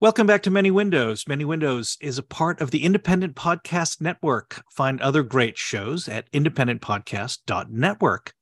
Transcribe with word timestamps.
Welcome 0.00 0.26
back 0.26 0.42
to 0.44 0.50
Many 0.50 0.70
Windows. 0.70 1.28
Many 1.28 1.44
Windows 1.44 1.98
is 2.00 2.16
a 2.16 2.22
part 2.22 2.62
of 2.62 2.70
the 2.70 2.84
Independent 2.84 3.36
Podcast 3.36 4.00
Network. 4.00 4.64
Find 4.70 4.98
other 4.98 5.22
great 5.22 5.58
shows 5.58 6.08
at 6.08 6.32
independentpodcast.network. 6.32 8.32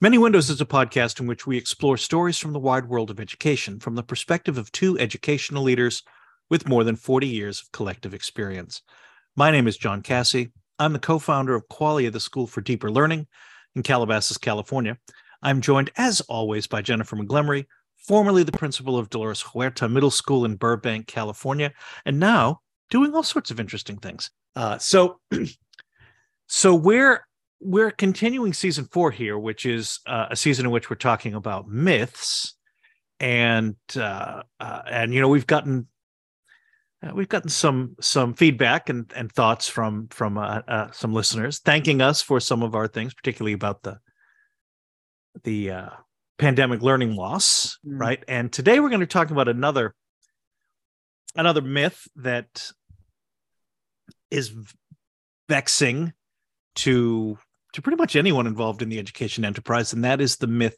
Many 0.00 0.18
Windows 0.18 0.50
is 0.50 0.60
a 0.60 0.64
podcast 0.64 1.18
in 1.18 1.26
which 1.26 1.48
we 1.48 1.56
explore 1.56 1.96
stories 1.96 2.38
from 2.38 2.52
the 2.52 2.60
wide 2.60 2.88
world 2.88 3.10
of 3.10 3.18
education 3.18 3.80
from 3.80 3.96
the 3.96 4.04
perspective 4.04 4.56
of 4.56 4.70
two 4.70 4.96
educational 5.00 5.64
leaders 5.64 6.04
with 6.48 6.68
more 6.68 6.84
than 6.84 6.94
40 6.94 7.26
years 7.26 7.60
of 7.60 7.72
collective 7.72 8.14
experience. 8.14 8.80
My 9.34 9.50
name 9.50 9.66
is 9.66 9.76
John 9.76 10.00
Cassie. 10.00 10.52
I'm 10.78 10.92
the 10.92 11.00
co 11.00 11.18
founder 11.18 11.56
of 11.56 11.66
Qualia, 11.66 12.12
the 12.12 12.20
School 12.20 12.46
for 12.46 12.60
Deeper 12.60 12.88
Learning 12.88 13.26
in 13.74 13.82
Calabasas, 13.82 14.38
California. 14.38 14.96
I'm 15.42 15.60
joined, 15.60 15.90
as 15.96 16.20
always, 16.20 16.68
by 16.68 16.82
Jennifer 16.82 17.16
Montgomery, 17.16 17.66
formerly 18.08 18.42
the 18.42 18.50
principal 18.50 18.98
of 18.98 19.10
Dolores 19.10 19.42
Huerta 19.42 19.88
Middle 19.88 20.10
School 20.10 20.46
in 20.46 20.56
Burbank, 20.56 21.06
California, 21.06 21.72
and 22.06 22.18
now 22.18 22.60
doing 22.90 23.14
all 23.14 23.22
sorts 23.22 23.50
of 23.50 23.60
interesting 23.60 23.98
things. 23.98 24.30
Uh, 24.56 24.78
so, 24.78 25.20
so 26.48 26.74
we're 26.74 27.26
we're 27.60 27.90
continuing 27.90 28.54
season 28.54 28.86
four 28.86 29.10
here, 29.10 29.38
which 29.38 29.66
is 29.66 30.00
uh, 30.06 30.26
a 30.30 30.36
season 30.36 30.64
in 30.64 30.72
which 30.72 30.88
we're 30.88 30.96
talking 30.96 31.34
about 31.34 31.68
myths, 31.68 32.54
and 33.20 33.76
uh, 33.96 34.42
uh 34.58 34.82
and 34.90 35.12
you 35.12 35.20
know 35.20 35.28
we've 35.28 35.46
gotten 35.46 35.86
uh, 37.02 37.12
we've 37.14 37.28
gotten 37.28 37.50
some 37.50 37.94
some 38.00 38.32
feedback 38.32 38.88
and 38.88 39.12
and 39.14 39.30
thoughts 39.30 39.68
from 39.68 40.08
from 40.08 40.38
uh, 40.38 40.62
uh, 40.66 40.90
some 40.92 41.12
listeners 41.12 41.58
thanking 41.58 42.00
us 42.00 42.22
for 42.22 42.40
some 42.40 42.62
of 42.62 42.74
our 42.74 42.88
things, 42.88 43.12
particularly 43.12 43.52
about 43.52 43.82
the 43.82 43.98
the 45.44 45.70
uh, 45.70 45.90
pandemic 46.38 46.82
learning 46.82 47.16
loss, 47.16 47.78
mm. 47.84 48.00
right? 48.00 48.22
And 48.28 48.52
today 48.52 48.80
we're 48.80 48.88
going 48.88 49.00
to 49.00 49.06
talk 49.06 49.30
about 49.30 49.48
another 49.48 49.94
another 51.36 51.60
myth 51.60 52.08
that 52.16 52.70
is 54.30 54.52
vexing 55.48 56.12
to 56.76 57.38
to 57.74 57.82
pretty 57.82 57.96
much 57.96 58.16
anyone 58.16 58.46
involved 58.46 58.82
in 58.82 58.88
the 58.88 58.98
education 58.98 59.44
enterprise 59.44 59.92
and 59.92 60.04
that 60.04 60.20
is 60.20 60.36
the 60.36 60.46
myth 60.46 60.76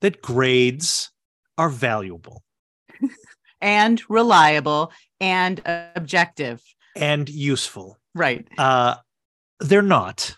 that 0.00 0.22
grades 0.22 1.10
are 1.56 1.70
valuable. 1.70 2.42
And 3.60 4.00
reliable 4.08 4.92
and 5.20 5.60
objective. 5.96 6.62
And 6.94 7.28
useful. 7.28 7.98
Right. 8.14 8.46
Uh 8.56 8.94
they're 9.58 9.82
not. 9.82 10.36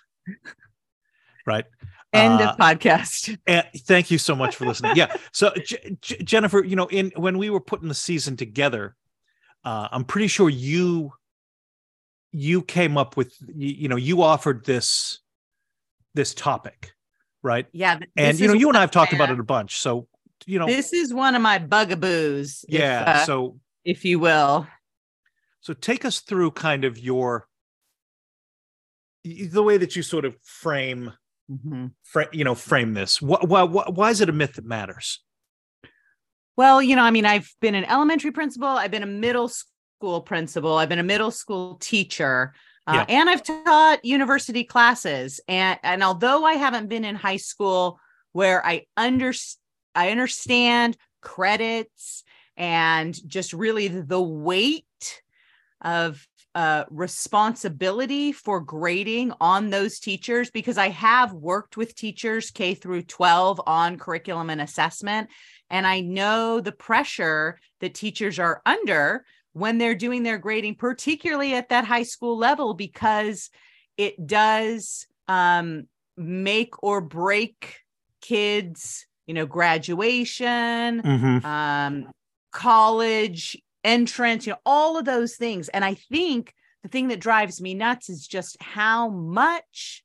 Right 1.44 1.66
End 2.12 2.40
uh, 2.40 2.50
of 2.50 2.56
podcast. 2.56 3.38
And 3.46 3.64
thank 3.76 4.10
you 4.10 4.18
so 4.18 4.34
much 4.34 4.56
for 4.56 4.66
listening. 4.66 4.96
yeah. 4.96 5.14
So 5.32 5.52
J- 5.64 5.96
J- 6.00 6.22
Jennifer, 6.22 6.64
you 6.64 6.76
know, 6.76 6.86
in 6.86 7.12
when 7.16 7.38
we 7.38 7.50
were 7.50 7.60
putting 7.60 7.88
the 7.88 7.94
season 7.94 8.36
together, 8.36 8.96
uh, 9.64 9.88
I'm 9.92 10.04
pretty 10.04 10.26
sure 10.26 10.48
you 10.48 11.12
you 12.32 12.62
came 12.62 12.96
up 12.96 13.16
with 13.16 13.34
you, 13.46 13.68
you 13.68 13.88
know 13.88 13.96
you 13.96 14.22
offered 14.22 14.64
this 14.64 15.20
this 16.14 16.34
topic, 16.34 16.92
right? 17.42 17.66
Yeah. 17.72 18.00
And 18.16 18.38
you 18.38 18.48
know, 18.48 18.54
you 18.54 18.68
and 18.68 18.76
I 18.76 18.80
have 18.80 18.90
talked 18.90 19.12
about 19.12 19.30
it 19.30 19.38
a 19.38 19.44
bunch. 19.44 19.78
So 19.78 20.08
you 20.46 20.58
know, 20.58 20.66
this 20.66 20.92
is 20.92 21.14
one 21.14 21.34
of 21.34 21.42
my 21.42 21.58
bugaboos. 21.58 22.64
Yeah. 22.68 23.02
If, 23.02 23.08
uh, 23.08 23.24
so 23.26 23.58
if 23.84 24.04
you 24.04 24.18
will. 24.18 24.66
So 25.60 25.74
take 25.74 26.04
us 26.04 26.20
through 26.20 26.52
kind 26.52 26.84
of 26.84 26.98
your 26.98 27.46
the 29.24 29.62
way 29.62 29.76
that 29.76 29.94
you 29.96 30.02
sort 30.02 30.24
of 30.24 30.34
frame 30.42 31.12
mm-hmm. 31.50 31.86
fra- 32.02 32.28
you 32.32 32.44
know 32.44 32.54
frame 32.54 32.94
this 32.94 33.20
why, 33.20 33.38
why, 33.42 33.64
why 33.64 34.10
is 34.10 34.20
it 34.20 34.28
a 34.28 34.32
myth 34.32 34.54
that 34.54 34.64
matters 34.64 35.20
well 36.56 36.80
you 36.80 36.94
know 36.94 37.02
i 37.02 37.10
mean 37.10 37.26
i've 37.26 37.52
been 37.60 37.74
an 37.74 37.84
elementary 37.84 38.30
principal 38.30 38.68
i've 38.68 38.90
been 38.90 39.02
a 39.02 39.06
middle 39.06 39.48
school 39.48 40.20
principal 40.20 40.76
i've 40.76 40.88
been 40.88 40.98
a 40.98 41.04
middle 41.04 41.30
school 41.30 41.76
teacher 41.76 42.54
uh, 42.86 43.04
yeah. 43.08 43.20
and 43.20 43.28
i've 43.30 43.42
taught 43.42 44.04
university 44.04 44.64
classes 44.64 45.40
and 45.48 45.78
and 45.82 46.02
although 46.02 46.44
i 46.44 46.54
haven't 46.54 46.88
been 46.88 47.04
in 47.04 47.14
high 47.14 47.36
school 47.36 47.98
where 48.32 48.64
i 48.64 48.84
under 48.96 49.32
i 49.94 50.10
understand 50.10 50.96
credits 51.20 52.24
and 52.56 53.26
just 53.28 53.52
really 53.52 53.88
the 53.88 54.20
weight 54.20 54.84
of 55.82 56.26
uh, 56.54 56.84
responsibility 56.90 58.32
for 58.32 58.60
grading 58.60 59.32
on 59.40 59.70
those 59.70 60.00
teachers 60.00 60.50
because 60.50 60.78
I 60.78 60.88
have 60.88 61.32
worked 61.32 61.76
with 61.76 61.94
teachers 61.94 62.50
K 62.50 62.74
through 62.74 63.02
12 63.02 63.60
on 63.66 63.98
curriculum 63.98 64.50
and 64.50 64.60
assessment. 64.60 65.28
And 65.70 65.86
I 65.86 66.00
know 66.00 66.60
the 66.60 66.72
pressure 66.72 67.58
that 67.80 67.94
teachers 67.94 68.38
are 68.38 68.62
under 68.66 69.24
when 69.52 69.78
they're 69.78 69.94
doing 69.94 70.22
their 70.22 70.38
grading, 70.38 70.76
particularly 70.76 71.54
at 71.54 71.68
that 71.68 71.84
high 71.84 72.02
school 72.02 72.36
level, 72.36 72.74
because 72.74 73.50
it 73.96 74.26
does 74.26 75.06
um, 75.28 75.86
make 76.16 76.82
or 76.82 77.00
break 77.00 77.76
kids, 78.20 79.06
you 79.26 79.34
know, 79.34 79.46
graduation, 79.46 81.02
mm-hmm. 81.02 81.46
um, 81.46 82.10
college, 82.52 83.56
entrance, 83.84 84.46
you 84.46 84.52
know, 84.52 84.58
all 84.64 84.98
of 84.98 85.04
those 85.04 85.36
things. 85.36 85.68
And 85.68 85.84
I 85.84 85.94
think 85.94 86.54
the 86.82 86.88
thing 86.88 87.08
that 87.08 87.20
drives 87.20 87.60
me 87.60 87.74
nuts 87.74 88.08
is 88.08 88.26
just 88.26 88.60
how 88.62 89.08
much 89.08 90.02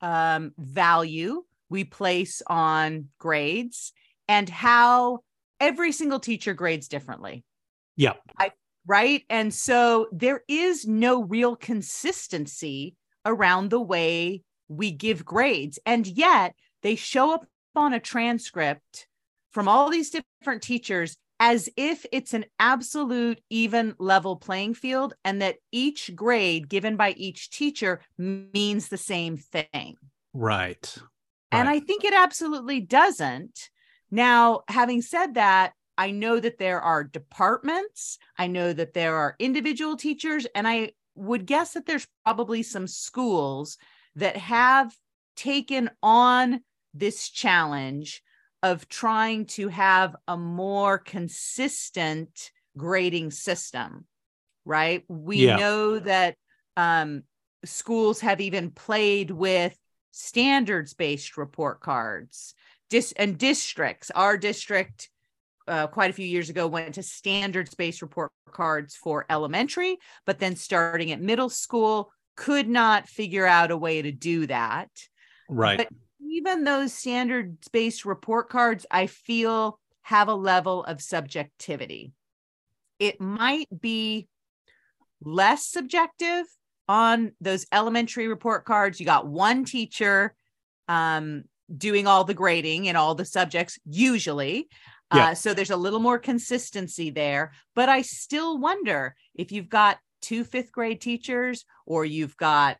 um, 0.00 0.52
value 0.58 1.42
we 1.68 1.84
place 1.84 2.42
on 2.46 3.08
grades 3.18 3.92
and 4.28 4.48
how 4.48 5.20
every 5.58 5.92
single 5.92 6.20
teacher 6.20 6.54
grades 6.54 6.88
differently. 6.88 7.44
Yeah. 7.96 8.14
I, 8.38 8.52
right. 8.86 9.24
And 9.30 9.52
so 9.52 10.08
there 10.12 10.42
is 10.48 10.86
no 10.86 11.22
real 11.22 11.56
consistency 11.56 12.96
around 13.24 13.70
the 13.70 13.80
way 13.80 14.42
we 14.68 14.90
give 14.90 15.24
grades. 15.24 15.78
And 15.84 16.06
yet 16.06 16.54
they 16.82 16.96
show 16.96 17.34
up 17.34 17.46
on 17.76 17.92
a 17.92 18.00
transcript 18.00 19.06
from 19.52 19.68
all 19.68 19.90
these 19.90 20.10
different 20.10 20.62
teachers 20.62 21.16
as 21.40 21.70
if 21.76 22.04
it's 22.12 22.34
an 22.34 22.44
absolute 22.58 23.40
even 23.48 23.94
level 23.98 24.36
playing 24.36 24.74
field 24.74 25.14
and 25.24 25.40
that 25.40 25.56
each 25.72 26.14
grade 26.14 26.68
given 26.68 26.96
by 26.96 27.12
each 27.12 27.50
teacher 27.50 28.02
means 28.18 28.88
the 28.88 28.98
same 28.98 29.38
thing. 29.38 29.96
Right. 30.34 30.94
And 31.50 31.68
I 31.68 31.80
think 31.80 32.04
it 32.04 32.12
absolutely 32.14 32.80
doesn't. 32.80 33.70
Now, 34.10 34.60
having 34.68 35.02
said 35.02 35.34
that, 35.34 35.72
I 35.96 36.10
know 36.10 36.38
that 36.38 36.58
there 36.58 36.80
are 36.80 37.02
departments, 37.02 38.18
I 38.38 38.46
know 38.46 38.72
that 38.72 38.94
there 38.94 39.16
are 39.16 39.34
individual 39.38 39.96
teachers, 39.96 40.46
and 40.54 40.68
I 40.68 40.92
would 41.14 41.46
guess 41.46 41.72
that 41.72 41.86
there's 41.86 42.06
probably 42.24 42.62
some 42.62 42.86
schools 42.86 43.78
that 44.14 44.36
have 44.36 44.94
taken 45.36 45.90
on 46.02 46.60
this 46.94 47.28
challenge 47.28 48.22
of 48.62 48.88
trying 48.88 49.46
to 49.46 49.68
have 49.68 50.14
a 50.28 50.36
more 50.36 50.98
consistent 50.98 52.50
grading 52.76 53.30
system, 53.30 54.04
right? 54.64 55.04
We 55.08 55.46
yeah. 55.46 55.56
know 55.56 55.98
that 55.98 56.36
um, 56.76 57.22
schools 57.64 58.20
have 58.20 58.40
even 58.40 58.70
played 58.70 59.30
with 59.30 59.76
standards 60.10 60.94
based 60.94 61.36
report 61.36 61.80
cards 61.80 62.54
Dis- 62.90 63.12
and 63.12 63.38
districts. 63.38 64.10
Our 64.10 64.36
district, 64.36 65.08
uh, 65.68 65.86
quite 65.86 66.10
a 66.10 66.12
few 66.12 66.26
years 66.26 66.50
ago, 66.50 66.66
went 66.66 66.96
to 66.96 67.02
standards 67.04 67.74
based 67.74 68.02
report 68.02 68.32
cards 68.50 68.96
for 68.96 69.26
elementary, 69.30 69.96
but 70.26 70.40
then 70.40 70.56
starting 70.56 71.12
at 71.12 71.20
middle 71.20 71.48
school, 71.48 72.12
could 72.36 72.68
not 72.68 73.08
figure 73.08 73.46
out 73.46 73.70
a 73.70 73.76
way 73.76 74.02
to 74.02 74.10
do 74.10 74.46
that. 74.48 74.88
Right. 75.48 75.78
But 75.78 75.88
even 76.28 76.64
those 76.64 76.92
standards 76.92 77.68
based 77.68 78.04
report 78.04 78.48
cards, 78.48 78.86
I 78.90 79.06
feel 79.06 79.78
have 80.02 80.28
a 80.28 80.34
level 80.34 80.84
of 80.84 81.00
subjectivity. 81.00 82.12
It 82.98 83.20
might 83.20 83.68
be 83.80 84.28
less 85.22 85.66
subjective 85.66 86.46
on 86.88 87.32
those 87.40 87.66
elementary 87.72 88.28
report 88.28 88.64
cards. 88.64 88.98
You 88.98 89.06
got 89.06 89.26
one 89.26 89.64
teacher 89.64 90.34
um, 90.88 91.44
doing 91.74 92.06
all 92.06 92.24
the 92.24 92.34
grading 92.34 92.86
in 92.86 92.96
all 92.96 93.14
the 93.14 93.24
subjects, 93.24 93.78
usually. 93.84 94.68
Yeah. 95.14 95.28
Uh, 95.30 95.34
so 95.34 95.54
there's 95.54 95.70
a 95.70 95.76
little 95.76 96.00
more 96.00 96.18
consistency 96.18 97.10
there. 97.10 97.52
But 97.74 97.88
I 97.88 98.02
still 98.02 98.58
wonder 98.58 99.14
if 99.34 99.52
you've 99.52 99.68
got 99.68 99.98
two 100.20 100.44
fifth 100.44 100.72
grade 100.72 101.00
teachers 101.00 101.64
or 101.86 102.04
you've 102.04 102.36
got 102.36 102.76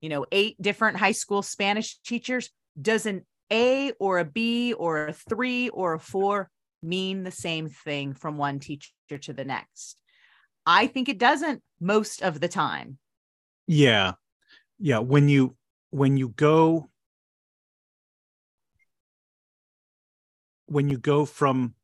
you 0.00 0.08
know, 0.08 0.26
eight 0.30 0.60
different 0.60 0.96
high 0.96 1.12
school 1.12 1.42
Spanish 1.42 1.98
teachers, 2.00 2.50
does 2.80 3.06
an 3.06 3.26
A 3.52 3.92
or 3.98 4.18
a 4.18 4.24
B 4.24 4.72
or 4.72 5.08
a 5.08 5.12
three 5.12 5.68
or 5.68 5.94
a 5.94 6.00
four 6.00 6.50
mean 6.82 7.24
the 7.24 7.30
same 7.30 7.68
thing 7.68 8.14
from 8.14 8.36
one 8.36 8.58
teacher 8.60 8.90
to 9.22 9.32
the 9.32 9.44
next? 9.44 10.00
I 10.66 10.86
think 10.86 11.08
it 11.08 11.18
doesn't 11.18 11.62
most 11.80 12.22
of 12.22 12.40
the 12.40 12.48
time. 12.48 12.98
Yeah. 13.66 14.12
Yeah. 14.78 14.98
When 14.98 15.28
you, 15.28 15.56
when 15.90 16.16
you 16.16 16.28
go, 16.28 16.90
when 20.66 20.88
you 20.88 20.98
go 20.98 21.24
from, 21.24 21.74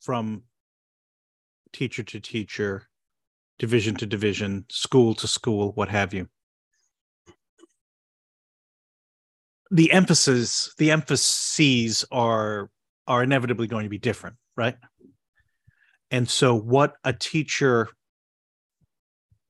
from 0.00 0.42
teacher 1.72 2.02
to 2.02 2.20
teacher, 2.20 2.88
division 3.58 3.94
to 3.96 4.06
division, 4.06 4.64
school 4.70 5.14
to 5.14 5.28
school, 5.28 5.72
what 5.72 5.88
have 5.90 6.14
you. 6.14 6.28
The 9.74 9.92
emphasis, 9.92 10.72
the 10.78 10.92
emphases 10.92 12.04
are 12.10 12.70
are 13.06 13.22
inevitably 13.22 13.66
going 13.66 13.84
to 13.84 13.90
be 13.90 13.98
different, 13.98 14.36
right? 14.56 14.76
And 16.10 16.30
so 16.30 16.54
what 16.54 16.94
a 17.04 17.12
teacher 17.12 17.88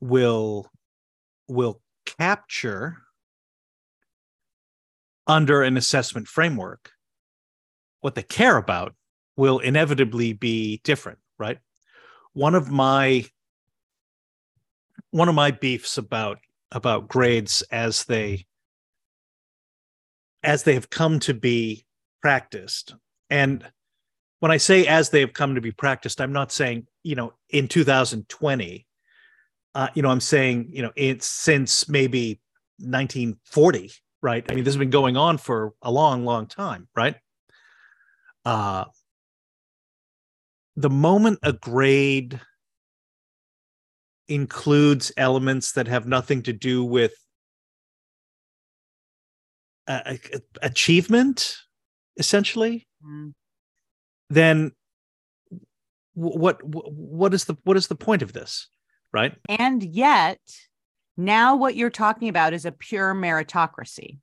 will 0.00 0.70
will 1.46 1.80
capture 2.18 2.96
under 5.26 5.62
an 5.62 5.76
assessment 5.76 6.26
framework 6.26 6.90
what 8.00 8.14
they 8.14 8.22
care 8.22 8.56
about 8.56 8.94
will 9.36 9.58
inevitably 9.58 10.34
be 10.34 10.80
different 10.84 11.18
right 11.38 11.58
one 12.34 12.54
of 12.54 12.70
my 12.70 13.24
one 15.10 15.28
of 15.28 15.34
my 15.34 15.50
beefs 15.50 15.96
about 15.96 16.38
about 16.70 17.08
grades 17.08 17.62
as 17.70 18.04
they 18.04 18.44
as 20.44 20.62
they 20.62 20.74
have 20.74 20.90
come 20.90 21.18
to 21.20 21.34
be 21.34 21.84
practiced. 22.22 22.94
And 23.30 23.64
when 24.44 24.50
i 24.50 24.58
say 24.58 24.86
as 24.86 25.08
they 25.08 25.20
have 25.20 25.32
come 25.32 25.54
to 25.54 25.62
be 25.62 25.72
practiced 25.72 26.20
i'm 26.20 26.34
not 26.34 26.52
saying 26.52 26.86
you 27.02 27.14
know 27.14 27.32
in 27.48 27.66
2020 27.66 28.86
uh, 29.74 29.88
you 29.94 30.02
know 30.02 30.10
i'm 30.10 30.20
saying 30.20 30.68
you 30.70 30.82
know 30.82 30.92
it's 30.96 31.26
since 31.26 31.88
maybe 31.88 32.38
1940 32.78 33.90
right? 34.20 34.44
I 34.50 34.54
mean 34.54 34.64
this 34.64 34.74
has 34.74 34.78
been 34.78 34.90
going 34.90 35.16
on 35.16 35.38
for 35.38 35.74
a 35.80 35.90
long 35.90 36.26
long 36.26 36.46
time 36.46 36.88
right? 36.94 37.16
Uh 38.44 38.84
the 40.76 40.90
moment 40.90 41.38
a 41.42 41.54
grade 41.54 42.38
includes 44.28 45.10
elements 45.16 45.72
that 45.72 45.88
have 45.88 46.06
nothing 46.06 46.42
to 46.42 46.52
do 46.52 46.84
with 46.84 47.14
uh, 49.86 50.14
achievement 50.62 51.56
essentially 52.16 52.86
mm. 53.04 53.32
then 54.30 54.72
what 56.14 56.60
what 56.64 57.34
is 57.34 57.44
the 57.44 57.56
what 57.64 57.76
is 57.76 57.88
the 57.88 57.96
point 57.96 58.22
of 58.22 58.32
this 58.32 58.68
right? 59.14 59.34
And 59.48 59.82
yet 59.82 60.40
now 61.16 61.56
what 61.56 61.76
you're 61.76 61.88
talking 61.88 62.28
about 62.28 62.52
is 62.52 62.66
a 62.66 62.72
pure 62.72 63.14
meritocracy. 63.14 64.18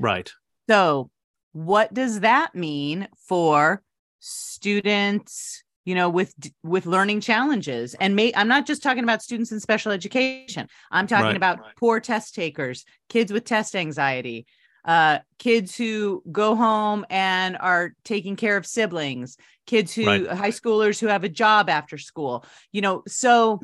Right. 0.00 0.32
So 0.68 1.10
what 1.52 1.92
does 1.92 2.20
that 2.20 2.54
mean 2.54 3.06
for 3.28 3.82
students 4.18 5.62
you 5.84 5.94
know 5.94 6.08
with 6.08 6.34
with 6.62 6.86
learning 6.86 7.20
challenges? 7.20 7.94
And 7.94 8.16
may 8.16 8.32
i'm 8.34 8.48
not 8.48 8.66
just 8.66 8.82
talking 8.82 9.04
about 9.04 9.22
students 9.22 9.52
in 9.52 9.60
special 9.60 9.92
education. 9.92 10.68
I'm 10.90 11.06
talking 11.06 11.26
right, 11.26 11.36
about 11.36 11.60
right. 11.60 11.76
poor 11.76 12.00
test 12.00 12.34
takers 12.34 12.84
kids 13.08 13.32
with 13.32 13.44
test 13.44 13.76
anxiety 13.76 14.46
uh 14.84 15.18
kids 15.38 15.76
who 15.76 16.22
go 16.30 16.54
home 16.54 17.04
and 17.10 17.56
are 17.58 17.94
taking 18.04 18.36
care 18.36 18.56
of 18.56 18.66
siblings 18.66 19.36
kids 19.66 19.94
who 19.94 20.06
right. 20.06 20.26
high 20.28 20.50
schoolers 20.50 20.98
who 20.98 21.06
have 21.06 21.24
a 21.24 21.28
job 21.28 21.68
after 21.68 21.98
school 21.98 22.44
you 22.72 22.80
know 22.80 23.02
so 23.06 23.60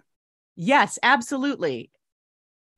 yes 0.57 0.99
absolutely 1.03 1.91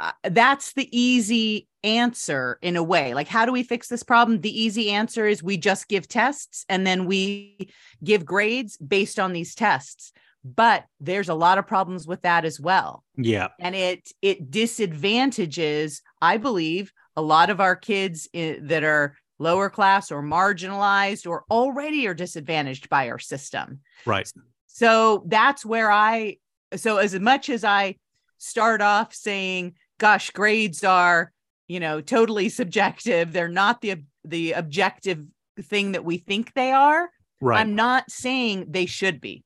uh, 0.00 0.12
that's 0.30 0.74
the 0.74 0.88
easy 0.96 1.66
answer 1.82 2.58
in 2.62 2.76
a 2.76 2.82
way. 2.82 3.14
Like, 3.14 3.28
how 3.28 3.44
do 3.44 3.52
we 3.52 3.62
fix 3.62 3.88
this 3.88 4.02
problem? 4.02 4.40
The 4.40 4.62
easy 4.62 4.90
answer 4.90 5.26
is 5.26 5.42
we 5.42 5.56
just 5.56 5.88
give 5.88 6.08
tests 6.08 6.64
and 6.68 6.86
then 6.86 7.06
we 7.06 7.70
give 8.02 8.24
grades 8.24 8.76
based 8.76 9.18
on 9.18 9.32
these 9.32 9.54
tests. 9.54 10.12
But 10.44 10.84
there's 11.00 11.28
a 11.28 11.34
lot 11.34 11.58
of 11.58 11.66
problems 11.66 12.06
with 12.06 12.22
that 12.22 12.44
as 12.44 12.60
well. 12.60 13.04
Yeah. 13.16 13.48
And 13.58 13.74
it 13.74 14.12
it 14.22 14.50
disadvantages, 14.50 16.00
I 16.22 16.36
believe, 16.36 16.92
a 17.18 17.20
lot 17.20 17.50
of 17.50 17.60
our 17.60 17.74
kids 17.74 18.28
in, 18.32 18.68
that 18.68 18.84
are 18.84 19.16
lower 19.40 19.68
class 19.68 20.12
or 20.12 20.22
marginalized 20.22 21.28
or 21.28 21.44
already 21.50 22.06
are 22.06 22.14
disadvantaged 22.14 22.88
by 22.88 23.10
our 23.10 23.18
system. 23.18 23.80
Right. 24.06 24.30
So 24.68 25.24
that's 25.26 25.66
where 25.66 25.90
I 25.90 26.36
so 26.76 26.98
as 26.98 27.18
much 27.18 27.48
as 27.48 27.64
I 27.64 27.96
start 28.38 28.80
off 28.80 29.12
saying 29.12 29.74
gosh, 29.98 30.30
grades 30.30 30.84
are, 30.84 31.32
you 31.66 31.80
know, 31.80 32.00
totally 32.00 32.48
subjective. 32.60 33.32
They're 33.32 33.48
not 33.48 33.80
the 33.80 34.04
the 34.24 34.52
objective 34.52 35.24
thing 35.60 35.92
that 35.92 36.04
we 36.04 36.18
think 36.18 36.54
they 36.54 36.70
are. 36.70 37.10
Right. 37.40 37.60
I'm 37.60 37.74
not 37.74 38.10
saying 38.10 38.66
they 38.68 38.86
should 38.86 39.20
be. 39.20 39.42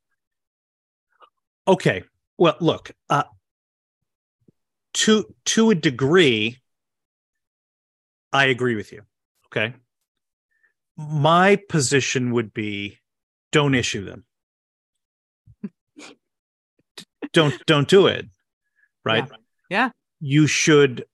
Okay. 1.67 2.05
Well, 2.37 2.57
look, 2.61 2.93
uh, 3.09 3.25
to 4.95 5.25
to 5.47 5.71
a 5.71 5.75
degree, 5.75 6.62
I 8.33 8.47
agree 8.47 8.75
with 8.75 8.93
you. 8.93 9.03
Okay. 9.47 9.75
My 10.97 11.57
position 11.69 12.33
would 12.33 12.53
be 12.55 12.99
don't 13.51 13.75
issue 13.75 14.05
them. 14.05 14.25
don't 17.33 17.55
don't 17.67 17.89
do 17.89 18.07
it. 18.07 18.27
Right? 19.05 19.27
Yeah. 19.29 19.37
yeah 19.71 19.91
you 20.23 20.47
should 20.47 21.05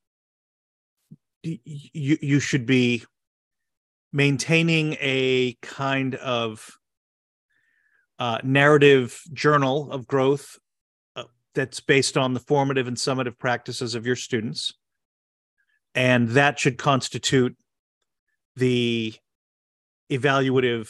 you 1.42 2.18
you 2.20 2.38
should 2.40 2.66
be 2.66 3.02
maintaining 4.12 4.96
a 5.00 5.56
kind 5.62 6.14
of 6.16 6.78
uh, 8.18 8.38
narrative 8.42 9.22
journal 9.32 9.90
of 9.90 10.06
growth 10.06 10.58
uh, 11.16 11.24
that's 11.54 11.80
based 11.80 12.18
on 12.18 12.34
the 12.34 12.40
formative 12.40 12.86
and 12.86 12.96
summative 12.96 13.38
practices 13.38 13.94
of 13.94 14.06
your 14.06 14.16
students 14.16 14.74
and 15.98 16.28
that 16.30 16.58
should 16.58 16.78
constitute 16.78 17.56
the 18.56 19.14
evaluative 20.10 20.88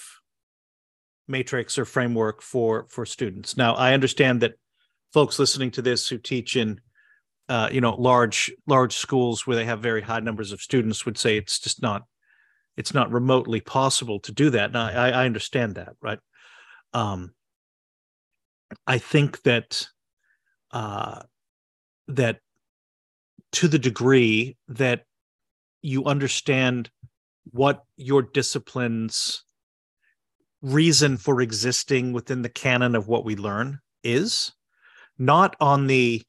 matrix 1.26 1.78
or 1.78 1.84
framework 1.84 2.42
for 2.42 2.86
for 2.88 3.04
students 3.04 3.56
now 3.56 3.74
i 3.74 3.92
understand 3.92 4.40
that 4.40 4.54
folks 5.12 5.38
listening 5.38 5.70
to 5.70 5.82
this 5.82 6.08
who 6.08 6.18
teach 6.18 6.56
in 6.56 6.80
uh, 7.48 7.68
you 7.72 7.80
know 7.80 7.94
large 7.94 8.52
large 8.66 8.94
schools 8.94 9.46
where 9.46 9.56
they 9.56 9.64
have 9.64 9.80
very 9.80 10.02
high 10.02 10.20
numbers 10.20 10.52
of 10.52 10.60
students 10.60 11.04
would 11.06 11.18
say 11.18 11.36
it's 11.36 11.58
just 11.58 11.82
not 11.82 12.02
it's 12.78 12.94
not 12.94 13.10
remotely 13.10 13.60
possible 13.60 14.20
to 14.20 14.30
do 14.30 14.50
that. 14.50 14.66
And 14.66 14.78
I, 14.78 15.08
I 15.10 15.26
understand 15.26 15.74
that, 15.74 15.96
right? 16.00 16.20
Um, 16.94 17.34
I 18.86 18.98
think 18.98 19.42
that 19.42 19.88
uh, 20.70 21.22
that 22.06 22.38
to 23.52 23.68
the 23.68 23.78
degree 23.78 24.56
that 24.68 25.04
you 25.82 26.04
understand 26.04 26.90
what 27.50 27.84
your 27.96 28.22
discipline's 28.22 29.44
reason 30.60 31.16
for 31.16 31.40
existing 31.40 32.12
within 32.12 32.42
the 32.42 32.48
canon 32.48 32.94
of 32.94 33.08
what 33.08 33.24
we 33.24 33.36
learn 33.36 33.80
is, 34.02 34.52
not 35.18 35.56
on 35.60 35.86
the 35.86 36.22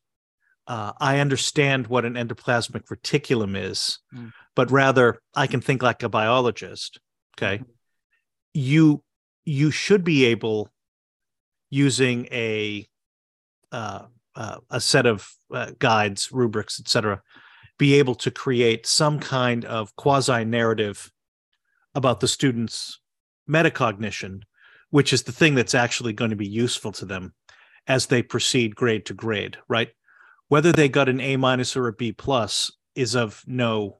uh, 0.67 0.93
I 0.99 1.17
understand 1.17 1.87
what 1.87 2.05
an 2.05 2.13
endoplasmic 2.13 2.83
reticulum 2.91 3.57
is, 3.57 3.97
mm. 4.13 4.31
but 4.55 4.69
rather 4.69 5.19
I 5.33 5.47
can 5.47 5.61
think 5.61 5.81
like 5.81 6.03
a 6.03 6.09
biologist. 6.09 6.99
Okay, 7.35 7.57
mm-hmm. 7.57 7.71
you 8.53 9.03
you 9.45 9.71
should 9.71 10.03
be 10.03 10.25
able 10.25 10.69
using 11.71 12.27
a 12.31 12.87
uh, 13.71 14.05
uh, 14.35 14.57
a 14.69 14.79
set 14.79 15.05
of 15.05 15.29
uh, 15.53 15.71
guides, 15.79 16.31
rubrics, 16.31 16.79
etc., 16.79 17.21
be 17.77 17.95
able 17.95 18.15
to 18.15 18.29
create 18.29 18.85
some 18.85 19.19
kind 19.19 19.63
of 19.65 19.95
quasi 19.95 20.43
narrative 20.43 21.11
about 21.95 22.19
the 22.19 22.27
student's 22.27 22.99
metacognition, 23.49 24.41
which 24.89 25.13
is 25.13 25.23
the 25.23 25.31
thing 25.31 25.55
that's 25.55 25.75
actually 25.75 26.13
going 26.13 26.29
to 26.29 26.35
be 26.35 26.47
useful 26.47 26.91
to 26.91 27.05
them 27.05 27.33
as 27.87 28.07
they 28.07 28.21
proceed 28.21 28.75
grade 28.75 29.05
to 29.05 29.13
grade, 29.13 29.57
right? 29.67 29.89
whether 30.49 30.71
they 30.71 30.89
got 30.89 31.07
an 31.07 31.21
A 31.21 31.37
minus 31.37 31.77
or 31.77 31.87
a 31.87 31.93
B 31.93 32.11
plus 32.11 32.71
is 32.95 33.15
of 33.15 33.43
no 33.47 33.99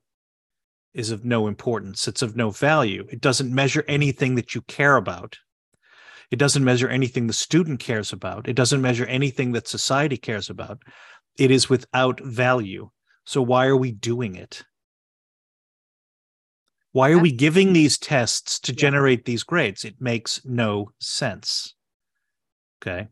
is 0.94 1.12
of 1.12 1.24
no 1.24 1.48
importance. 1.48 2.08
It's 2.08 2.24
of 2.24 2.36
no 2.36 2.50
value. 2.50 3.08
It 3.12 3.22
doesn't 3.22 3.54
measure 3.54 3.86
anything 3.88 4.34
that 4.36 4.56
you 4.56 4.62
care 4.62 4.98
about. 4.98 5.38
It 6.32 6.38
doesn't 6.38 6.64
measure 6.64 6.88
anything 6.88 7.28
the 7.28 7.34
student 7.34 7.80
cares 7.80 8.14
about. 8.14 8.48
It 8.48 8.56
doesn't 8.56 8.82
measure 8.82 9.06
anything 9.06 9.54
that 9.54 9.68
society 9.68 10.18
cares 10.18 10.50
about. 10.50 10.84
It 11.38 11.52
is 11.52 11.70
without 11.70 12.20
value. 12.20 12.90
So 13.26 13.42
why 13.42 13.66
are 13.66 13.78
we 13.78 13.92
doing 13.92 14.36
it? 14.36 14.64
Why 16.92 17.12
are 17.12 17.20
we 17.20 17.32
giving 17.32 17.74
these 17.74 17.98
tests 17.98 18.60
to 18.62 18.74
generate 18.74 19.26
these 19.26 19.44
grades? 19.44 19.86
It 19.86 19.96
makes 20.00 20.42
no 20.44 20.92
sense. 21.00 21.76
Okay. 22.82 23.08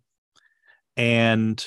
And 0.96 1.64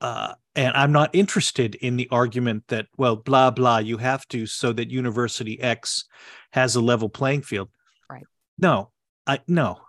uh, 0.00 0.34
and 0.54 0.74
I'm 0.76 0.92
not 0.92 1.14
interested 1.14 1.74
in 1.76 1.96
the 1.96 2.08
argument 2.10 2.64
that, 2.68 2.86
well, 2.96 3.16
blah, 3.16 3.50
blah, 3.50 3.78
you 3.78 3.98
have 3.98 4.26
to 4.28 4.46
so 4.46 4.72
that 4.72 4.90
University 4.90 5.60
X 5.60 6.04
has 6.52 6.76
a 6.76 6.80
level 6.80 7.08
playing 7.08 7.42
field. 7.42 7.68
Right. 8.10 8.24
No, 8.58 8.90
I 9.26 9.40
no. 9.46 9.80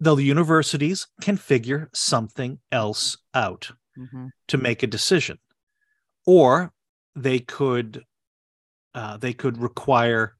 Though 0.00 0.14
the 0.14 0.24
universities 0.24 1.08
can 1.20 1.36
figure 1.36 1.90
something 1.92 2.60
else 2.70 3.18
out 3.34 3.72
mm-hmm. 3.98 4.28
to 4.46 4.58
make 4.58 4.82
a 4.82 4.86
decision, 4.86 5.38
or 6.24 6.72
they 7.16 7.40
could 7.40 8.04
uh, 8.94 9.16
they 9.16 9.32
could 9.32 9.58
require 9.58 10.36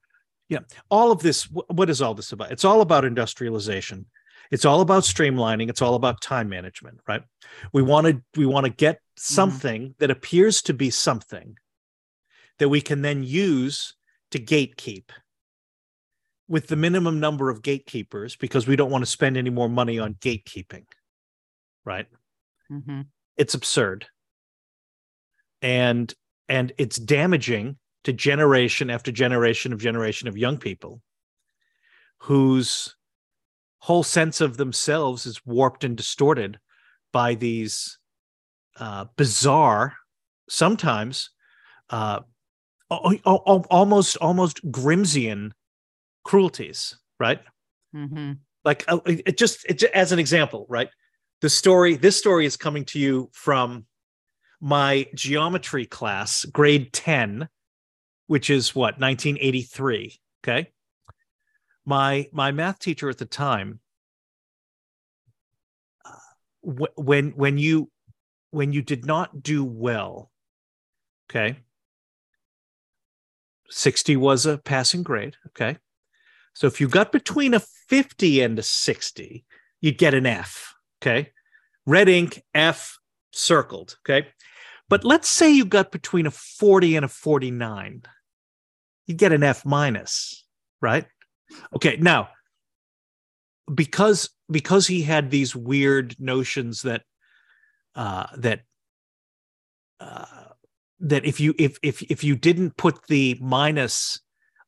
yeah 0.48 0.60
all 0.90 1.12
of 1.12 1.20
this 1.20 1.44
what 1.44 1.90
is 1.90 2.00
all 2.00 2.14
this 2.14 2.32
about 2.32 2.50
it's 2.50 2.64
all 2.64 2.80
about 2.80 3.04
industrialization 3.04 4.06
it's 4.50 4.64
all 4.64 4.80
about 4.80 5.02
streamlining 5.02 5.68
it's 5.68 5.82
all 5.82 5.94
about 5.94 6.20
time 6.20 6.48
management 6.48 6.98
right 7.06 7.22
we 7.72 7.82
want 7.82 8.06
to 8.06 8.22
we 8.37 8.46
want 8.46 8.64
to 8.64 8.72
get 8.72 8.96
mm-hmm. 8.96 9.34
something 9.34 9.82
mm-hmm. 9.82 9.92
that 9.98 10.10
appears 10.10 10.62
to 10.62 10.72
be 10.72 10.90
something 10.90 11.56
that 12.58 12.68
we 12.68 12.80
can 12.80 13.02
then 13.02 13.22
use 13.22 13.94
to 14.30 14.38
gatekeep 14.38 15.04
with 16.48 16.66
the 16.66 16.76
minimum 16.76 17.20
number 17.20 17.50
of 17.50 17.62
gatekeepers 17.62 18.36
because 18.36 18.66
we 18.66 18.76
don't 18.76 18.90
want 18.90 19.02
to 19.02 19.10
spend 19.10 19.36
any 19.36 19.50
more 19.50 19.68
money 19.68 19.98
on 19.98 20.14
gatekeeping 20.14 20.84
right 21.84 22.06
mm-hmm. 22.70 23.02
it's 23.36 23.54
absurd 23.54 24.06
and 25.62 26.14
and 26.48 26.72
it's 26.78 26.96
damaging 26.96 27.76
to 28.04 28.12
generation 28.12 28.90
after 28.90 29.12
generation 29.12 29.72
of 29.72 29.80
generation 29.80 30.28
of 30.28 30.38
young 30.38 30.56
people 30.56 31.02
whose 32.20 32.94
whole 33.80 34.02
sense 34.02 34.40
of 34.40 34.56
themselves 34.56 35.26
is 35.26 35.44
warped 35.46 35.84
and 35.84 35.96
distorted 35.96 36.58
by 37.12 37.34
these 37.34 37.98
uh, 38.78 39.06
bizarre, 39.16 39.94
sometimes 40.48 41.30
uh, 41.90 42.20
almost 42.90 44.16
almost 44.18 44.70
Grimsian 44.70 45.52
cruelties, 46.25 46.96
right? 47.18 47.40
Mm-hmm. 47.94 48.32
Like 48.64 48.84
uh, 48.88 49.00
it 49.06 49.38
just 49.38 49.64
it, 49.66 49.82
as 49.82 50.12
an 50.12 50.18
example, 50.18 50.66
right? 50.68 50.88
The 51.40 51.48
story. 51.48 51.96
This 51.96 52.18
story 52.18 52.46
is 52.46 52.56
coming 52.56 52.84
to 52.87 52.98
you 52.98 53.30
from 53.32 53.87
my 54.60 55.06
geometry 55.14 55.87
class, 55.87 56.44
grade 56.44 56.92
ten, 56.92 57.48
which 58.26 58.50
is 58.50 58.75
what 58.75 58.98
1983. 58.98 60.20
Okay, 60.42 60.70
my 61.87 62.28
my 62.32 62.52
math 62.52 62.78
teacher 62.78 63.08
at 63.08 63.18
the 63.18 63.25
time. 63.25 63.80
Uh, 66.04 66.87
when 66.96 67.30
when 67.30 67.58
you 67.58 67.90
when 68.50 68.72
you 68.72 68.82
did 68.82 69.06
not 69.06 69.42
do 69.42 69.64
well, 69.64 70.30
okay. 71.30 71.56
60 73.70 74.16
was 74.16 74.46
a 74.46 74.58
passing 74.58 75.02
grade. 75.02 75.37
Okay. 75.48 75.78
So 76.58 76.66
if 76.66 76.80
you 76.80 76.88
got 76.88 77.12
between 77.12 77.54
a 77.54 77.60
50 77.60 78.40
and 78.40 78.58
a 78.58 78.62
60, 78.62 79.44
you'd 79.80 79.98
get 79.98 80.14
an 80.14 80.26
F. 80.26 80.74
Okay. 81.00 81.30
Red 81.86 82.08
ink, 82.08 82.42
F 82.52 82.98
circled. 83.32 83.96
Okay. 84.04 84.26
But 84.88 85.04
let's 85.04 85.28
say 85.28 85.52
you 85.52 85.64
got 85.64 85.92
between 85.92 86.26
a 86.26 86.32
40 86.32 86.96
and 86.96 87.04
a 87.04 87.08
49 87.08 88.02
you'd 89.06 89.18
get 89.18 89.32
an 89.32 89.42
F 89.42 89.64
minus, 89.64 90.44
right? 90.80 91.06
Okay, 91.74 91.96
now 91.96 92.28
because 93.74 94.30
because 94.50 94.86
he 94.86 95.02
had 95.02 95.30
these 95.30 95.56
weird 95.56 96.14
notions 96.20 96.82
that 96.82 97.02
uh, 97.94 98.26
that 98.36 98.60
uh, 99.98 100.24
that 101.00 101.24
if 101.24 101.40
you 101.40 101.54
if 101.56 101.78
if 101.82 102.02
if 102.02 102.22
you 102.22 102.36
didn't 102.36 102.76
put 102.76 103.06
the 103.06 103.38
minus 103.40 104.20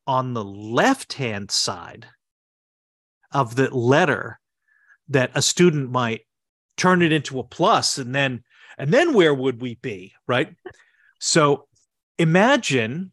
on 0.07 0.33
the 0.33 0.45
left 0.45 1.14
hand 1.14 1.50
side 1.50 2.07
of 3.33 3.57
the 3.57 3.75
letter, 3.75 4.40
that 5.09 5.30
a 5.35 5.42
student 5.42 5.90
might 5.90 6.23
turn 6.76 7.02
it 7.02 7.12
into 7.12 7.38
a 7.38 7.45
plus, 7.45 7.99
and 7.99 8.14
then 8.14 8.42
and 8.78 8.92
then 8.92 9.12
where 9.12 9.35
would 9.35 9.61
we 9.61 9.75
be, 9.76 10.14
right? 10.26 10.54
So 11.19 11.66
imagine 12.19 13.12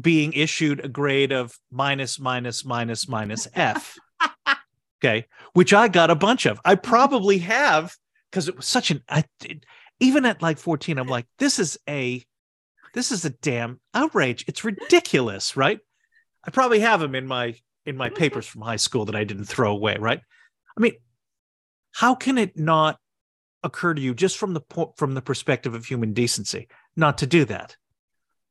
being 0.00 0.32
issued 0.32 0.84
a 0.84 0.88
grade 0.88 1.32
of 1.32 1.58
minus, 1.70 2.18
minus, 2.18 2.64
minus, 2.64 3.06
minus 3.08 3.46
F. 3.54 3.96
okay. 4.98 5.26
Which 5.52 5.74
I 5.74 5.88
got 5.88 6.10
a 6.10 6.14
bunch 6.14 6.46
of. 6.46 6.60
I 6.64 6.76
probably 6.76 7.38
have 7.38 7.94
because 8.30 8.48
it 8.48 8.56
was 8.56 8.66
such 8.66 8.90
an, 8.90 9.02
I, 9.08 9.24
even 10.00 10.24
at 10.24 10.40
like 10.40 10.58
14, 10.58 10.98
I'm 10.98 11.08
like, 11.08 11.26
this 11.38 11.58
is 11.58 11.78
a, 11.88 12.24
this 12.94 13.12
is 13.12 13.24
a 13.24 13.30
damn 13.30 13.80
outrage. 13.92 14.44
It's 14.48 14.64
ridiculous, 14.64 15.56
right? 15.56 15.80
I 16.44 16.50
probably 16.50 16.80
have 16.80 17.00
them 17.00 17.14
in 17.14 17.26
my, 17.26 17.54
in 17.86 17.96
my 17.96 18.08
mm-hmm. 18.08 18.16
papers 18.16 18.46
from 18.46 18.62
high 18.62 18.76
school 18.76 19.04
that 19.06 19.16
I 19.16 19.24
didn't 19.24 19.44
throw 19.44 19.72
away, 19.72 19.96
right? 19.98 20.20
I 20.76 20.80
mean, 20.80 20.94
how 21.92 22.14
can 22.14 22.38
it 22.38 22.58
not 22.58 22.98
occur 23.62 23.94
to 23.94 24.00
you 24.00 24.14
just 24.14 24.38
from 24.38 24.54
the 24.54 24.62
from 24.96 25.14
the 25.14 25.22
perspective 25.22 25.72
of 25.72 25.84
human 25.84 26.12
decency 26.12 26.66
not 26.96 27.18
to 27.18 27.28
do 27.28 27.44
that 27.44 27.76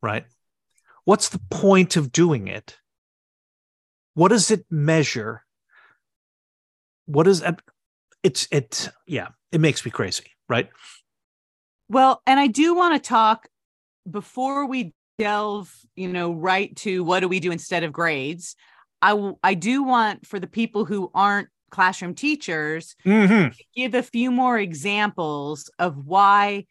right 0.01 0.23
What's 1.05 1.29
the 1.29 1.41
point 1.49 1.95
of 1.95 2.11
doing 2.11 2.47
it? 2.47 2.77
What 4.13 4.29
does 4.29 4.51
it 4.51 4.65
measure? 4.69 5.43
What 7.05 7.27
is 7.27 7.41
it? 7.41 7.59
It's 8.23 8.47
it. 8.51 8.89
Yeah, 9.07 9.29
it 9.51 9.61
makes 9.61 9.83
me 9.83 9.91
crazy, 9.91 10.25
right? 10.47 10.69
Well, 11.89 12.21
and 12.27 12.39
I 12.39 12.47
do 12.47 12.75
want 12.75 13.01
to 13.01 13.07
talk 13.07 13.47
before 14.09 14.65
we 14.67 14.93
delve, 15.21 15.71
you 15.95 16.07
know, 16.07 16.31
right 16.31 16.75
to 16.77 17.03
what 17.03 17.19
do 17.19 17.27
we 17.27 17.39
do 17.39 17.51
instead 17.51 17.83
of 17.83 17.93
grades. 17.93 18.55
I 19.03 19.33
I 19.43 19.53
do 19.53 19.83
want 19.83 20.25
for 20.25 20.39
the 20.39 20.47
people 20.47 20.83
who 20.83 21.11
aren't 21.13 21.47
classroom 21.69 22.15
teachers 22.15 22.95
mm-hmm. 23.05 23.49
give 23.75 23.93
a 23.93 24.03
few 24.03 24.31
more 24.31 24.57
examples 24.57 25.69
of 25.77 26.05
why 26.05 26.65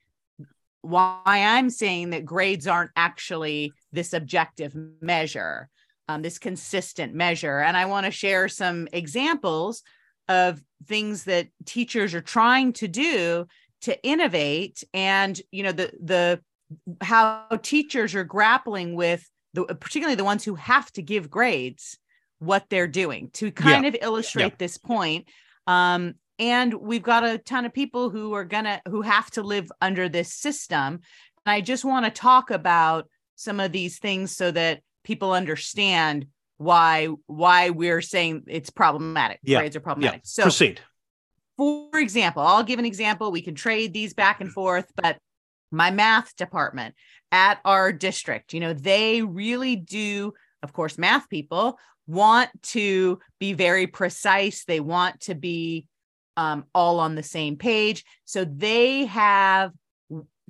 why 0.83 1.21
I'm 1.27 1.71
saying 1.71 2.11
that 2.11 2.25
grades 2.25 2.67
aren't 2.67 2.91
actually 2.97 3.73
this 3.93 4.13
objective 4.13 4.75
measure, 5.01 5.69
um, 6.09 6.23
this 6.23 6.39
consistent 6.39 7.15
measure. 7.15 7.61
And 7.61 7.77
I 7.77 7.85
want 7.85 8.07
to 8.07 8.11
share 8.11 8.49
some 8.49 8.89
examples 8.93 9.83
of 10.29 10.61
things 10.87 11.25
that 11.25 11.49
teachers 11.67 12.15
are 12.15 12.21
trying 12.21 12.73
to 12.75 12.89
do 12.89 13.47
to 13.83 14.03
innovate 14.03 14.83
and 14.93 15.41
you 15.53 15.63
know 15.63 15.73
the 15.73 15.93
the 16.03 16.41
how 17.01 17.47
teachers 17.63 18.15
are 18.15 18.25
grappling 18.25 18.95
with 18.95 19.29
the 19.55 19.65
particularly 19.65 20.15
the 20.15 20.25
ones 20.25 20.45
who 20.45 20.55
have 20.55 20.91
to 20.93 21.03
give 21.03 21.31
grades 21.31 21.99
what 22.39 22.65
they're 22.71 22.87
doing 22.87 23.31
to 23.33 23.51
kind 23.51 23.85
yeah. 23.85 23.89
of 23.89 23.97
illustrate 24.01 24.45
yeah. 24.45 24.55
this 24.59 24.79
point 24.79 25.29
um, 25.67 26.15
and 26.39 26.73
we've 26.75 27.03
got 27.03 27.23
a 27.25 27.39
ton 27.39 27.65
of 27.67 27.73
people 27.73 28.11
who 28.11 28.33
are 28.33 28.45
gonna 28.45 28.81
who 28.89 29.03
have 29.03 29.31
to 29.33 29.43
live 29.43 29.71
under 29.81 30.09
this 30.09 30.33
system 30.33 31.01
and 31.45 31.53
i 31.53 31.61
just 31.61 31.85
want 31.85 32.05
to 32.05 32.11
talk 32.11 32.51
about 32.51 33.09
some 33.37 33.61
of 33.61 33.73
these 33.73 33.99
things 33.99 34.35
so 34.37 34.51
that 34.51 34.81
people 35.05 35.33
understand 35.33 36.27
why 36.57 37.09
why 37.27 37.71
we're 37.71 38.03
saying 38.03 38.45
it's 38.47 38.71
problematic 38.71 39.39
yeah. 39.43 39.59
grades 39.59 39.77
are 39.77 39.81
problematic 39.81 40.21
yeah. 40.21 40.25
so 40.25 40.43
proceed 40.43 40.81
for 41.57 41.99
example 41.99 42.43
i'll 42.43 42.63
give 42.63 42.79
an 42.79 42.85
example 42.85 43.31
we 43.31 43.43
can 43.43 43.55
trade 43.55 43.93
these 43.93 44.15
back 44.15 44.41
and 44.41 44.53
forth 44.53 44.91
but 44.97 45.19
my 45.71 45.91
math 45.91 46.35
department 46.37 46.95
at 47.33 47.61
our 47.65 47.93
district 47.93 48.53
you 48.53 48.61
know 48.61 48.73
they 48.73 49.23
really 49.23 49.77
do 49.77 50.33
of 50.63 50.73
course 50.73 50.99
math 50.99 51.29
people 51.29 51.79
want 52.07 52.51
to 52.63 53.19
be 53.39 53.53
very 53.53 53.87
precise 53.87 54.65
they 54.65 54.81
want 54.81 55.21
to 55.21 55.35
be 55.35 55.87
um, 56.41 56.65
all 56.75 57.01
on 57.01 57.17
the 57.17 57.23
same 57.23 57.57
page. 57.57 58.03
So 58.25 58.47
they 58.47 59.05
have 59.05 59.73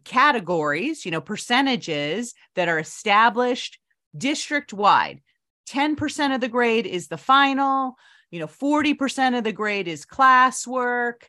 categories, 0.05 1.05
you 1.05 1.11
know, 1.11 1.21
percentages 1.21 2.33
that 2.55 2.69
are 2.69 2.79
established 2.79 3.79
district 4.17 4.73
wide. 4.73 5.21
10% 5.69 6.35
of 6.35 6.41
the 6.41 6.49
grade 6.49 6.87
is 6.87 7.09
the 7.09 7.19
final, 7.19 7.97
you 8.31 8.39
know, 8.39 8.47
40% 8.47 9.37
of 9.37 9.43
the 9.43 9.53
grade 9.53 9.89
is 9.89 10.07
classwork, 10.07 11.23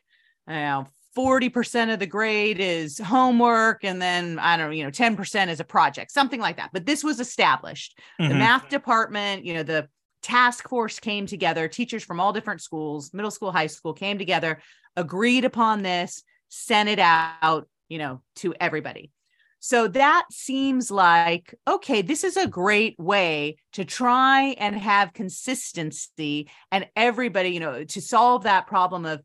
you 0.46 0.54
know, 0.54 0.86
40% 1.16 1.92
of 1.92 1.98
the 1.98 2.06
grade 2.06 2.58
is 2.58 2.98
homework 2.98 3.84
and 3.84 4.00
then 4.00 4.38
i 4.38 4.56
don't 4.56 4.70
know 4.70 4.72
you 4.72 4.84
know 4.84 4.90
10% 4.90 5.48
is 5.48 5.60
a 5.60 5.64
project 5.64 6.10
something 6.10 6.40
like 6.40 6.56
that 6.56 6.70
but 6.72 6.86
this 6.86 7.04
was 7.04 7.20
established 7.20 7.98
mm-hmm. 8.20 8.30
the 8.30 8.34
math 8.34 8.68
department 8.68 9.44
you 9.44 9.54
know 9.54 9.62
the 9.62 9.88
task 10.22 10.68
force 10.68 10.98
came 10.98 11.26
together, 11.26 11.68
teachers 11.68 12.04
from 12.04 12.20
all 12.20 12.32
different 12.32 12.62
schools, 12.62 13.12
middle 13.12 13.30
school, 13.30 13.52
high 13.52 13.66
school 13.66 13.92
came 13.92 14.18
together, 14.18 14.60
agreed 14.96 15.44
upon 15.44 15.82
this, 15.82 16.22
sent 16.48 16.88
it 16.88 16.98
out, 16.98 17.68
you 17.88 17.98
know, 17.98 18.22
to 18.36 18.54
everybody. 18.60 19.10
So 19.58 19.86
that 19.88 20.24
seems 20.30 20.90
like, 20.90 21.54
okay, 21.68 22.02
this 22.02 22.24
is 22.24 22.36
a 22.36 22.48
great 22.48 22.98
way 22.98 23.56
to 23.74 23.84
try 23.84 24.56
and 24.58 24.76
have 24.76 25.12
consistency 25.12 26.50
and 26.72 26.88
everybody, 26.96 27.50
you 27.50 27.60
know, 27.60 27.84
to 27.84 28.00
solve 28.00 28.42
that 28.42 28.66
problem 28.66 29.06
of 29.06 29.22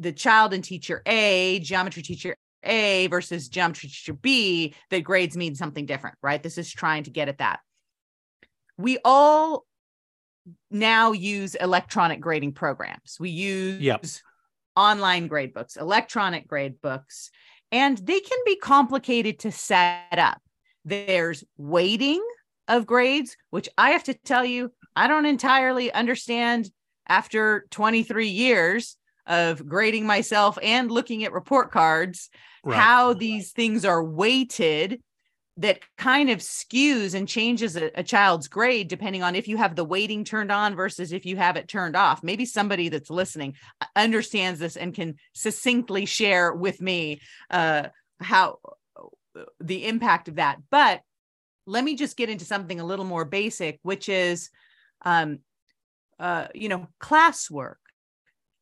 the 0.00 0.12
child 0.12 0.52
and 0.54 0.64
teacher 0.64 1.02
A, 1.06 1.60
geometry 1.60 2.02
teacher 2.02 2.36
A 2.64 3.06
versus 3.08 3.48
geometry 3.48 3.88
teacher 3.88 4.14
B, 4.14 4.74
that 4.90 5.00
grades 5.04 5.36
mean 5.36 5.54
something 5.54 5.86
different, 5.86 6.16
right? 6.22 6.42
This 6.42 6.58
is 6.58 6.72
trying 6.72 7.04
to 7.04 7.10
get 7.10 7.28
at 7.28 7.38
that. 7.38 7.60
We 8.78 8.98
all 9.04 9.66
now 10.70 11.12
use 11.12 11.54
electronic 11.54 12.20
grading 12.20 12.52
programs. 12.52 13.18
We 13.20 13.30
use 13.30 13.80
yep. 13.80 14.04
online 14.74 15.28
grade 15.28 15.52
books, 15.52 15.76
electronic 15.76 16.48
grade 16.48 16.80
books, 16.80 17.30
and 17.70 17.98
they 17.98 18.20
can 18.20 18.38
be 18.46 18.56
complicated 18.56 19.40
to 19.40 19.52
set 19.52 20.18
up. 20.18 20.40
There's 20.84 21.44
weighting 21.58 22.24
of 22.68 22.86
grades, 22.86 23.36
which 23.50 23.68
I 23.76 23.90
have 23.90 24.04
to 24.04 24.14
tell 24.14 24.46
you, 24.46 24.72
I 24.96 25.08
don't 25.08 25.26
entirely 25.26 25.92
understand 25.92 26.70
after 27.06 27.66
23 27.70 28.28
years 28.28 28.96
of 29.30 29.66
grading 29.66 30.04
myself 30.04 30.58
and 30.60 30.90
looking 30.90 31.24
at 31.24 31.32
report 31.32 31.70
cards, 31.70 32.28
right. 32.64 32.76
how 32.76 33.14
these 33.14 33.52
things 33.52 33.84
are 33.84 34.04
weighted 34.04 35.00
that 35.56 35.80
kind 35.96 36.30
of 36.30 36.38
skews 36.38 37.14
and 37.14 37.28
changes 37.28 37.76
a, 37.76 37.90
a, 37.94 38.02
child's 38.02 38.48
grade 38.48 38.88
depending 38.88 39.22
on 39.22 39.34
if 39.34 39.46
you 39.46 39.56
have 39.56 39.76
the 39.76 39.84
weighting 39.84 40.24
turned 40.24 40.50
on 40.50 40.74
versus 40.74 41.12
if 41.12 41.26
you 41.26 41.36
have 41.36 41.56
it 41.56 41.68
turned 41.68 41.94
off. 41.94 42.22
Maybe 42.22 42.44
somebody 42.44 42.88
that's 42.88 43.10
listening 43.10 43.54
understands 43.94 44.58
this 44.58 44.76
and 44.76 44.94
can 44.94 45.16
succinctly 45.34 46.06
share 46.06 46.52
with 46.52 46.80
me 46.80 47.20
uh, 47.50 47.88
how 48.20 48.58
the 49.60 49.86
impact 49.86 50.28
of 50.28 50.36
that. 50.36 50.58
But 50.70 51.02
let 51.66 51.84
me 51.84 51.94
just 51.94 52.16
get 52.16 52.30
into 52.30 52.44
something 52.44 52.80
a 52.80 52.86
little 52.86 53.04
more 53.04 53.24
basic, 53.24 53.78
which 53.82 54.08
is, 54.08 54.50
um, 55.02 55.40
uh, 56.18 56.48
you 56.54 56.68
know, 56.68 56.88
classwork 57.00 57.79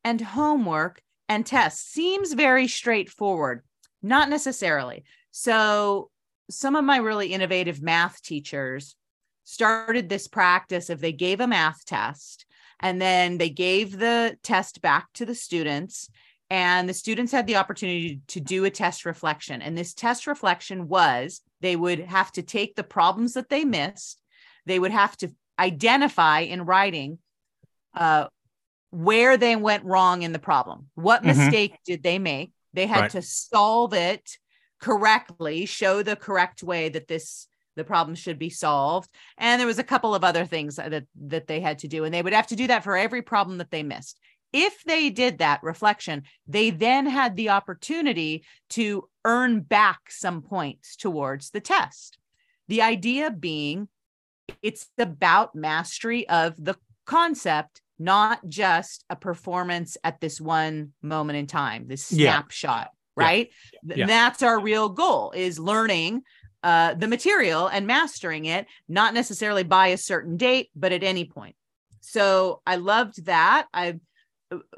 and 0.05 0.21
homework 0.21 1.01
and 1.29 1.45
tests 1.45 1.85
seems 1.85 2.33
very 2.33 2.69
straightforward. 2.69 3.63
Not 4.03 4.29
necessarily. 4.29 5.05
So, 5.31 6.11
some 6.51 6.77
of 6.77 6.85
my 6.85 6.97
really 6.97 7.33
innovative 7.35 7.83
math 7.83 8.23
teachers 8.23 8.97
started 9.45 10.09
this 10.09 10.29
practice 10.29 10.89
of 10.91 11.01
they 11.01 11.13
gave 11.13 11.41
a 11.41 11.47
math 11.47 11.85
test 11.85 12.47
and 12.81 13.01
then 13.01 13.39
they 13.39 13.51
gave 13.51 13.99
the 13.99 14.37
test 14.43 14.81
back 14.81 15.09
to 15.15 15.27
the 15.27 15.35
students 15.35 16.09
and 16.51 16.89
the 16.89 16.95
students 16.95 17.33
had 17.33 17.47
the 17.47 17.57
opportunity 17.57 18.21
to 18.29 18.41
do 18.41 18.65
a 18.65 18.71
test 18.71 19.05
reflection 19.05 19.61
and 19.63 19.77
this 19.77 19.95
test 19.95 20.27
reflection 20.27 20.89
was 20.89 21.41
they 21.61 21.77
would 21.77 21.99
have 21.99 22.31
to 22.33 22.43
take 22.43 22.77
the 22.77 22.85
problems 22.85 23.35
that 23.35 23.49
they 23.49 23.65
missed 23.65 24.23
they 24.67 24.79
would 24.79 24.93
have 24.93 25.17
to 25.17 25.31
identify 25.59 26.41
in 26.41 26.65
writing 26.65 27.19
uh, 27.95 28.27
where 28.91 29.37
they 29.37 29.57
went 29.57 29.85
wrong 29.85 30.23
in 30.23 30.33
the 30.33 30.39
problem 30.39 30.87
what 30.95 31.23
mm-hmm. 31.23 31.39
mistake 31.39 31.75
did 31.85 32.03
they 32.03 32.19
make 32.19 32.53
they 32.73 32.87
had 32.87 33.03
right. 33.03 33.11
to 33.11 33.23
solve 33.23 33.93
it 33.95 34.39
correctly 34.81 35.67
show 35.67 36.03
the 36.03 36.17
correct 36.17 36.63
way 36.63 36.89
that 36.89 37.09
this 37.09 37.47
the 37.77 37.85
problem 37.85 38.15
should 38.15 38.39
be 38.39 38.51
solved 38.51 39.09
and 39.37 39.61
there 39.61 39.67
was 39.67 39.79
a 39.79 39.85
couple 39.85 40.15
of 40.15 40.25
other 40.25 40.45
things 40.45 40.77
that 40.77 41.05
that 41.15 41.47
they 41.47 41.61
had 41.61 41.79
to 41.79 41.89
do 41.89 42.05
and 42.05 42.13
they 42.13 42.23
would 42.23 42.33
have 42.33 42.47
to 42.47 42.57
do 42.57 42.67
that 42.67 42.85
for 42.85 42.97
every 42.97 43.23
problem 43.23 43.59
that 43.59 43.71
they 43.71 43.83
missed 43.83 44.19
if 44.53 44.83
they 44.85 45.11
did 45.11 45.39
that 45.39 45.63
reflection, 45.63 46.23
they 46.47 46.71
then 46.71 47.07
had 47.07 47.37
the 47.37 47.51
opportunity 47.51 48.45
to 48.71 49.09
earn 49.25 49.61
back 49.61 50.11
some 50.11 50.43
points 50.43 50.97
towards 50.97 51.51
the 51.51 51.61
test. 51.61 52.19
The 52.67 52.83
idea 52.83 53.31
being 53.31 53.89
it's 54.63 54.87
about 54.97 55.55
mastery 55.55 56.27
of 56.29 56.55
the 56.57 56.77
concept, 57.05 57.83
not 57.99 58.47
just 58.49 59.05
a 59.11 59.17
performance 59.17 59.97
at 60.05 60.21
this 60.21 60.41
one 60.41 60.93
moment 61.03 61.39
in 61.39 61.47
time, 61.47 61.87
this 61.89 62.05
snapshot, 62.05 62.91
yeah. 63.17 63.25
right? 63.25 63.51
Yeah. 63.83 64.07
That's 64.07 64.43
our 64.43 64.61
real 64.61 64.89
goal 64.89 65.33
is 65.35 65.59
learning 65.59 66.23
uh, 66.63 66.95
the 66.95 67.09
material 67.09 67.69
and 67.69 67.87
mastering 67.87 68.47
it, 68.47 68.67
not 68.89 69.15
necessarily 69.15 69.63
by 69.63 69.89
a 69.89 69.97
certain 69.97 70.37
date, 70.37 70.71
but 70.75 70.93
at 70.93 71.03
any 71.03 71.25
point. 71.25 71.57
So 72.01 72.63
I 72.67 72.77
loved 72.77 73.27
that. 73.27 73.67
I 73.73 74.01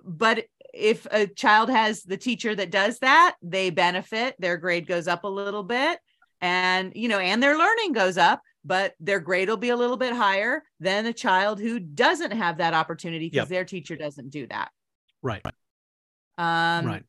but 0.05 0.47
if 0.75 1.07
a 1.11 1.27
child 1.27 1.71
has 1.71 2.03
the 2.03 2.17
teacher 2.17 2.55
that 2.55 2.71
does 2.71 2.99
that, 2.99 3.37
they 3.43 3.71
benefit, 3.71 4.35
their 4.39 4.57
grade 4.57 4.87
goes 4.87 5.09
up 5.09 5.25
a 5.25 5.29
little 5.29 5.63
bit 5.63 5.99
and 6.41 6.93
you 6.95 7.09
know, 7.09 7.19
and 7.19 7.43
their 7.43 7.57
learning 7.57 7.93
goes 7.93 8.19
up, 8.19 8.41
but 8.65 8.95
their 9.01 9.21
grade 9.21 9.49
will 9.49 9.57
be 9.57 9.71
a 9.71 9.77
little 9.77 9.97
bit 9.97 10.13
higher 10.13 10.63
than 10.81 11.07
a 11.07 11.13
child 11.13 11.61
who 11.61 11.79
doesn't 11.79 12.33
have 12.33 12.59
that 12.59 12.75
opportunity 12.75 13.27
because 13.27 13.37
yep. 13.37 13.49
their 13.49 13.65
teacher 13.65 13.97
doesn't 13.97 14.31
do 14.31 14.47
that. 14.49 14.71
Right. 15.23 15.45
Um 16.39 16.87
right. 16.87 17.05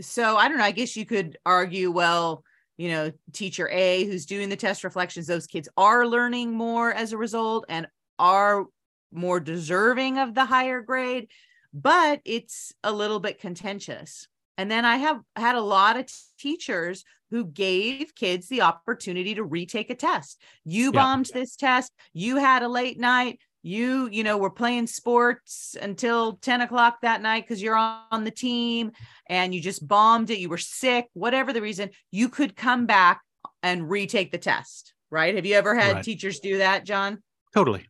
So 0.00 0.36
I 0.36 0.48
don't 0.48 0.58
know, 0.58 0.64
I 0.64 0.72
guess 0.72 0.96
you 0.96 1.06
could 1.06 1.38
argue 1.46 1.90
well, 1.90 2.44
you 2.76 2.88
know, 2.88 3.12
teacher 3.32 3.68
A 3.70 4.04
who's 4.04 4.26
doing 4.26 4.48
the 4.48 4.56
test 4.56 4.84
reflections, 4.84 5.26
those 5.26 5.46
kids 5.46 5.68
are 5.76 6.06
learning 6.06 6.52
more 6.52 6.92
as 6.92 7.12
a 7.12 7.18
result 7.18 7.64
and 7.68 7.86
are 8.18 8.66
more 9.12 9.38
deserving 9.38 10.18
of 10.18 10.34
the 10.34 10.44
higher 10.44 10.82
grade 10.82 11.28
but 11.74 12.20
it's 12.24 12.72
a 12.84 12.92
little 12.92 13.18
bit 13.18 13.40
contentious. 13.40 14.28
And 14.56 14.70
then 14.70 14.84
I 14.84 14.96
have 14.98 15.20
had 15.34 15.56
a 15.56 15.60
lot 15.60 15.98
of 15.98 16.06
t- 16.06 16.14
teachers 16.38 17.04
who 17.34 17.44
gave 17.44 18.14
kids 18.14 18.46
the 18.46 18.62
opportunity 18.62 19.34
to 19.34 19.42
retake 19.42 19.90
a 19.90 19.94
test. 19.96 20.40
You 20.64 20.84
yeah. 20.84 20.90
bombed 20.92 21.26
this 21.34 21.56
test, 21.56 21.90
you 22.12 22.36
had 22.36 22.62
a 22.62 22.68
late 22.68 22.96
night, 22.96 23.40
you, 23.60 24.08
you 24.12 24.22
know, 24.22 24.38
were 24.38 24.50
playing 24.50 24.86
sports 24.86 25.74
until 25.82 26.34
10 26.34 26.60
o'clock 26.60 26.98
that 27.02 27.22
night 27.22 27.42
because 27.42 27.60
you're 27.60 27.74
on 27.74 28.22
the 28.22 28.30
team 28.30 28.92
and 29.28 29.52
you 29.52 29.60
just 29.60 29.84
bombed 29.88 30.30
it, 30.30 30.38
you 30.38 30.48
were 30.48 30.58
sick, 30.58 31.08
whatever 31.14 31.52
the 31.52 31.60
reason, 31.60 31.90
you 32.12 32.28
could 32.28 32.54
come 32.54 32.86
back 32.86 33.20
and 33.64 33.90
retake 33.90 34.30
the 34.30 34.38
test, 34.38 34.94
right? 35.10 35.34
Have 35.34 35.44
you 35.44 35.56
ever 35.56 35.74
had 35.74 35.94
right. 35.96 36.04
teachers 36.04 36.38
do 36.38 36.58
that, 36.58 36.84
John? 36.84 37.20
Totally. 37.52 37.88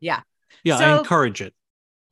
Yeah. 0.00 0.20
Yeah, 0.64 0.76
so, 0.76 0.84
I 0.84 0.98
encourage 0.98 1.40
it. 1.40 1.54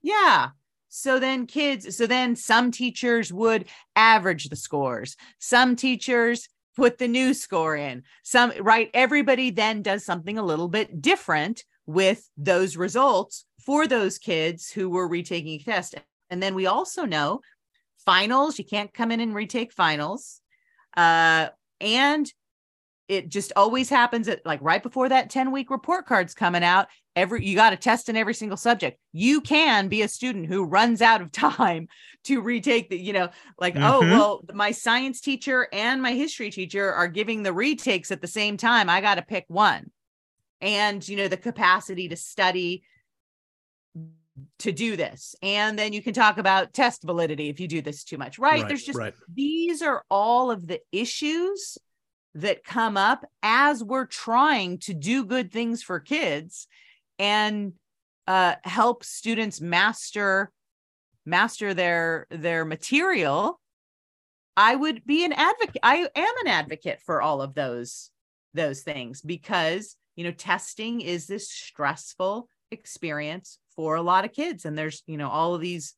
Yeah. 0.01 0.49
So 0.89 1.21
then 1.21 1.47
kids, 1.47 1.95
so 1.95 2.07
then 2.07 2.37
some 2.37 2.71
teachers 2.71 3.31
would 3.31 3.67
average 3.95 4.49
the 4.49 4.57
scores. 4.57 5.15
Some 5.39 5.77
teachers 5.77 6.49
put 6.77 6.99
the 6.99 7.09
new 7.09 7.35
score 7.35 7.77
in. 7.77 8.03
Some, 8.23 8.53
right? 8.61 8.91
Everybody 8.95 9.51
then 9.51 9.83
does 9.83 10.05
something 10.05 10.39
a 10.39 10.45
little 10.45 10.69
bit 10.69 11.01
different 11.03 11.65
with 11.87 12.29
those 12.37 12.77
results 12.77 13.45
for 13.65 13.87
those 13.87 14.19
kids 14.19 14.71
who 14.71 14.89
were 14.89 15.09
retaking 15.09 15.61
a 15.61 15.65
test. 15.65 15.95
And 16.31 16.43
then 16.43 16.55
we 16.55 16.67
also 16.67 17.05
know 17.05 17.41
finals, 18.05 18.59
you 18.59 18.65
can't 18.65 18.95
come 18.95 19.11
in 19.11 19.21
and 19.21 19.35
retake 19.35 19.73
finals. 19.73 20.41
Uh, 20.97 21.49
and 21.81 22.33
it 23.11 23.29
just 23.29 23.53
always 23.57 23.89
happens 23.89 24.29
at 24.29 24.47
like 24.47 24.61
right 24.63 24.85
before 24.85 25.09
that 25.09 25.31
10 25.31 25.51
week 25.51 25.69
report 25.69 26.07
card's 26.07 26.33
coming 26.33 26.63
out 26.63 26.87
every 27.17 27.45
you 27.45 27.57
got 27.57 27.71
to 27.71 27.77
test 27.77 28.09
in 28.09 28.17
every 28.17 28.35
single 28.35 28.57
subject. 28.57 29.01
You 29.13 29.41
can 29.41 29.89
be 29.89 30.03
a 30.03 30.09
student 30.09 30.47
who 30.47 30.65
runs 30.65 31.03
out 31.03 31.21
of 31.21 31.33
time 31.33 31.89
to 32.25 32.41
retake 32.41 32.89
the 32.89 32.99
you 32.99 33.13
know 33.13 33.29
like 33.59 33.75
oh, 33.75 33.79
mm-hmm. 33.79 34.13
oh 34.13 34.19
well 34.19 34.45
my 34.55 34.71
science 34.71 35.21
teacher 35.21 35.67
and 35.73 36.01
my 36.01 36.13
history 36.13 36.51
teacher 36.51 36.93
are 36.93 37.09
giving 37.09 37.43
the 37.43 37.53
retakes 37.53 38.13
at 38.13 38.21
the 38.21 38.29
same 38.29 38.57
time. 38.57 38.89
I 38.89 39.01
got 39.01 39.17
to 39.17 39.23
pick 39.23 39.45
one. 39.49 39.91
And 40.61 41.07
you 41.07 41.17
know 41.17 41.27
the 41.27 41.37
capacity 41.37 42.09
to 42.09 42.17
study 42.17 42.85
to 44.61 44.71
do 44.73 44.97
this. 44.97 45.35
And 45.43 45.77
then 45.77 45.93
you 45.93 46.01
can 46.01 46.15
talk 46.15 46.39
about 46.39 46.73
test 46.73 47.03
validity 47.03 47.49
if 47.49 47.59
you 47.59 47.67
do 47.67 47.83
this 47.83 48.05
too 48.05 48.19
much 48.19 48.39
right, 48.39 48.61
right 48.61 48.69
there's 48.69 48.85
just 48.85 48.99
right. 48.99 49.15
these 49.35 49.83
are 49.83 50.05
all 50.09 50.53
of 50.53 50.67
the 50.67 50.81
issues 50.93 51.77
that 52.35 52.65
come 52.65 52.97
up 52.97 53.25
as 53.43 53.83
we're 53.83 54.07
trying 54.07 54.79
to 54.79 54.95
do 54.95 55.25
good 55.25 55.53
things 55.53 55.83
for 55.83 55.99
kids 55.99 56.67
and 57.19 57.73
uh, 58.27 58.55
help 58.65 59.05
students 59.05 59.61
master 59.61 60.51
master 61.27 61.75
their 61.75 62.27
their 62.31 62.65
material 62.65 63.61
i 64.57 64.75
would 64.75 65.05
be 65.05 65.25
an 65.25 65.33
advocate 65.33 65.81
i 65.83 65.97
am 65.97 66.35
an 66.41 66.47
advocate 66.47 67.01
for 67.05 67.21
all 67.21 67.43
of 67.43 67.55
those 67.55 68.11
those 68.55 68.81
things 68.81 69.21
because 69.21 69.97
you 70.17 70.25
know 70.25 70.33
testing 70.33 71.01
is 71.01 71.27
this 71.27 71.51
stressful 71.51 72.49
experience 72.71 73.59
for 73.75 73.97
a 73.97 74.03
lot 74.03 74.25
of 74.25 74.33
kids. 74.33 74.65
And 74.65 74.77
there's 74.77 75.03
you 75.07 75.17
know 75.17 75.29
all 75.29 75.55
of 75.55 75.61
these 75.61 75.95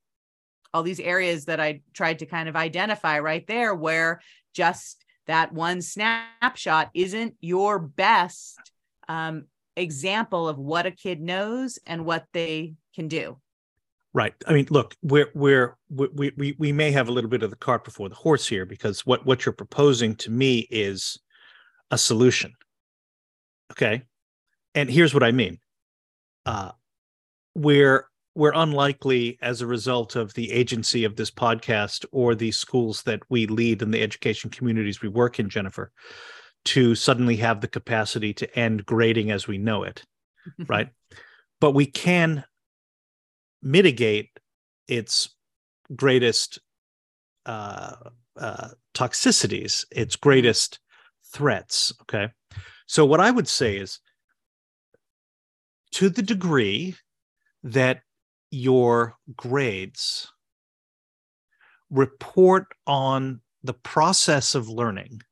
all 0.75 0.83
these 0.83 1.01
areas 1.01 1.45
that 1.45 1.61
i 1.61 1.83
tried 1.92 2.21
to 2.21 2.27
kind 2.27 2.49
of 2.49 2.57
identify 2.57 3.18
right 3.18 3.47
there 3.47 3.75
where 3.75 4.23
just 4.55 5.05
that 5.27 5.53
one 5.53 5.83
snapshot 5.83 6.91
isn't 6.95 7.35
your 7.41 7.79
best 7.79 8.59
um, 9.09 9.45
example 9.77 10.49
of 10.49 10.59
what 10.59 10.87
a 10.87 10.91
kid 10.91 11.21
knows 11.21 11.79
and 11.87 12.05
what 12.05 12.27
they 12.33 12.75
can 12.95 13.09
do. 13.09 13.39
Right. 14.15 14.35
I 14.47 14.53
mean, 14.53 14.67
look, 14.69 14.95
we're 15.03 15.31
we're 15.35 15.79
we 15.89 16.33
we 16.37 16.55
we 16.59 16.71
may 16.73 16.91
have 16.91 17.09
a 17.09 17.13
little 17.13 17.31
bit 17.31 17.43
of 17.43 17.49
the 17.49 17.57
cart 17.57 17.83
before 17.83 18.11
the 18.11 18.15
horse 18.15 18.47
here 18.47 18.67
because 18.67 19.07
what 19.07 19.25
what 19.25 19.47
you're 19.47 19.55
proposing 19.55 20.17
to 20.17 20.31
me 20.31 20.67
is 20.71 21.19
a 21.91 21.97
solution. 21.97 22.53
Okay, 23.73 24.03
and 24.75 24.91
here's 24.91 25.15
what 25.15 25.23
I 25.23 25.33
mean. 25.33 25.59
Uh, 26.45 26.73
we're 27.55 28.07
we're 28.35 28.53
unlikely 28.55 29.38
as 29.42 29.61
a 29.61 29.66
result 29.66 30.16
of 30.16 30.33
the 30.35 30.53
agency 30.53 31.05
of 31.05 31.16
this 31.16 31.31
podcast 31.31 32.05
or 32.12 32.35
the 32.35 32.51
schools 32.51 33.03
that 33.03 33.21
we 33.29 33.47
lead 33.47 33.83
and 33.83 33.92
the 33.92 34.03
education 34.03 34.51
communities 34.51 35.03
we 35.03 35.09
work 35.09 35.38
in, 35.38 35.51
Jennifer, 35.51 35.92
to 36.64 36.95
suddenly 36.95 37.37
have 37.37 37.61
the 37.61 37.68
capacity 37.68 38.33
to 38.35 38.59
end 38.59 38.87
grading 38.87 39.31
as 39.31 39.47
we 39.47 39.59
know 39.59 39.83
it. 39.83 40.05
right. 40.66 40.88
but 41.61 41.71
we 41.71 41.87
can 41.87 42.45
mitigate 43.62 44.31
its 44.88 45.37
greatest 45.95 46.59
uh, 47.47 47.95
uh, 48.37 48.68
toxicities, 48.95 49.85
its 49.90 50.16
greatest 50.16 50.81
threats. 51.33 51.92
Okay. 52.03 52.29
So, 52.87 53.07
what 53.07 53.21
I 53.21 53.31
would 53.31 53.49
say 53.49 53.77
is 53.77 54.01
to 55.92 56.09
the 56.09 56.23
degree 56.23 56.97
that 57.62 58.03
your 58.53 59.15
grades 59.35 60.31
report 61.91 62.67
on 62.87 63.41
the 63.65 63.73
process 63.73 64.55
of 64.55 64.69
learning, 64.69 65.23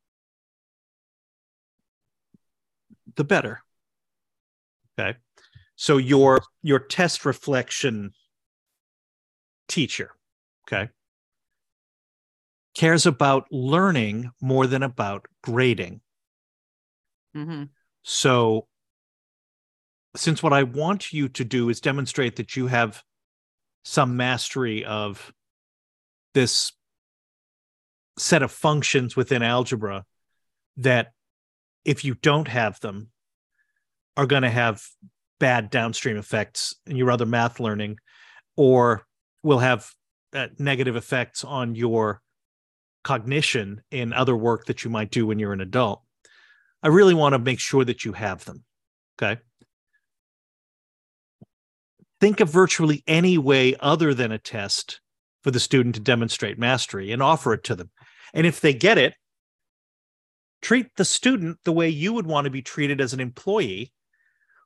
the 3.16 3.24
better. 3.24 3.60
Okay. 4.98 5.18
So 5.76 5.98
your 5.98 6.40
your 6.62 6.78
test 6.78 7.24
reflection 7.24 8.12
teacher, 9.68 10.12
okay, 10.66 10.90
cares 12.74 13.04
about 13.04 13.46
learning 13.50 14.30
more 14.40 14.66
than 14.66 14.82
about 14.82 15.26
grading. 15.42 16.00
Mm-hmm. 17.36 17.64
So 18.02 18.66
since 20.16 20.42
what 20.42 20.52
I 20.52 20.62
want 20.62 21.12
you 21.12 21.28
to 21.28 21.44
do 21.44 21.68
is 21.68 21.80
demonstrate 21.80 22.36
that 22.36 22.56
you 22.56 22.66
have 22.66 23.02
some 23.82 24.16
mastery 24.16 24.84
of 24.84 25.32
this 26.34 26.72
set 28.18 28.42
of 28.42 28.50
functions 28.50 29.16
within 29.16 29.42
algebra 29.42 30.04
that 30.76 31.12
if 31.84 32.04
you 32.04 32.14
don't 32.14 32.48
have 32.48 32.78
them 32.80 33.08
are 34.16 34.26
going 34.26 34.42
to 34.42 34.50
have 34.50 34.82
bad 35.38 35.70
downstream 35.70 36.16
effects 36.16 36.74
in 36.86 36.96
your 36.96 37.10
other 37.10 37.26
math 37.26 37.58
learning 37.58 37.96
or 38.56 39.06
will 39.42 39.58
have 39.58 39.90
uh, 40.34 40.48
negative 40.58 40.96
effects 40.96 41.44
on 41.44 41.74
your 41.74 42.20
cognition 43.02 43.80
in 43.90 44.12
other 44.12 44.36
work 44.36 44.66
that 44.66 44.84
you 44.84 44.90
might 44.90 45.10
do 45.10 45.26
when 45.26 45.38
you're 45.38 45.54
an 45.54 45.60
adult. 45.60 46.02
I 46.82 46.88
really 46.88 47.14
want 47.14 47.32
to 47.32 47.38
make 47.38 47.58
sure 47.58 47.84
that 47.84 48.04
you 48.04 48.12
have 48.12 48.44
them 48.44 48.64
okay 49.20 49.40
think 52.20 52.40
of 52.40 52.50
virtually 52.50 53.02
any 53.06 53.38
way 53.38 53.74
other 53.80 54.14
than 54.14 54.30
a 54.30 54.38
test 54.38 55.00
for 55.42 55.50
the 55.50 55.60
student 55.60 55.94
to 55.94 56.00
demonstrate 56.00 56.58
mastery 56.58 57.10
and 57.10 57.22
offer 57.22 57.54
it 57.54 57.64
to 57.64 57.74
them. 57.74 57.90
And 58.34 58.46
if 58.46 58.60
they 58.60 58.74
get 58.74 58.98
it, 58.98 59.14
treat 60.62 60.94
the 60.96 61.04
student 61.04 61.58
the 61.64 61.72
way 61.72 61.88
you 61.88 62.12
would 62.12 62.26
want 62.26 62.44
to 62.44 62.50
be 62.50 62.62
treated 62.62 63.00
as 63.00 63.12
an 63.12 63.20
employee 63.20 63.92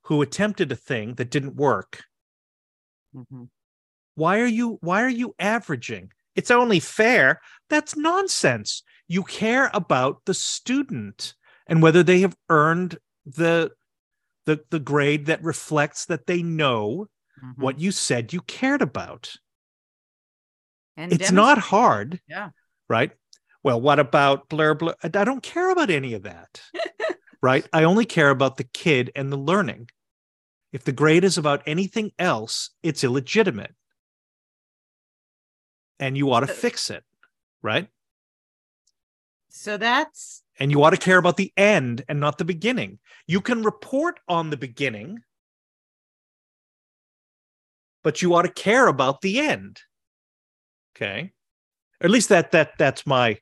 who 0.05 0.21
attempted 0.21 0.71
a 0.71 0.77
thing 0.77 1.14
that 1.14 1.31
didn't 1.31 1.57
work. 1.57 2.03
Mm-hmm. 3.14 3.45
Why 4.17 4.40
are 4.40 4.47
you 4.47 4.79
why 4.81 5.03
are 5.03 5.09
you 5.09 5.35
averaging? 5.38 6.11
It's 6.37 6.51
only 6.51 6.81
fair. 6.81 7.40
That's 7.71 7.97
nonsense. 7.97 8.83
You 9.09 9.23
care 9.23 9.71
about 9.73 10.25
the 10.25 10.35
student 10.35 11.35
and 11.67 11.83
whether 11.83 12.03
they 12.03 12.21
have 12.21 12.37
earned 12.49 12.99
the 13.25 13.71
the 14.47 14.61
the 14.71 14.81
grade 14.81 15.27
that 15.27 15.43
reflects 15.43 16.07
that 16.07 16.27
they 16.27 16.43
know 16.43 17.07
mm-hmm. 17.42 17.61
what 17.61 17.79
you 17.79 17.90
said 17.90 18.33
you 18.33 18.40
cared 18.42 18.83
about. 18.83 19.35
And 20.97 21.12
it's 21.12 21.33
not 21.33 21.59
hard. 21.59 22.20
Yeah. 22.29 22.51
Right. 22.88 23.11
Well, 23.62 23.81
what 23.81 23.99
about 23.99 24.49
blur 24.49 24.75
blur? 24.75 24.94
I 25.03 25.09
don't 25.09 25.42
care 25.42 25.70
about 25.70 25.90
any 25.90 26.14
of 26.14 26.23
that. 26.25 26.61
right. 27.42 27.66
I 27.73 27.85
only 27.85 28.05
care 28.05 28.31
about 28.31 28.57
the 28.57 28.64
kid 28.64 29.11
and 29.16 29.33
the 29.33 29.38
learning. 29.38 29.88
If 30.73 30.85
the 30.85 30.92
grade 30.92 31.25
is 31.25 31.38
about 31.38 31.62
anything 31.66 32.12
else, 32.18 32.70
it's 32.83 33.05
illegitimate. 33.05 33.75
And 35.99 36.16
you 36.16 36.33
ought 36.33 36.40
to 36.40 36.47
fix 36.47 36.90
it. 36.90 37.05
Right. 37.62 37.88
So 39.49 39.77
that's. 39.77 40.42
And 40.59 40.70
you 40.70 40.83
ought 40.83 40.90
to 40.90 40.97
care 40.97 41.18
about 41.18 41.37
the 41.37 41.53
end 41.57 42.05
and 42.09 42.20
not 42.20 42.38
the 42.38 42.44
beginning. 42.44 42.99
You 43.27 43.40
can 43.40 43.62
report 43.62 44.20
on 44.29 44.51
the 44.51 44.57
beginning 44.57 45.20
but 48.05 48.23
you 48.23 48.35
ought 48.35 48.43
to 48.43 48.53
care 48.53 48.87
about 48.87 49.23
the 49.23 49.40
end. 49.40 49.81
Okay. 50.95 51.33
Or 52.01 52.05
at 52.05 52.11
least 52.11 52.29
that 52.29 52.53
that 52.53 52.73
that's 52.79 53.05
my 53.05 53.38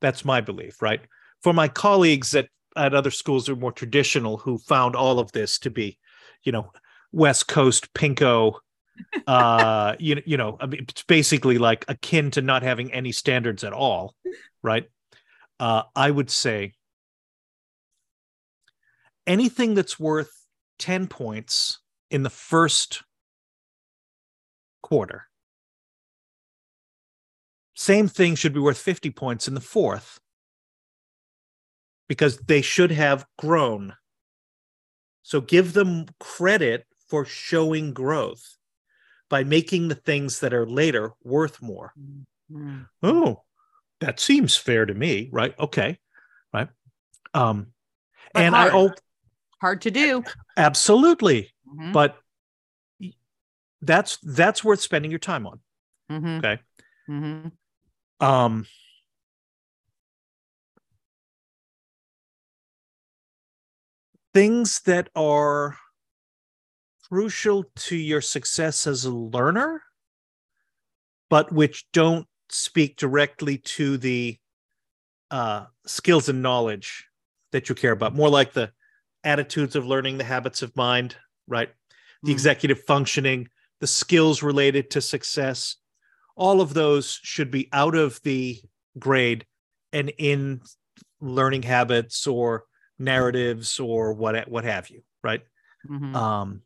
that's 0.00 0.24
my 0.24 0.40
belief, 0.40 0.82
right? 0.82 1.00
For 1.42 1.52
my 1.52 1.68
colleagues 1.68 2.34
at, 2.34 2.48
at 2.76 2.94
other 2.94 3.10
schools 3.12 3.46
who 3.46 3.52
are 3.52 3.56
more 3.56 3.70
traditional 3.70 4.38
who 4.38 4.58
found 4.58 4.96
all 4.96 5.20
of 5.20 5.30
this 5.32 5.58
to 5.60 5.70
be, 5.70 5.98
you 6.42 6.50
know, 6.50 6.72
West 7.12 7.46
Coast 7.46 7.92
pinko, 7.94 8.54
uh, 9.26 9.94
you, 9.98 10.20
you 10.26 10.36
know, 10.36 10.56
I 10.60 10.66
mean, 10.66 10.86
it's 10.88 11.04
basically 11.04 11.58
like 11.58 11.84
akin 11.86 12.30
to 12.32 12.42
not 12.42 12.62
having 12.62 12.92
any 12.92 13.12
standards 13.12 13.62
at 13.62 13.72
all, 13.72 14.14
right? 14.62 14.88
Uh, 15.60 15.82
I 15.94 16.10
would 16.10 16.30
say 16.30 16.74
anything 19.26 19.74
that's 19.74 20.00
worth 20.00 20.32
10 20.78 21.08
points 21.08 21.80
in 22.10 22.22
the 22.22 22.30
first 22.30 23.02
quarter. 24.82 25.26
Same 27.74 28.08
thing 28.08 28.34
should 28.34 28.52
be 28.52 28.60
worth 28.60 28.78
50 28.78 29.10
points 29.10 29.46
in 29.46 29.54
the 29.54 29.60
fourth 29.60 30.18
because 32.08 32.38
they 32.38 32.60
should 32.60 32.90
have 32.90 33.26
grown. 33.38 33.94
So 35.22 35.40
give 35.40 35.74
them 35.74 36.06
credit 36.18 36.86
for 37.08 37.24
showing 37.24 37.92
growth 37.92 38.56
by 39.28 39.44
making 39.44 39.88
the 39.88 39.94
things 39.94 40.40
that 40.40 40.54
are 40.54 40.66
later 40.66 41.12
worth 41.22 41.62
more. 41.62 41.92
Mm-hmm. 42.50 42.82
Oh, 43.02 43.42
that 44.00 44.20
seems 44.20 44.56
fair 44.56 44.86
to 44.86 44.94
me, 44.94 45.28
right? 45.30 45.54
Okay. 45.58 45.98
Right. 46.52 46.68
Um 47.34 47.68
but 48.32 48.42
and 48.42 48.54
hard. 48.54 48.68
I 48.68 48.72
hope 48.72 48.92
hard 49.60 49.82
to 49.82 49.90
do. 49.90 50.24
Absolutely. 50.56 51.50
Mm-hmm. 51.68 51.92
But 51.92 52.16
that's 53.82 54.18
that's 54.18 54.64
worth 54.64 54.80
spending 54.80 55.10
your 55.10 55.20
time 55.20 55.46
on 55.46 55.60
mm-hmm. 56.10 56.38
okay 56.38 56.58
mm-hmm. 57.08 58.24
um 58.24 58.66
things 64.34 64.80
that 64.80 65.08
are 65.14 65.76
crucial 67.08 67.64
to 67.76 67.96
your 67.96 68.20
success 68.20 68.86
as 68.86 69.04
a 69.04 69.10
learner 69.10 69.82
but 71.30 71.52
which 71.52 71.86
don't 71.92 72.26
speak 72.50 72.96
directly 72.96 73.58
to 73.58 73.98
the 73.98 74.38
uh, 75.30 75.66
skills 75.86 76.28
and 76.28 76.42
knowledge 76.42 77.06
that 77.52 77.68
you 77.68 77.74
care 77.74 77.92
about 77.92 78.14
more 78.14 78.30
like 78.30 78.52
the 78.52 78.70
attitudes 79.24 79.76
of 79.76 79.86
learning 79.86 80.18
the 80.18 80.24
habits 80.24 80.62
of 80.62 80.74
mind 80.76 81.16
right 81.46 81.70
the 82.22 82.28
mm-hmm. 82.28 82.32
executive 82.32 82.82
functioning 82.84 83.48
the 83.80 83.86
skills 83.86 84.42
related 84.42 84.90
to 84.90 85.00
success, 85.00 85.76
all 86.36 86.60
of 86.60 86.74
those 86.74 87.18
should 87.22 87.50
be 87.50 87.68
out 87.72 87.94
of 87.94 88.20
the 88.22 88.60
grade 88.98 89.46
and 89.92 90.12
in 90.18 90.60
learning 91.20 91.62
habits 91.62 92.26
or 92.26 92.64
narratives 92.98 93.78
or 93.80 94.12
what 94.12 94.48
what 94.48 94.64
have 94.64 94.90
you, 94.90 95.02
right? 95.22 95.42
Mm-hmm. 95.88 96.14
Um, 96.14 96.62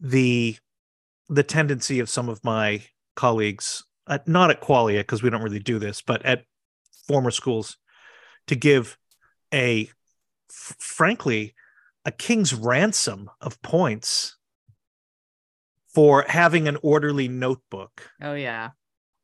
the 0.00 0.56
the 1.28 1.42
tendency 1.42 2.00
of 2.00 2.08
some 2.08 2.28
of 2.28 2.42
my 2.42 2.82
colleagues, 3.14 3.84
uh, 4.06 4.18
not 4.26 4.50
at 4.50 4.62
Qualia 4.62 5.00
because 5.00 5.22
we 5.22 5.30
don't 5.30 5.42
really 5.42 5.58
do 5.58 5.78
this, 5.78 6.00
but 6.00 6.24
at 6.24 6.44
former 7.06 7.30
schools, 7.30 7.76
to 8.46 8.56
give 8.56 8.96
a 9.52 9.90
f- 10.50 10.76
frankly 10.78 11.54
a 12.04 12.10
king's 12.10 12.54
ransom 12.54 13.30
of 13.40 13.60
points 13.60 14.37
for 15.94 16.24
having 16.28 16.68
an 16.68 16.78
orderly 16.82 17.28
notebook. 17.28 18.10
Oh, 18.22 18.34
yeah. 18.34 18.70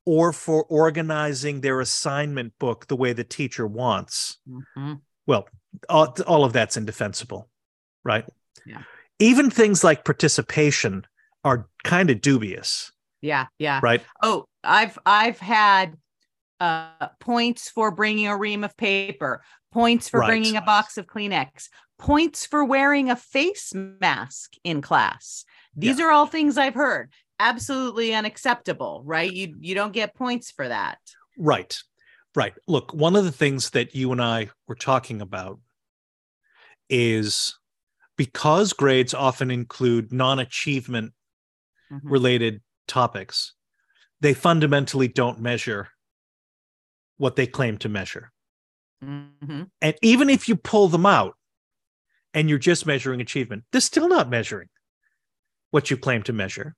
Or 0.07 0.33
for 0.33 0.64
organizing 0.64 1.61
their 1.61 1.81
assignment 1.81 2.53
book 2.59 2.87
the 2.88 2.96
way 2.96 3.12
the 3.12 3.24
teacher 3.24 3.66
wants. 3.66 4.38
Mm-hmm. 4.48 4.94
Well, 5.27 5.48
all, 5.88 6.14
all 6.27 6.44
of 6.44 6.53
that's 6.53 6.77
indefensible, 6.77 7.48
right? 8.05 8.24
Yeah. 8.66 8.83
Even 9.18 9.50
things 9.50 9.85
like 9.85 10.05
participation 10.05 11.07
are 11.44 11.68
kind 11.85 12.11
of 12.11 12.20
dubious. 12.20 12.92
Yeah, 13.20 13.46
yeah. 13.59 13.81
Right. 13.83 14.03
Oh, 14.22 14.44
I've 14.62 14.98
I've 15.07 15.38
had 15.38 15.96
uh 16.61 17.09
points 17.20 17.70
for 17.70 17.90
bringing 17.90 18.27
a 18.27 18.37
ream 18.37 18.64
of 18.64 18.77
paper, 18.77 19.42
points 19.72 20.09
for 20.09 20.20
right. 20.20 20.27
bringing 20.27 20.57
a 20.57 20.62
box 20.62 20.98
of 20.98 21.07
Kleenex, 21.07 21.68
points 22.05 22.45
for 22.45 22.62
wearing 22.64 23.09
a 23.09 23.17
face 23.17 23.73
mask 23.75 24.53
in 24.62 24.83
class. 24.83 25.47
These 25.75 25.99
yeah. 25.99 26.05
are 26.05 26.11
all 26.11 26.27
things 26.27 26.59
I've 26.59 26.75
heard. 26.75 27.11
Absolutely 27.40 28.14
unacceptable, 28.14 29.03
right? 29.07 29.33
You 29.33 29.57
you 29.59 29.75
don't 29.75 29.93
get 29.93 30.14
points 30.14 30.51
for 30.51 30.69
that. 30.69 30.99
Right. 31.38 31.77
Right. 32.35 32.53
Look, 32.69 32.93
one 32.93 33.17
of 33.17 33.25
the 33.25 33.33
things 33.33 33.71
that 33.71 33.95
you 33.95 34.12
and 34.12 34.21
I 34.21 34.51
were 34.69 34.75
talking 34.75 35.23
about 35.23 35.61
is 36.90 37.59
because 38.17 38.75
grades 38.75 39.14
often 39.14 39.51
include 39.51 40.12
non-achievement 40.12 41.14
Mhm. 41.90 42.01
related 42.05 42.61
topics, 42.87 43.55
they 44.21 44.35
fundamentally 44.35 45.09
don't 45.09 45.40
measure 45.40 45.88
what 47.17 47.37
they 47.37 47.47
claim 47.47 47.79
to 47.79 47.88
measure. 47.88 48.31
Mhm. 49.03 49.71
And 49.81 49.97
even 50.03 50.29
if 50.29 50.49
you 50.49 50.57
pull 50.57 50.88
them 50.88 51.07
out 51.07 51.37
and 52.35 52.51
you're 52.51 52.59
just 52.59 52.85
measuring 52.85 53.20
achievement, 53.20 53.64
they're 53.73 53.81
still 53.81 54.09
not 54.09 54.29
measuring 54.29 54.68
what 55.70 55.90
you 55.90 55.97
claim 55.97 56.23
to 56.25 56.33
measure. 56.33 56.75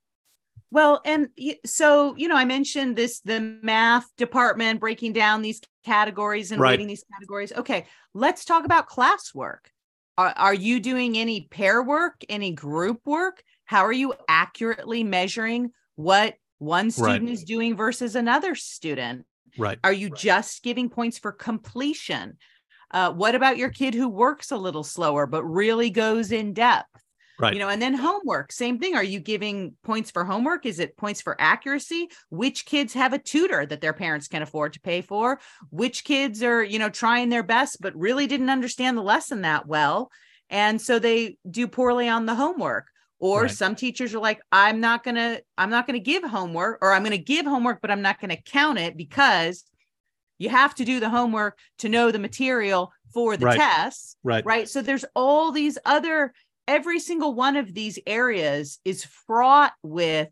Well, 0.71 1.01
and 1.05 1.29
so, 1.65 2.15
you 2.17 2.29
know, 2.29 2.37
I 2.37 2.45
mentioned 2.45 2.97
this 2.97 3.21
the 3.21 3.41
math 3.63 4.07
department 4.17 4.81
breaking 4.81 5.13
down 5.13 5.43
these 5.43 5.61
categories 5.85 6.53
and 6.53 6.61
Right. 6.61 6.73
rating 6.73 6.87
these 6.87 7.05
categories. 7.13 7.53
Okay, 7.53 7.87
let's 8.15 8.45
talk 8.45 8.65
about 8.65 8.89
classwork. 8.89 9.67
Are, 10.19 10.33
are 10.37 10.55
you 10.55 10.81
doing 10.81 11.17
any 11.17 11.47
pair 11.51 11.83
work, 11.83 12.23
any 12.29 12.53
group 12.53 13.01
work? 13.07 13.43
How 13.65 13.85
are 13.85 13.93
you 13.93 14.15
accurately 14.29 15.05
measuring 15.05 15.73
what 15.95 16.37
one 16.59 16.91
student 16.91 17.29
is 17.29 17.45
doing 17.45 17.77
versus 17.77 18.17
another 18.17 18.55
student? 18.55 19.27
Right. 19.59 19.79
Are 19.85 19.93
you 19.93 20.11
just 20.11 20.63
giving 20.63 20.89
points 20.91 21.19
for 21.19 21.33
completion? 21.33 22.39
Uh, 22.97 23.13
what 23.13 23.35
about 23.35 23.59
your 23.59 23.69
kid 23.69 23.93
who 23.93 24.09
works 24.09 24.51
a 24.51 24.57
little 24.57 24.83
slower 24.83 25.27
but 25.27 25.45
really 25.45 25.91
goes 25.91 26.33
in 26.33 26.55
depth? 26.55 26.89
Right. 27.39 27.53
You 27.53 27.59
know, 27.59 27.69
and 27.69 27.83
then 27.83 27.93
homework, 27.93 28.51
same 28.51 28.79
thing. 28.79 28.95
Are 28.95 29.05
you 29.05 29.21
giving 29.21 29.75
points 29.85 30.11
for 30.11 30.25
homework? 30.25 30.65
Is 30.65 30.79
it 30.79 30.97
points 30.97 31.21
for 31.21 31.37
accuracy? 31.39 32.09
Which 32.31 32.65
kids 32.65 32.95
have 32.95 33.13
a 33.13 33.19
tutor 33.19 33.67
that 33.67 33.83
their 33.83 33.93
parents 33.93 34.29
can 34.29 34.41
afford 34.41 34.73
to 34.73 34.81
pay 34.81 35.03
for? 35.03 35.41
Which 35.69 36.05
kids 36.05 36.43
are, 36.43 36.63
you 36.63 36.79
know, 36.79 36.89
trying 36.89 37.29
their 37.29 37.43
best 37.43 37.83
but 37.83 37.95
really 37.95 38.27
didn't 38.27 38.49
understand 38.49 38.97
the 38.97 39.03
lesson 39.03 39.43
that 39.43 39.67
well? 39.67 40.11
And 40.49 40.81
so 40.81 40.99
they 40.99 41.37
do 41.51 41.69
poorly 41.69 42.09
on 42.09 42.25
the 42.25 42.35
homework. 42.35 42.87
Or 43.19 43.43
Right. 43.43 43.51
some 43.51 43.77
teachers 43.77 44.15
are 44.15 44.21
like, 44.21 44.41
I'm 44.51 44.81
not 44.81 45.05
gonna, 45.05 45.41
I'm 45.59 45.71
not 45.71 45.87
gonna 45.87 45.99
give 45.99 46.25
homework, 46.25 46.79
or 46.81 46.95
I'm 46.95 47.03
gonna 47.03 47.19
give 47.19 47.45
homework, 47.45 47.83
but 47.83 47.91
I'm 47.91 48.03
not 48.03 48.23
gonna 48.23 48.41
count 48.43 48.79
it 48.79 48.97
because 48.97 49.65
you 50.39 50.49
have 50.49 50.75
to 50.77 50.85
do 50.85 51.01
the 51.01 51.09
homework 51.11 51.59
to 51.79 51.89
know 51.89 52.11
the 52.11 52.19
material 52.19 52.93
for 53.15 53.37
the 53.37 53.47
Right. 53.47 53.57
tests 53.61 54.17
Right. 54.23 54.45
right 54.45 54.69
so 54.69 54.83
there's 54.83 55.05
all 55.15 55.53
these 55.53 55.79
other 55.85 56.33
every 56.69 56.99
single 57.01 57.35
one 57.35 57.57
of 57.57 57.73
these 57.75 57.99
areas 58.07 58.79
is 58.85 59.05
fraught 59.05 59.73
with 59.83 60.29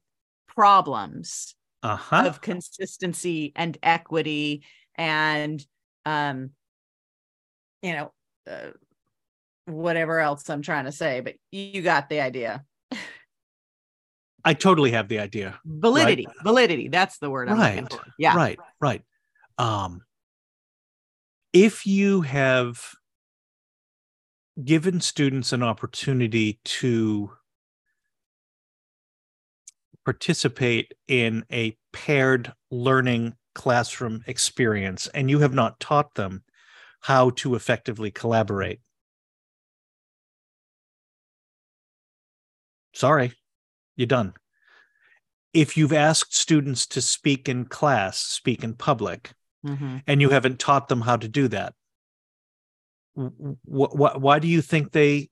problems 0.48 1.54
Uh-huh. 1.82 2.24
of 2.26 2.40
consistency 2.40 3.52
and 3.56 3.76
equity 3.82 4.64
and 4.96 5.64
um 6.04 6.50
you 7.82 7.92
know 7.92 8.12
uh, 8.50 8.70
whatever 9.66 10.20
else 10.20 10.48
i'm 10.50 10.62
trying 10.62 10.84
to 10.84 10.92
say 10.92 11.20
but 11.20 11.34
you 11.52 11.80
got 11.82 12.08
the 12.08 12.20
idea 12.20 12.64
I 14.46 14.52
totally 14.52 14.90
have 14.90 15.08
the 15.08 15.20
idea. 15.20 15.58
validity 15.64 16.26
validity 16.42 16.88
that's 16.88 17.16
the 17.18 17.30
word 17.30 17.48
i'm 17.48 17.58
looking 17.58 17.84
Right. 17.84 17.90
for 17.90 18.04
yeah 18.18 18.36
Right. 18.36 18.58
Right. 18.80 19.02
Um 19.58 20.02
if 21.52 21.86
you 21.86 22.22
have 22.22 22.94
given 24.62 25.00
students 25.00 25.52
an 25.52 25.62
opportunity 25.62 26.60
to 26.64 27.30
participate 30.04 30.92
in 31.08 31.44
a 31.50 31.76
paired 31.92 32.52
learning 32.70 33.34
classroom 33.54 34.22
experience 34.26 35.06
and 35.14 35.30
you 35.30 35.38
have 35.38 35.54
not 35.54 35.78
taught 35.80 36.14
them 36.14 36.42
how 37.00 37.30
to 37.30 37.54
effectively 37.54 38.10
collaborate. 38.10 38.80
Sorry 42.92 43.32
you're 43.96 44.06
done. 44.06 44.34
If 45.52 45.76
you've 45.76 45.92
asked 45.92 46.34
students 46.34 46.84
to 46.88 47.00
speak 47.00 47.48
in 47.48 47.66
class 47.66 48.18
speak 48.18 48.64
in 48.64 48.74
public 48.74 49.32
Mhm. 49.64 50.03
and 50.07 50.20
you 50.20 50.31
haven't 50.31 50.59
taught 50.61 50.88
them 50.88 51.00
how 51.00 51.16
to 51.16 51.29
do 51.29 51.48
that 51.48 51.74
wh- 53.16 53.92
wh- 53.94 54.20
why 54.20 54.38
do 54.38 54.46
you 54.48 54.61
think 54.61 54.92
they 54.92 55.31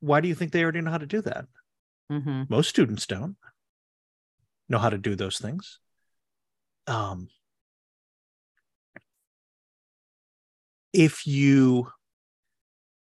why 0.00 0.20
do 0.20 0.28
you 0.28 0.34
think 0.34 0.52
they 0.52 0.62
already 0.62 0.80
know 0.80 0.90
how 0.90 0.98
to 0.98 1.06
do 1.06 1.20
that 1.20 1.46
Mhm. 2.10 2.48
most 2.48 2.68
students 2.68 3.06
don't 3.06 3.36
know 4.68 4.78
how 4.78 4.88
to 4.90 4.98
do 4.98 5.14
those 5.14 5.38
things 5.38 5.78
um 6.86 7.28
if 10.92 11.26
you 11.26 11.92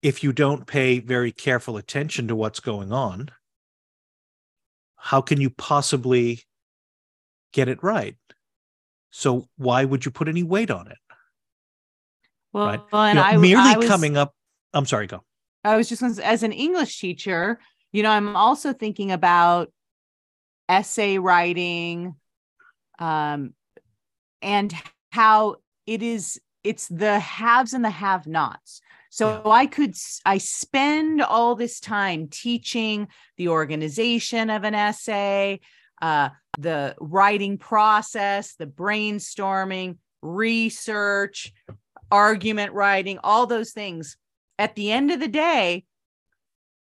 if 0.01 0.23
you 0.23 0.33
don't 0.33 0.67
pay 0.67 0.99
very 0.99 1.31
careful 1.31 1.77
attention 1.77 2.27
to 2.27 2.35
what's 2.35 2.59
going 2.59 2.91
on 2.91 3.29
how 4.95 5.21
can 5.21 5.39
you 5.41 5.49
possibly 5.49 6.43
get 7.53 7.67
it 7.67 7.81
right 7.83 8.17
so 9.15 9.47
why 9.57 9.85
would 9.85 10.05
you 10.05 10.11
put 10.11 10.27
any 10.27 10.41
weight 10.43 10.71
on 10.71 10.87
it 10.87 10.97
well 12.51 12.65
Right. 12.67 12.81
and 12.91 13.17
You 13.17 13.21
know, 13.21 13.29
I, 13.29 13.37
merely 13.37 13.69
I 13.69 13.77
was, 13.77 13.87
coming 13.87 14.17
up 14.17 14.33
i'm 14.73 14.85
sorry 14.85 15.07
go 15.07 15.23
I 15.63 15.77
was 15.77 15.87
just 15.87 16.01
going 16.01 16.13
to 16.13 16.25
as 16.25 16.43
an 16.43 16.51
English 16.51 16.99
teacher, 16.99 17.59
you 17.91 18.03
know, 18.03 18.09
I'm 18.09 18.35
also 18.35 18.73
thinking 18.73 19.11
about 19.11 19.71
essay 20.69 21.17
writing 21.17 22.15
um 22.99 23.53
and 24.41 24.73
how 25.11 25.57
it 25.85 26.01
is 26.01 26.39
it's 26.63 26.87
the 26.87 27.19
haves 27.19 27.73
and 27.73 27.83
the 27.83 27.89
have 27.89 28.25
nots. 28.27 28.81
So 29.09 29.41
I 29.45 29.67
could 29.67 29.95
I 30.25 30.37
spend 30.37 31.21
all 31.21 31.55
this 31.55 31.79
time 31.79 32.27
teaching 32.29 33.07
the 33.37 33.49
organization 33.49 34.49
of 34.49 34.63
an 34.63 34.73
essay, 34.73 35.59
uh 36.01 36.29
the 36.57 36.95
writing 36.99 37.57
process, 37.57 38.55
the 38.55 38.67
brainstorming, 38.67 39.97
research, 40.21 41.51
argument 42.11 42.73
writing, 42.73 43.19
all 43.23 43.47
those 43.47 43.71
things 43.71 44.17
at 44.59 44.75
the 44.75 44.91
end 44.91 45.11
of 45.11 45.19
the 45.19 45.27
day, 45.27 45.83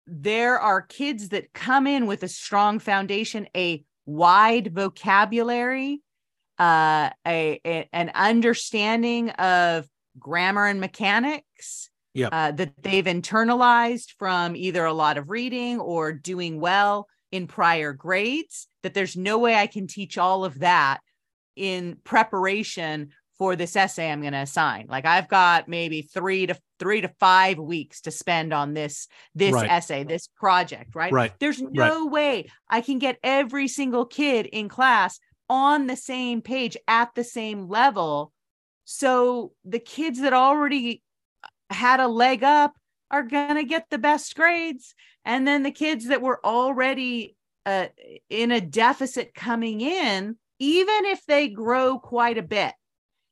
there 0.08 0.60
are 0.60 0.82
kids 0.82 1.30
that 1.30 1.54
come 1.54 1.88
in 1.88 2.08
with 2.08 2.24
a 2.24 2.28
strong 2.28 2.80
foundation, 2.80 3.48
a 3.56 3.84
wide 4.06 4.74
vocabulary, 4.74 6.02
uh, 6.60 7.10
a, 7.26 7.60
a- 7.66 7.90
an 7.94 8.12
understanding 8.14 9.30
of 9.32 9.88
grammar 10.20 10.68
and 10.68 10.80
mechanics. 10.80 11.90
Yep. 12.16 12.30
Uh, 12.32 12.52
that 12.52 12.74
they've 12.84 13.06
internalized 13.06 14.12
from 14.20 14.56
either 14.56 14.86
a 14.86 14.94
lot 14.94 15.18
of 15.18 15.32
reading 15.32 15.80
or 15.80 16.14
doing 16.14 16.60
well 16.60 17.08
in 17.34 17.48
prior 17.48 17.94
grades. 17.94 18.68
That 18.84 18.94
there's 18.94 19.18
no 19.18 19.40
way 19.40 19.56
I 19.56 19.68
can 19.68 19.88
teach 19.88 20.18
all 20.18 20.46
of 20.46 20.60
that 20.60 21.00
in 21.56 21.98
preparation 22.04 23.10
for 23.40 23.56
this 23.56 23.76
essay 23.76 24.12
I'm 24.12 24.22
going 24.22 24.34
to 24.34 24.40
assign. 24.40 24.86
Like 24.88 25.06
I've 25.06 25.28
got 25.28 25.68
maybe 25.68 26.04
3 26.04 26.48
to 26.48 26.58
3 26.80 27.02
to 27.02 27.08
5 27.20 27.58
weeks 27.58 28.02
to 28.02 28.12
spend 28.12 28.54
on 28.54 28.76
this 28.76 29.08
this 29.34 29.54
Right. 29.54 29.72
essay, 29.72 30.04
this 30.04 30.28
project, 30.38 30.94
right? 30.94 31.12
Right. 31.12 31.34
There's 31.40 31.60
no 31.60 32.06
way 32.06 32.50
I 32.70 32.82
can 32.82 33.00
get 33.00 33.18
every 33.24 33.68
single 33.68 34.06
kid 34.06 34.46
in 34.46 34.70
class 34.70 35.20
on 35.50 35.88
the 35.88 35.96
same 35.96 36.42
page 36.42 36.78
at 36.88 37.16
the 37.16 37.24
same 37.24 37.68
level. 37.68 38.32
So 38.86 39.54
the 39.66 39.80
kids 39.80 40.22
that 40.22 40.34
already 40.34 41.02
had 41.72 42.00
a 42.00 42.08
leg 42.08 42.44
up 42.44 42.74
are 43.14 43.24
going 43.24 43.56
to 43.56 43.64
get 43.64 43.90
the 43.90 43.98
best 43.98 44.36
grades. 44.36 44.94
And 45.24 45.48
then 45.48 45.64
the 45.64 45.72
kids 45.72 46.08
that 46.08 46.22
were 46.22 46.46
already 46.46 47.38
uh, 47.66 47.88
in 48.30 48.52
a 48.52 48.60
deficit 48.60 49.34
coming 49.34 49.80
in 49.80 50.36
even 50.60 51.06
if 51.06 51.26
they 51.26 51.48
grow 51.48 51.98
quite 51.98 52.38
a 52.38 52.44
bit 52.44 52.74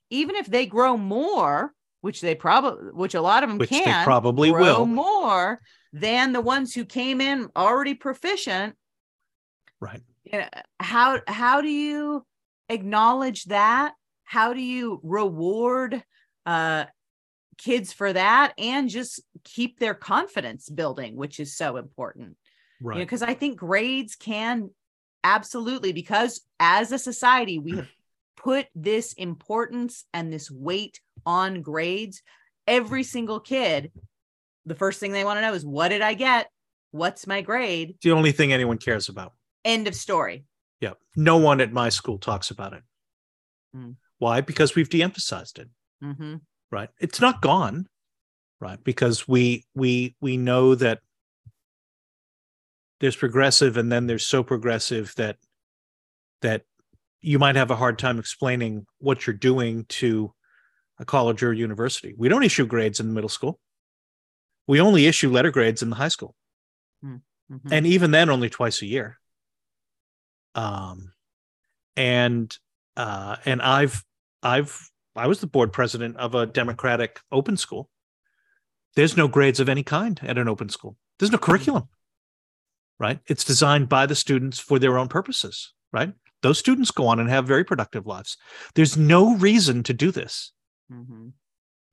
even 0.09 0.35
if 0.35 0.45
they 0.45 0.65
grow 0.65 0.95
more 0.95 1.73
which 2.01 2.21
they 2.21 2.33
probably 2.33 2.91
which 2.93 3.13
a 3.13 3.21
lot 3.21 3.43
of 3.43 3.49
them 3.49 3.57
which 3.57 3.69
can 3.69 3.83
they 3.85 4.05
probably 4.05 4.51
grow 4.51 4.79
will. 4.79 4.85
more 4.85 5.61
than 5.93 6.31
the 6.31 6.41
ones 6.41 6.73
who 6.73 6.85
came 6.85 7.19
in 7.19 7.49
already 7.55 7.93
proficient. 7.93 8.75
Right. 9.79 10.01
You 10.23 10.39
know, 10.39 10.47
how 10.79 11.19
how 11.27 11.61
do 11.61 11.67
you 11.67 12.25
acknowledge 12.69 13.45
that? 13.45 13.93
How 14.23 14.53
do 14.53 14.61
you 14.61 14.99
reward 15.03 16.03
uh 16.45 16.85
kids 17.61 17.93
for 17.93 18.11
that 18.11 18.53
and 18.57 18.89
just 18.89 19.21
keep 19.43 19.79
their 19.79 19.93
confidence 19.93 20.69
building 20.69 21.15
which 21.15 21.39
is 21.39 21.55
so 21.55 21.77
important. 21.77 22.37
Right. 22.83 22.97
because 22.97 23.21
i 23.21 23.35
think 23.35 23.57
grades 23.57 24.15
can 24.15 24.71
absolutely 25.23 25.93
because 25.93 26.41
as 26.59 26.91
a 26.91 26.97
society 26.97 27.59
we 27.59 27.75
have 27.77 27.87
put 28.37 28.65
this 28.73 29.13
importance 29.13 30.05
and 30.15 30.33
this 30.33 30.49
weight 30.49 30.99
on 31.27 31.61
grades. 31.61 32.23
Every 32.67 33.03
single 33.03 33.39
kid 33.39 33.91
the 34.65 34.75
first 34.75 34.99
thing 34.99 35.11
they 35.11 35.23
want 35.23 35.37
to 35.37 35.41
know 35.41 35.53
is 35.53 35.65
what 35.65 35.89
did 35.89 36.01
i 36.01 36.13
get? 36.13 36.49
What's 36.91 37.25
my 37.25 37.41
grade? 37.41 37.91
It's 37.91 38.03
the 38.03 38.11
only 38.11 38.31
thing 38.31 38.51
anyone 38.51 38.77
cares 38.77 39.09
about. 39.09 39.33
End 39.63 39.87
of 39.87 39.95
story. 39.95 40.45
Yeah. 40.79 40.93
No 41.15 41.37
one 41.37 41.61
at 41.61 41.71
my 41.71 41.89
school 41.89 42.17
talks 42.17 42.51
about 42.51 42.73
it. 42.73 42.83
Mm. 43.75 43.95
why? 44.17 44.41
Because 44.41 44.75
we've 44.75 44.89
de-emphasized 44.89 45.59
it. 45.59 45.69
Hmm 46.01 46.35
right 46.71 46.89
it's 46.99 47.21
not 47.21 47.41
gone 47.41 47.87
right 48.59 48.83
because 48.83 49.27
we 49.27 49.65
we 49.75 50.15
we 50.21 50.37
know 50.37 50.75
that 50.75 50.99
there's 53.01 53.15
progressive 53.15 53.77
and 53.77 53.91
then 53.91 54.07
there's 54.07 54.25
so 54.25 54.43
progressive 54.43 55.13
that 55.17 55.37
that 56.41 56.63
you 57.21 57.39
might 57.39 57.55
have 57.55 57.71
a 57.71 57.75
hard 57.75 57.99
time 57.99 58.19
explaining 58.19 58.85
what 58.99 59.25
you're 59.25 59.35
doing 59.35 59.85
to 59.89 60.33
a 60.99 61.05
college 61.05 61.43
or 61.43 61.51
university. 61.51 62.13
We 62.17 62.29
don't 62.29 62.43
issue 62.43 62.65
grades 62.65 62.99
in 62.99 63.13
middle 63.13 63.29
school. 63.29 63.59
We 64.67 64.79
only 64.79 65.07
issue 65.07 65.31
letter 65.31 65.51
grades 65.51 65.81
in 65.81 65.89
the 65.89 65.95
high 65.95 66.07
school. 66.07 66.35
Mm-hmm. 67.51 67.73
And 67.73 67.87
even 67.87 68.11
then 68.11 68.29
only 68.29 68.49
twice 68.49 68.81
a 68.81 68.85
year. 68.85 69.19
Um 70.53 71.13
and 71.95 72.55
uh 72.95 73.37
and 73.45 73.61
I've 73.61 74.03
I've 74.43 74.90
I 75.15 75.27
was 75.27 75.39
the 75.39 75.47
board 75.47 75.73
president 75.73 76.17
of 76.17 76.35
a 76.35 76.45
democratic 76.45 77.19
open 77.31 77.57
school. 77.57 77.89
There's 78.95 79.17
no 79.17 79.27
grades 79.27 79.59
of 79.59 79.69
any 79.69 79.83
kind 79.83 80.19
at 80.23 80.37
an 80.37 80.47
open 80.47 80.69
school. 80.69 80.97
There's 81.19 81.31
no 81.31 81.37
mm-hmm. 81.37 81.45
curriculum. 81.45 81.89
Right? 82.99 83.19
It's 83.27 83.43
designed 83.43 83.89
by 83.89 84.05
the 84.05 84.15
students 84.15 84.59
for 84.59 84.77
their 84.77 84.97
own 84.97 85.07
purposes, 85.07 85.73
right? 85.91 86.13
Those 86.43 86.59
students 86.59 86.91
go 86.91 87.07
on 87.07 87.19
and 87.19 87.29
have 87.29 87.47
very 87.47 87.63
productive 87.63 88.05
lives. 88.05 88.37
There's 88.75 88.95
no 88.95 89.35
reason 89.35 89.83
to 89.83 89.93
do 89.93 90.11
this. 90.11 90.51
Mm-hmm. 90.91 91.29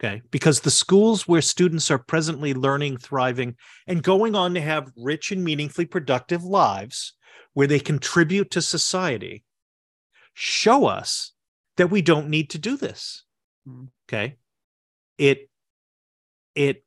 Okay. 0.00 0.22
Because 0.30 0.60
the 0.60 0.70
schools 0.70 1.26
where 1.26 1.42
students 1.42 1.90
are 1.90 1.98
presently 1.98 2.54
learning, 2.54 2.98
thriving, 2.98 3.56
and 3.86 4.02
going 4.02 4.34
on 4.34 4.54
to 4.54 4.60
have 4.60 4.92
rich 4.96 5.32
and 5.32 5.42
meaningfully 5.42 5.86
productive 5.86 6.44
lives 6.44 7.14
where 7.54 7.66
they 7.66 7.80
contribute 7.80 8.50
to 8.52 8.62
society 8.62 9.44
show 10.34 10.86
us 10.86 11.32
that 11.78 11.90
we 11.90 12.02
don't 12.02 12.28
need 12.28 12.50
to 12.50 12.58
do 12.58 12.76
this. 12.76 13.24
Mm-hmm. 13.66 13.86
Okay. 14.08 14.36
It, 15.16 15.48
it, 16.54 16.84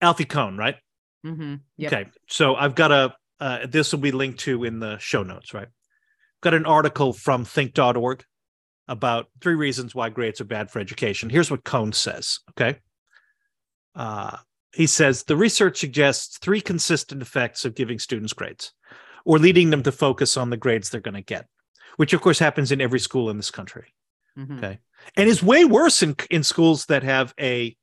Alfie 0.00 0.24
Kohn, 0.24 0.56
right? 0.56 0.76
Mm-hmm. 1.24 1.54
Yep. 1.78 1.92
Okay. 1.92 2.10
So 2.28 2.54
I've 2.54 2.74
got 2.74 2.92
a, 2.92 3.14
uh, 3.40 3.66
this 3.66 3.92
will 3.92 4.00
be 4.00 4.12
linked 4.12 4.40
to 4.40 4.64
in 4.64 4.78
the 4.78 4.98
show 4.98 5.22
notes, 5.22 5.54
right? 5.54 5.68
Got 6.42 6.54
an 6.54 6.66
article 6.66 7.12
from 7.12 7.44
think.org 7.44 8.24
about 8.88 9.26
three 9.40 9.54
reasons 9.54 9.94
why 9.94 10.08
grades 10.08 10.40
are 10.40 10.44
bad 10.44 10.70
for 10.70 10.80
education. 10.80 11.30
Here's 11.30 11.50
what 11.50 11.64
Kohn 11.64 11.92
says. 11.92 12.40
Okay. 12.50 12.78
Uh, 13.94 14.36
he 14.74 14.86
says 14.86 15.24
the 15.24 15.36
research 15.36 15.78
suggests 15.78 16.38
three 16.38 16.60
consistent 16.60 17.22
effects 17.22 17.64
of 17.64 17.74
giving 17.74 17.98
students 17.98 18.32
grades 18.32 18.72
or 19.24 19.38
leading 19.38 19.70
them 19.70 19.82
to 19.82 19.92
focus 19.92 20.36
on 20.36 20.50
the 20.50 20.56
grades 20.56 20.90
they're 20.90 21.00
going 21.00 21.14
to 21.14 21.22
get, 21.22 21.46
which 21.96 22.12
of 22.12 22.20
course 22.20 22.38
happens 22.38 22.72
in 22.72 22.80
every 22.80 23.00
school 23.00 23.30
in 23.30 23.36
this 23.36 23.50
country. 23.50 23.94
Mm-hmm. 24.38 24.58
Okay. 24.58 24.78
And 25.16 25.28
is 25.28 25.42
way 25.42 25.64
worse 25.64 26.02
in, 26.02 26.16
in 26.30 26.42
schools 26.42 26.86
that 26.86 27.02
have 27.02 27.34
a 27.38 27.76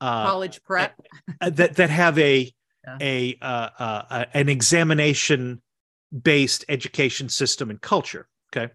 uh, 0.00 0.26
college 0.26 0.62
prep 0.62 0.94
that, 1.40 1.76
that 1.76 1.90
have 1.90 2.18
a 2.18 2.52
yeah. 2.86 2.96
a 3.00 3.38
uh, 3.40 3.70
uh, 3.78 4.24
an 4.34 4.48
examination 4.48 5.62
based 6.22 6.64
education 6.68 7.28
system 7.28 7.70
and 7.70 7.80
culture. 7.80 8.28
Okay, 8.54 8.72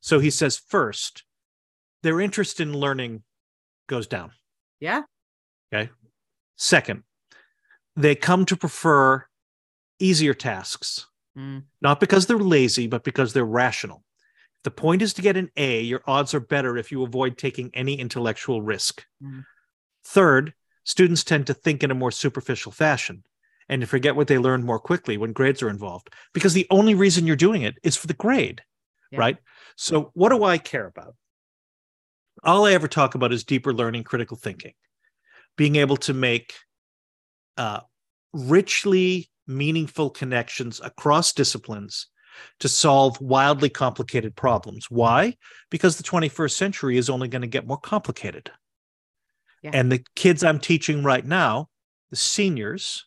so 0.00 0.18
he 0.18 0.30
says 0.30 0.56
first, 0.56 1.24
their 2.02 2.20
interest 2.20 2.60
in 2.60 2.72
learning 2.72 3.22
goes 3.88 4.06
down. 4.06 4.32
Yeah. 4.78 5.02
Okay. 5.72 5.90
Second, 6.56 7.02
they 7.96 8.14
come 8.14 8.44
to 8.46 8.56
prefer 8.56 9.26
easier 9.98 10.34
tasks, 10.34 11.06
mm. 11.36 11.62
not 11.80 12.00
because 12.00 12.26
they're 12.26 12.38
lazy, 12.38 12.86
but 12.86 13.04
because 13.04 13.32
they're 13.32 13.44
rational. 13.44 14.04
The 14.64 14.70
point 14.70 15.02
is 15.02 15.14
to 15.14 15.22
get 15.22 15.36
an 15.36 15.50
A, 15.56 15.80
your 15.80 16.02
odds 16.06 16.34
are 16.34 16.40
better 16.40 16.76
if 16.76 16.92
you 16.92 17.02
avoid 17.02 17.38
taking 17.38 17.70
any 17.72 17.98
intellectual 17.98 18.60
risk. 18.60 19.04
Mm. 19.22 19.44
Third, 20.04 20.54
students 20.84 21.24
tend 21.24 21.46
to 21.46 21.54
think 21.54 21.82
in 21.82 21.90
a 21.90 21.94
more 21.94 22.10
superficial 22.10 22.72
fashion 22.72 23.24
and 23.70 23.80
to 23.80 23.86
forget 23.86 24.16
what 24.16 24.26
they 24.26 24.36
learned 24.36 24.64
more 24.64 24.80
quickly 24.80 25.16
when 25.16 25.32
grades 25.32 25.62
are 25.62 25.70
involved 25.70 26.10
because 26.34 26.52
the 26.52 26.66
only 26.70 26.94
reason 26.94 27.26
you're 27.26 27.36
doing 27.36 27.62
it 27.62 27.76
is 27.82 27.96
for 27.96 28.06
the 28.08 28.14
grade 28.14 28.62
yeah. 29.12 29.20
right 29.20 29.36
so 29.76 30.10
what 30.14 30.30
do 30.30 30.44
i 30.44 30.58
care 30.58 30.86
about 30.86 31.14
all 32.42 32.66
i 32.66 32.72
ever 32.72 32.88
talk 32.88 33.14
about 33.14 33.32
is 33.32 33.44
deeper 33.44 33.72
learning 33.72 34.02
critical 34.02 34.36
thinking 34.36 34.72
being 35.56 35.76
able 35.76 35.96
to 35.96 36.12
make 36.12 36.54
uh, 37.56 37.80
richly 38.32 39.30
meaningful 39.50 40.10
connections 40.10 40.80
across 40.82 41.32
disciplines 41.32 42.06
to 42.60 42.68
solve 42.68 43.20
wildly 43.20 43.68
complicated 43.68 44.34
problems. 44.36 44.86
Why? 44.90 45.36
Because 45.70 45.96
the 45.96 46.04
21st 46.04 46.52
century 46.52 46.96
is 46.96 47.10
only 47.10 47.28
going 47.28 47.42
to 47.42 47.48
get 47.48 47.66
more 47.66 47.78
complicated. 47.78 48.50
Yeah. 49.62 49.72
and 49.74 49.92
the 49.92 50.02
kids 50.16 50.42
i'm 50.42 50.58
teaching 50.58 51.04
right 51.04 51.22
now 51.22 51.68
the 52.08 52.16
seniors 52.16 53.04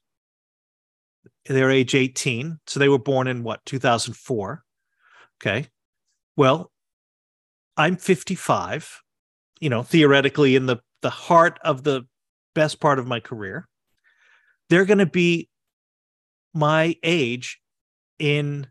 they're 1.47 1.71
age 1.71 1.95
18 1.95 2.59
so 2.67 2.79
they 2.79 2.89
were 2.89 2.99
born 2.99 3.25
in 3.25 3.41
what 3.41 3.65
2004 3.65 4.63
okay. 5.41 5.67
Well 6.37 6.71
i'm 7.75 7.97
55 7.97 9.01
you 9.59 9.71
know 9.71 9.81
theoretically 9.81 10.55
in 10.55 10.67
the 10.67 10.77
the 11.01 11.09
heart 11.09 11.59
of 11.63 11.83
the 11.83 12.05
best 12.55 12.79
part 12.79 12.97
of 12.97 13.07
my 13.07 13.19
career. 13.19 13.67
They're 14.69 14.85
going 14.85 14.99
to 14.99 15.05
be 15.05 15.49
my 16.53 16.95
age 17.03 17.59
in 18.19 18.67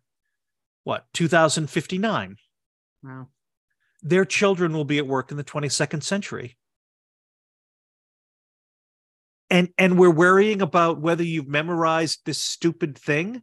what 0.84 1.06
2059 1.14 2.36
wow. 3.02 3.28
Their 4.02 4.24
children 4.24 4.72
will 4.72 4.84
be 4.84 4.98
at 4.98 5.06
work 5.06 5.30
in 5.30 5.36
the 5.36 5.44
22nd 5.44 6.02
century. 6.02 6.56
And 9.48 9.68
and 9.76 9.98
we're 9.98 10.10
worrying 10.10 10.62
about 10.62 11.00
whether 11.00 11.22
you've 11.22 11.46
memorized 11.46 12.20
this 12.24 12.38
stupid 12.38 12.96
thing 12.98 13.42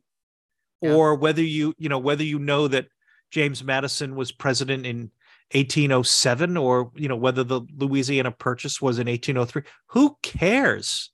yeah. 0.82 0.94
or 0.94 1.16
whether 1.16 1.44
you 1.44 1.76
you 1.78 1.88
know 1.88 2.00
whether 2.00 2.24
you 2.24 2.40
know 2.40 2.68
that 2.68 2.88
James 3.32 3.64
Madison 3.64 4.16
was 4.16 4.32
president 4.32 4.88
in 4.88 5.12
1807 5.52 6.58
or 6.58 6.92
you 6.96 7.08
know 7.08 7.16
whether 7.16 7.44
the 7.44 7.62
Louisiana 7.78 8.32
Purchase 8.32 8.82
was 8.82 8.98
in 8.98 9.08
1803 9.08 9.62
who 9.88 10.18
cares 10.24 11.12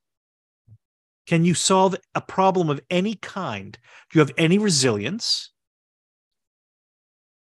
can 1.25 1.43
you 1.45 1.53
solve 1.53 1.95
a 2.13 2.21
problem 2.21 2.69
of 2.69 2.79
any 2.89 3.15
kind 3.15 3.77
do 4.11 4.19
you 4.19 4.19
have 4.19 4.31
any 4.38 4.57
resilience 4.57 5.51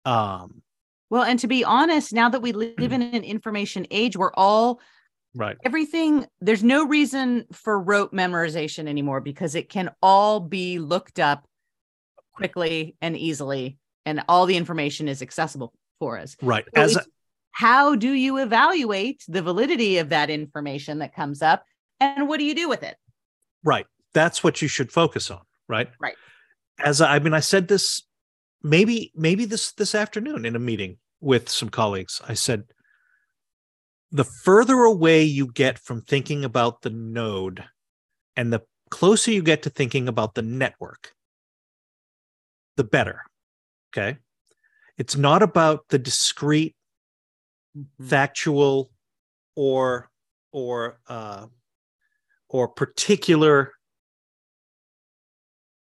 um 0.05 0.61
well 1.09 1.23
and 1.23 1.39
to 1.39 1.47
be 1.47 1.63
honest 1.63 2.13
now 2.13 2.29
that 2.29 2.41
we 2.41 2.51
live 2.51 2.91
in 2.91 3.01
an 3.01 3.23
information 3.23 3.85
age 3.91 4.15
we're 4.17 4.33
all 4.33 4.79
Right. 5.35 5.57
Everything, 5.65 6.25
there's 6.39 6.63
no 6.63 6.87
reason 6.87 7.45
for 7.51 7.77
rote 7.77 8.13
memorization 8.13 8.87
anymore 8.87 9.19
because 9.19 9.53
it 9.53 9.67
can 9.67 9.91
all 10.01 10.39
be 10.39 10.79
looked 10.79 11.19
up 11.19 11.45
quickly 12.33 12.95
and 13.01 13.17
easily, 13.17 13.77
and 14.05 14.23
all 14.29 14.45
the 14.45 14.55
information 14.55 15.09
is 15.09 15.21
accessible 15.21 15.73
for 15.99 16.17
us. 16.17 16.37
Right. 16.41 16.63
So 16.73 16.81
As 16.81 16.95
a- 16.95 17.05
how 17.51 17.95
do 17.95 18.13
you 18.13 18.37
evaluate 18.37 19.23
the 19.27 19.41
validity 19.41 19.97
of 19.97 20.09
that 20.09 20.29
information 20.29 20.99
that 20.99 21.13
comes 21.13 21.41
up, 21.41 21.65
and 21.99 22.29
what 22.29 22.39
do 22.39 22.45
you 22.45 22.55
do 22.55 22.69
with 22.69 22.83
it? 22.83 22.95
Right. 23.65 23.85
That's 24.13 24.43
what 24.43 24.61
you 24.61 24.69
should 24.69 24.91
focus 24.91 25.29
on. 25.29 25.41
Right. 25.67 25.89
Right. 25.99 26.15
As 26.79 27.01
I, 27.01 27.15
I 27.15 27.19
mean, 27.19 27.33
I 27.33 27.39
said 27.41 27.67
this 27.67 28.03
maybe 28.63 29.11
maybe 29.15 29.45
this 29.45 29.71
this 29.73 29.93
afternoon 29.95 30.45
in 30.45 30.55
a 30.55 30.59
meeting 30.59 30.97
with 31.19 31.49
some 31.49 31.69
colleagues. 31.69 32.21
I 32.27 32.35
said 32.35 32.63
the 34.11 34.23
further 34.23 34.83
away 34.83 35.23
you 35.23 35.51
get 35.51 35.79
from 35.79 36.01
thinking 36.01 36.45
about 36.45 36.83
the 36.83 36.91
node 36.91 37.65
and 38.35 38.53
the 38.53 38.61
closer 38.89 39.31
you 39.31 39.41
get 39.41 39.63
to 39.63 39.69
thinking 39.69 40.07
about 40.07 40.35
the 40.35 40.41
network, 40.41 41.13
the 42.77 42.83
better. 42.83 43.23
Okay. 43.91 44.17
It's 44.97 45.15
not 45.15 45.41
about 45.41 45.85
the 45.89 45.99
discrete, 45.99 46.75
mm-hmm. 47.77 48.05
factual, 48.05 48.91
or 49.55 50.09
or 50.51 50.99
uh, 51.07 51.47
or 52.55 52.69
particular 52.69 53.73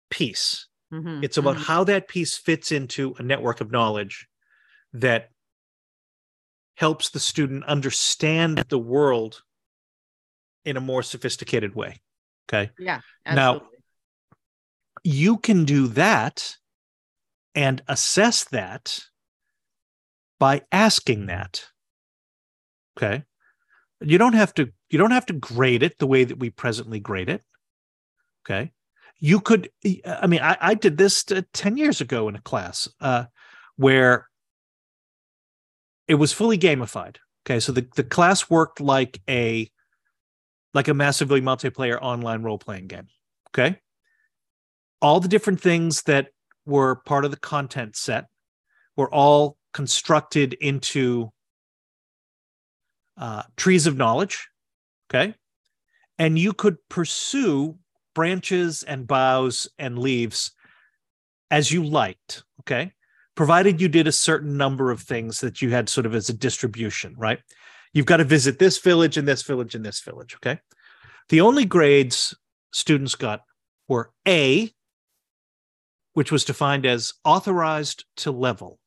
piece. 0.08 0.68
Mm-hmm. 0.92 1.24
It's 1.24 1.36
about 1.36 1.56
mm-hmm. 1.56 1.64
how 1.64 1.82
that 1.84 2.06
piece 2.06 2.36
fits 2.36 2.70
into 2.70 3.12
a 3.18 3.24
network 3.24 3.60
of 3.60 3.72
knowledge 3.72 4.28
that 4.92 5.30
helps 6.76 7.10
the 7.10 7.18
student 7.18 7.64
understand 7.64 8.58
the 8.68 8.78
world 8.78 9.42
in 10.64 10.76
a 10.76 10.80
more 10.80 11.02
sophisticated 11.02 11.74
way. 11.74 12.00
Okay. 12.48 12.70
Yeah. 12.78 13.00
Absolutely. 13.26 13.60
Now, 13.60 13.66
you 15.02 15.38
can 15.38 15.64
do 15.64 15.88
that 15.88 16.56
and 17.56 17.82
assess 17.88 18.44
that 18.44 19.00
by 20.38 20.62
asking 20.70 21.26
that. 21.26 21.64
Okay. 22.96 23.24
You 24.00 24.18
don't 24.18 24.34
have 24.34 24.54
to 24.54 24.72
you 24.90 24.98
don't 24.98 25.12
have 25.12 25.26
to 25.26 25.32
grade 25.32 25.82
it 25.82 25.98
the 25.98 26.06
way 26.06 26.24
that 26.24 26.38
we 26.38 26.50
presently 26.50 27.00
grade 27.00 27.28
it. 27.28 27.42
Okay. 28.44 28.72
You 29.18 29.40
could 29.40 29.70
I 30.04 30.26
mean 30.26 30.40
I, 30.40 30.56
I 30.60 30.74
did 30.74 30.96
this 30.96 31.24
10 31.24 31.76
years 31.76 32.00
ago 32.00 32.28
in 32.28 32.36
a 32.36 32.40
class 32.40 32.88
uh, 33.00 33.24
where 33.76 34.28
it 36.08 36.14
was 36.14 36.32
fully 36.32 36.58
gamified. 36.58 37.16
Okay, 37.46 37.60
so 37.60 37.72
the, 37.72 37.86
the 37.94 38.04
class 38.04 38.50
worked 38.50 38.80
like 38.80 39.20
a 39.28 39.70
like 40.74 40.88
a 40.88 40.94
massively 40.94 41.40
multiplayer 41.40 41.98
online 42.00 42.42
role 42.42 42.58
playing 42.58 42.88
game. 42.88 43.06
Okay, 43.48 43.78
all 45.00 45.20
the 45.20 45.28
different 45.28 45.60
things 45.60 46.02
that 46.02 46.28
were 46.66 46.96
part 46.96 47.24
of 47.24 47.30
the 47.30 47.38
content 47.38 47.96
set 47.96 48.26
were 48.96 49.12
all 49.12 49.56
constructed 49.72 50.52
into 50.54 51.30
uh, 53.16 53.44
trees 53.56 53.86
of 53.86 53.96
knowledge. 53.96 54.49
Okay. 55.12 55.34
And 56.18 56.38
you 56.38 56.52
could 56.52 56.76
pursue 56.88 57.78
branches 58.14 58.82
and 58.82 59.06
boughs 59.06 59.68
and 59.78 59.98
leaves 59.98 60.52
as 61.50 61.72
you 61.72 61.84
liked. 61.84 62.44
Okay. 62.60 62.92
Provided 63.34 63.80
you 63.80 63.88
did 63.88 64.06
a 64.06 64.12
certain 64.12 64.56
number 64.56 64.90
of 64.90 65.00
things 65.00 65.40
that 65.40 65.62
you 65.62 65.70
had 65.70 65.88
sort 65.88 66.06
of 66.06 66.14
as 66.14 66.28
a 66.28 66.34
distribution, 66.34 67.14
right? 67.16 67.38
You've 67.92 68.06
got 68.06 68.18
to 68.18 68.24
visit 68.24 68.58
this 68.58 68.78
village 68.78 69.16
and 69.16 69.26
this 69.26 69.42
village 69.42 69.74
and 69.74 69.84
this 69.84 70.00
village. 70.00 70.36
Okay. 70.36 70.60
The 71.28 71.40
only 71.40 71.64
grades 71.64 72.36
students 72.72 73.14
got 73.14 73.42
were 73.88 74.12
A, 74.28 74.70
which 76.12 76.30
was 76.30 76.44
defined 76.44 76.86
as 76.86 77.14
authorized 77.24 78.04
to 78.18 78.30
level. 78.30 78.78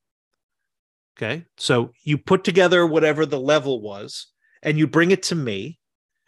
Okay. 1.18 1.46
So 1.58 1.92
you 2.04 2.18
put 2.18 2.44
together 2.44 2.86
whatever 2.86 3.26
the 3.26 3.40
level 3.40 3.82
was 3.82 4.28
and 4.62 4.78
you 4.78 4.88
bring 4.88 5.12
it 5.12 5.24
to 5.24 5.36
me, 5.36 5.80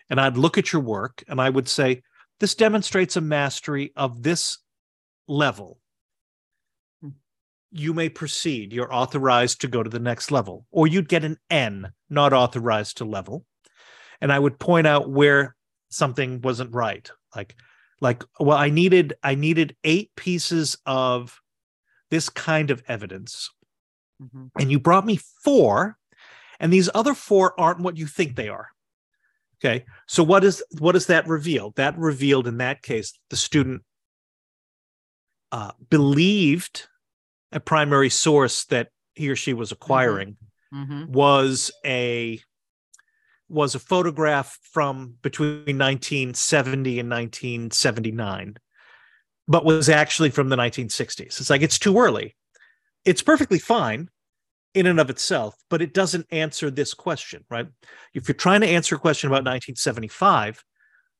and 0.09 0.19
I'd 0.19 0.37
look 0.37 0.57
at 0.57 0.71
your 0.71 0.81
work 0.81 1.23
and 1.27 1.39
I 1.39 1.49
would 1.49 1.67
say, 1.67 2.01
this 2.39 2.55
demonstrates 2.55 3.15
a 3.15 3.21
mastery 3.21 3.91
of 3.95 4.23
this 4.23 4.57
level. 5.27 5.79
Hmm. 7.01 7.09
You 7.71 7.93
may 7.93 8.09
proceed. 8.09 8.73
You're 8.73 8.93
authorized 8.93 9.61
to 9.61 9.67
go 9.67 9.83
to 9.83 9.89
the 9.89 9.99
next 9.99 10.31
level. 10.31 10.65
Or 10.71 10.87
you'd 10.87 11.09
get 11.09 11.23
an 11.23 11.37
N, 11.49 11.91
not 12.09 12.33
authorized 12.33 12.97
to 12.97 13.05
level. 13.05 13.45
And 14.21 14.31
I 14.31 14.39
would 14.39 14.59
point 14.59 14.87
out 14.87 15.09
where 15.09 15.55
something 15.89 16.41
wasn't 16.41 16.73
right. 16.73 17.09
Like, 17.35 17.55
like, 18.01 18.23
well, 18.39 18.57
I 18.57 18.69
needed 18.69 19.13
I 19.23 19.35
needed 19.35 19.75
eight 19.83 20.11
pieces 20.15 20.77
of 20.85 21.39
this 22.09 22.29
kind 22.29 22.69
of 22.71 22.83
evidence 22.87 23.49
Mm-hmm. 24.21 24.45
And 24.59 24.71
you 24.71 24.79
brought 24.79 25.05
me 25.05 25.19
four, 25.43 25.97
and 26.59 26.71
these 26.71 26.89
other 26.93 27.13
four 27.13 27.59
aren't 27.59 27.81
what 27.81 27.97
you 27.97 28.07
think 28.07 28.35
they 28.35 28.49
are. 28.49 28.69
Okay. 29.63 29.85
So 30.07 30.23
what 30.23 30.43
is 30.43 30.63
what 30.79 30.93
does 30.93 31.07
that 31.07 31.27
reveal? 31.27 31.71
That 31.75 31.97
revealed 31.97 32.47
in 32.47 32.57
that 32.57 32.81
case 32.81 33.17
the 33.29 33.37
student 33.37 33.83
uh, 35.51 35.71
believed 35.89 36.87
a 37.51 37.59
primary 37.59 38.09
source 38.09 38.65
that 38.65 38.89
he 39.13 39.29
or 39.29 39.35
she 39.35 39.53
was 39.53 39.69
mm-hmm. 39.69 39.83
acquiring 39.83 40.37
mm-hmm. 40.73 41.11
was 41.11 41.71
a 41.85 42.39
was 43.47 43.75
a 43.75 43.79
photograph 43.79 44.59
from 44.63 45.15
between 45.21 45.77
1970 45.77 46.99
and 46.99 47.09
1979 47.09 48.57
but 49.47 49.63
was 49.63 49.87
actually 49.87 50.31
from 50.31 50.49
the 50.49 50.55
1960s 50.55 51.39
it's 51.39 51.49
like 51.49 51.61
it's 51.61 51.79
too 51.79 51.97
early 51.97 52.35
it's 53.05 53.21
perfectly 53.21 53.59
fine 53.59 54.09
in 54.75 54.85
and 54.85 54.99
of 54.99 55.09
itself, 55.09 55.55
but 55.69 55.81
it 55.81 55.93
doesn't 55.93 56.27
answer 56.31 56.69
this 56.69 56.93
question, 56.93 57.45
right? 57.49 57.67
If 58.13 58.27
you're 58.27 58.35
trying 58.35 58.61
to 58.61 58.67
answer 58.67 58.95
a 58.95 58.99
question 58.99 59.27
about 59.27 59.45
1975, 59.45 60.63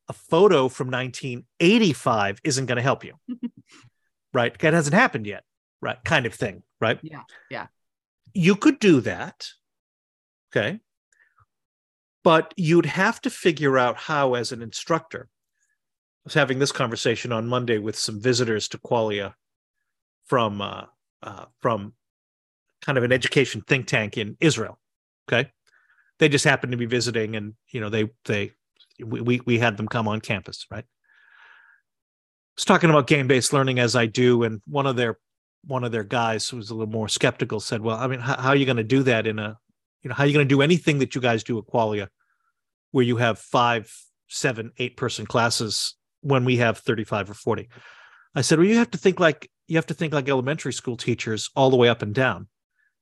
a 0.10 0.14
photo 0.14 0.68
from 0.68 0.92
1985 0.92 2.40
isn't 2.44 2.66
going 2.66 2.76
to 2.76 2.82
help 2.82 3.04
you, 3.04 3.14
right? 4.34 4.58
That 4.60 4.74
hasn't 4.74 4.94
happened 4.94 5.26
yet, 5.26 5.44
right? 5.82 5.98
Kind 6.04 6.26
of 6.26 6.34
thing, 6.34 6.64
right? 6.82 7.00
Yeah, 7.02 7.24
yeah. 7.50 7.68
You 8.34 8.56
could 8.56 8.80
do 8.80 9.00
that, 9.02 9.48
okay, 10.52 10.82
but 12.24 12.54
you'd 12.58 12.86
have 12.86 13.22
to 13.22 13.30
figure 13.30 13.78
out 13.78 13.96
how, 13.98 14.34
as 14.34 14.52
an 14.52 14.62
instructor. 14.62 15.30
I 15.30 16.26
was 16.26 16.34
having 16.34 16.60
this 16.60 16.72
conversation 16.72 17.32
on 17.32 17.48
Monday 17.48 17.78
with 17.78 17.98
some 17.98 18.20
visitors 18.20 18.68
to 18.70 18.80
Qualia 18.80 19.34
from 20.26 20.60
uh, 20.60 20.86
uh, 21.24 21.46
from 21.62 21.94
kind 22.86 22.98
of 22.98 23.04
an 23.04 23.12
education 23.12 23.62
think 23.62 23.88
tank 23.88 24.18
in 24.18 24.38
Israel. 24.40 24.80
Okay, 25.28 25.50
they 26.20 26.30
just 26.30 26.46
happened 26.46 26.72
to 26.72 26.78
be 26.78 26.86
visiting, 26.86 27.36
and 27.36 27.54
you 27.72 27.82
know 27.82 27.90
they 27.90 28.10
they 28.26 28.52
we 29.04 29.42
we 29.46 29.60
had 29.60 29.78
them 29.78 29.88
come 29.88 30.08
on 30.08 30.22
campus, 30.22 30.66
right? 30.72 30.86
I 30.86 32.58
was 32.58 32.66
talking 32.66 32.90
about 32.90 33.08
game 33.08 33.28
based 33.28 33.54
learning 33.54 33.80
as 33.80 33.96
I 33.96 34.06
do, 34.06 34.44
and 34.44 34.62
one 34.68 34.86
of 34.86 34.96
their 34.96 35.18
one 35.66 35.84
of 35.84 35.92
their 35.92 36.04
guys 36.04 36.48
who 36.48 36.58
was 36.58 36.70
a 36.70 36.76
little 36.76 36.92
more 36.92 37.10
skeptical 37.10 37.60
said, 37.60 37.82
"Well, 37.82 37.98
I 37.98 38.08
mean, 38.08 38.20
how, 38.20 38.38
how 38.38 38.50
are 38.50 38.56
you 38.56 38.66
going 38.66 38.78
to 38.78 38.84
do 38.84 39.04
that 39.04 39.28
in 39.28 39.40
a 39.40 39.58
you 40.02 40.10
know 40.10 40.16
how 40.16 40.24
are 40.24 40.28
you 40.28 40.34
going 40.34 40.48
to 40.48 40.56
do 40.56 40.62
anything 40.62 41.00
that 41.00 41.16
you 41.16 41.22
guys 41.22 41.44
do 41.44 41.58
at 41.58 41.66
Qualia, 41.66 42.08
where 42.92 43.04
you 43.04 43.18
have 43.18 43.40
five, 43.40 43.92
seven, 44.28 44.72
eight 44.78 44.96
person 44.96 45.26
classes 45.26 45.96
when 46.22 46.46
we 46.46 46.58
have 46.58 46.78
thirty 46.78 47.04
five 47.04 47.30
or 47.30 47.34
40? 47.34 47.68
I 48.36 48.42
said, 48.42 48.60
"Well, 48.60 48.68
you 48.68 48.78
have 48.78 48.92
to 48.92 48.98
think 48.98 49.20
like 49.20 49.50
you 49.68 49.78
have 49.78 49.88
to 49.88 49.94
think 49.94 50.14
like 50.14 50.30
elementary 50.30 50.74
school 50.74 50.98
teachers 50.98 51.50
all 51.56 51.70
the 51.70 51.78
way 51.78 51.90
up 51.90 52.02
and 52.02 52.14
down. 52.14 52.48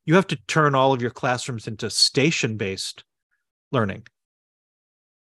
You 0.04 0.14
have 0.16 0.26
to 0.28 0.36
turn 0.46 0.74
all 0.74 0.92
of 0.92 1.00
your 1.00 1.10
classrooms 1.10 1.66
into 1.66 1.88
station 1.90 2.56
based 2.56 3.04
learning. 3.72 4.06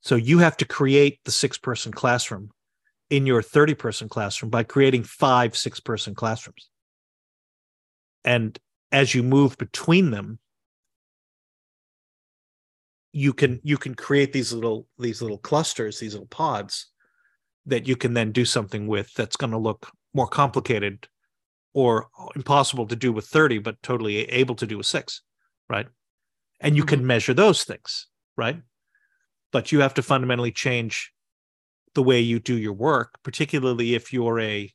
So 0.02 0.16
you 0.16 0.40
have 0.40 0.58
to 0.58 0.66
create 0.66 1.20
the 1.26 1.32
six 1.32 1.58
person 1.58 1.92
classroom 1.92 2.52
in 3.10 3.26
your 3.26 3.42
30 3.42 3.74
person 3.76 4.10
classroom 4.10 4.50
by 4.50 4.64
creating 4.64 5.04
five 5.04 5.56
six 5.58 5.80
person 5.80 6.14
classrooms. 6.14 6.70
And 8.24 8.58
as 8.92 9.16
you 9.16 9.24
move 9.24 9.58
between 9.58 10.12
them, 10.12 10.40
you 13.14 13.34
can 13.34 13.60
you 13.64 13.78
can 13.78 13.96
create 13.96 14.32
these 14.32 14.54
little 14.54 14.88
these 15.00 15.22
little 15.22 15.40
clusters, 15.40 16.00
these 16.00 16.14
little 16.14 16.28
pods 16.28 16.88
that 17.66 17.88
you 17.88 17.96
can 17.96 18.14
then 18.14 18.32
do 18.32 18.46
something 18.46 18.88
with 18.88 19.14
that's 19.14 19.36
going 19.36 19.52
to 19.52 19.58
look 19.58 19.90
more 20.14 20.28
complicated 20.28 21.08
or 21.74 22.08
impossible 22.36 22.88
to 22.88 22.96
do 22.96 23.12
with 23.12 23.26
30 23.26 23.60
but 23.60 23.82
totally 23.84 24.18
able 24.26 24.56
to 24.56 24.68
do 24.68 24.78
with 24.78 24.86
6 24.86 25.22
right 25.70 25.88
and 26.60 26.76
you 26.76 26.84
mm-hmm. 26.84 26.90
can 26.90 27.08
measure 27.08 27.34
those 27.34 27.64
things 27.64 28.08
right 28.36 28.62
but 29.52 29.72
you 29.72 29.80
have 29.80 29.94
to 29.94 30.02
fundamentally 30.02 30.52
change 30.52 31.12
the 31.94 32.04
way 32.04 32.20
you 32.20 32.40
do 32.40 32.58
your 32.58 32.74
work 32.74 33.20
particularly 33.24 33.96
if 33.96 34.14
you're 34.14 34.40
a 34.40 34.72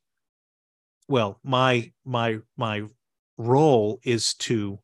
well 1.09 1.39
my 1.43 1.93
my 2.05 2.39
my 2.57 2.83
role 3.39 4.01
is 4.05 4.35
to 4.35 4.79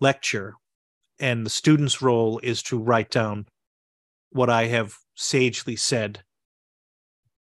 lecture 0.00 0.54
and 1.20 1.46
the 1.46 1.50
student's 1.50 2.02
role 2.02 2.40
is 2.42 2.62
to 2.62 2.78
write 2.78 3.10
down 3.10 3.46
what 4.30 4.50
i 4.50 4.66
have 4.66 4.94
sagely 5.14 5.76
said 5.76 6.22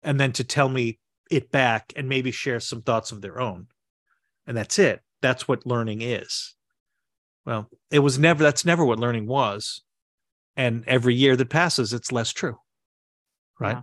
and 0.04 0.20
then 0.20 0.32
to 0.32 0.44
tell 0.44 0.70
me 0.70 1.00
it 1.30 1.52
back 1.52 1.94
and 1.96 2.10
maybe 2.10 2.32
share 2.32 2.60
some 2.60 2.82
thoughts 2.82 3.12
of 3.12 3.22
their 3.22 3.40
own. 3.40 3.68
And 4.46 4.56
that's 4.56 4.80
it. 4.80 5.02
That's 5.22 5.48
what 5.48 5.66
learning 5.66 6.02
is. 6.02 6.56
Well, 7.46 7.70
it 7.92 8.00
was 8.00 8.20
never, 8.20 8.44
that's 8.44 8.66
never 8.66 8.86
what 8.86 9.00
learning 9.00 9.28
was. 9.28 9.82
And 10.56 10.84
every 10.88 11.16
year 11.16 11.36
that 11.36 11.50
passes, 11.50 11.94
it's 11.94 12.12
less 12.12 12.32
true. 12.32 12.58
Right. 13.60 13.78
Yeah. 13.78 13.82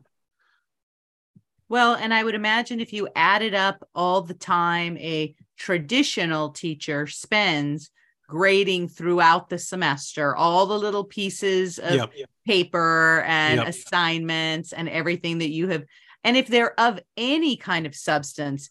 Well, 1.69 1.95
and 1.95 2.13
I 2.13 2.23
would 2.23 2.35
imagine 2.35 2.81
if 2.81 2.93
you 2.93 3.09
added 3.17 3.55
up 3.55 3.89
all 3.95 4.21
the 4.21 4.35
time 4.35 4.97
a 4.99 5.35
traditional 5.57 6.51
teacher 6.51 7.07
spends 7.07 7.91
grading 8.29 8.89
throughout 8.89 9.49
the 9.49 9.59
semester, 9.59 10.37
all 10.37 10.67
the 10.67 10.79
little 10.79 11.05
pieces 11.05 11.79
of 11.79 11.95
yep. 11.95 12.11
paper 12.47 13.23
and 13.27 13.59
yep. 13.59 13.69
assignments 13.69 14.73
and 14.73 14.89
everything 14.89 15.39
that 15.39 15.51
you 15.51 15.69
have 15.69 15.85
and 16.25 16.37
if 16.37 16.49
they're 16.49 16.79
of 16.81 16.99
any 17.17 17.57
kind 17.57 17.87
of 17.87 17.95
substance, 17.95 18.71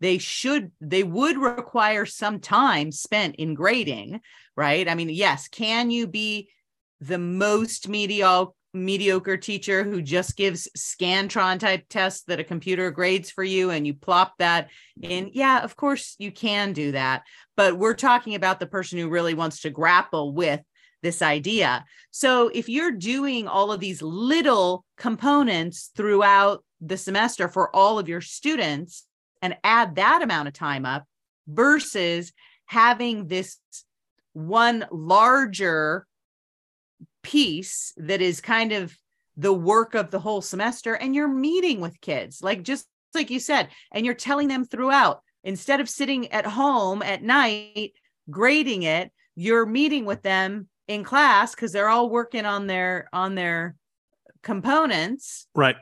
they 0.00 0.18
should 0.18 0.70
they 0.80 1.02
would 1.02 1.38
require 1.38 2.06
some 2.06 2.40
time 2.40 2.92
spent 2.92 3.36
in 3.36 3.54
grading, 3.54 4.20
right? 4.56 4.88
I 4.88 4.94
mean, 4.94 5.08
yes, 5.08 5.48
can 5.48 5.90
you 5.90 6.06
be 6.06 6.48
the 7.00 7.18
most 7.18 7.88
mediocre 7.88 8.54
mediocre 8.72 9.36
teacher 9.36 9.82
who 9.82 10.00
just 10.00 10.36
gives 10.36 10.68
scantron 10.78 11.58
type 11.58 11.84
tests 11.88 12.22
that 12.28 12.38
a 12.38 12.44
computer 12.44 12.92
grades 12.92 13.28
for 13.28 13.42
you 13.42 13.70
and 13.70 13.84
you 13.84 13.92
plop 13.92 14.34
that 14.38 14.68
in? 15.02 15.28
Yeah 15.32 15.64
of 15.64 15.74
course 15.74 16.14
you 16.20 16.30
can 16.30 16.72
do 16.72 16.92
that. 16.92 17.22
But 17.56 17.78
we're 17.78 17.94
talking 17.94 18.36
about 18.36 18.60
the 18.60 18.68
person 18.68 18.96
who 18.96 19.08
really 19.08 19.34
wants 19.34 19.62
to 19.62 19.70
grapple 19.70 20.32
with 20.32 20.60
this 21.02 21.20
idea. 21.20 21.84
So 22.12 22.48
if 22.48 22.68
you're 22.68 22.92
doing 22.92 23.48
all 23.48 23.72
of 23.72 23.80
these 23.80 24.02
little 24.02 24.84
components 24.96 25.90
throughout 25.96 26.62
the 26.80 26.96
semester 26.96 27.48
for 27.48 27.74
all 27.74 27.98
of 27.98 28.08
your 28.08 28.20
students 28.20 29.06
and 29.42 29.56
add 29.64 29.96
that 29.96 30.22
amount 30.22 30.48
of 30.48 30.54
time 30.54 30.84
up 30.84 31.04
versus 31.46 32.32
having 32.66 33.26
this 33.26 33.58
one 34.32 34.86
larger 34.90 36.06
piece 37.22 37.92
that 37.96 38.20
is 38.20 38.40
kind 38.40 38.72
of 38.72 38.96
the 39.36 39.52
work 39.52 39.94
of 39.94 40.10
the 40.10 40.18
whole 40.18 40.42
semester 40.42 40.94
and 40.94 41.14
you're 41.14 41.28
meeting 41.28 41.80
with 41.80 42.00
kids. 42.00 42.42
Like 42.42 42.62
just 42.62 42.86
like 43.14 43.30
you 43.30 43.40
said 43.40 43.68
and 43.92 44.04
you're 44.04 44.14
telling 44.14 44.48
them 44.48 44.64
throughout 44.64 45.22
instead 45.42 45.80
of 45.80 45.88
sitting 45.88 46.30
at 46.32 46.46
home 46.46 47.02
at 47.02 47.22
night 47.22 47.92
grading 48.30 48.82
it 48.82 49.10
you're 49.34 49.66
meeting 49.66 50.04
with 50.04 50.22
them 50.22 50.68
in 50.86 51.02
class 51.04 51.54
because 51.54 51.72
they're 51.72 51.88
all 51.88 52.10
working 52.10 52.44
on 52.44 52.66
their 52.66 53.08
on 53.12 53.34
their 53.34 53.74
components 54.42 55.46
right 55.54 55.76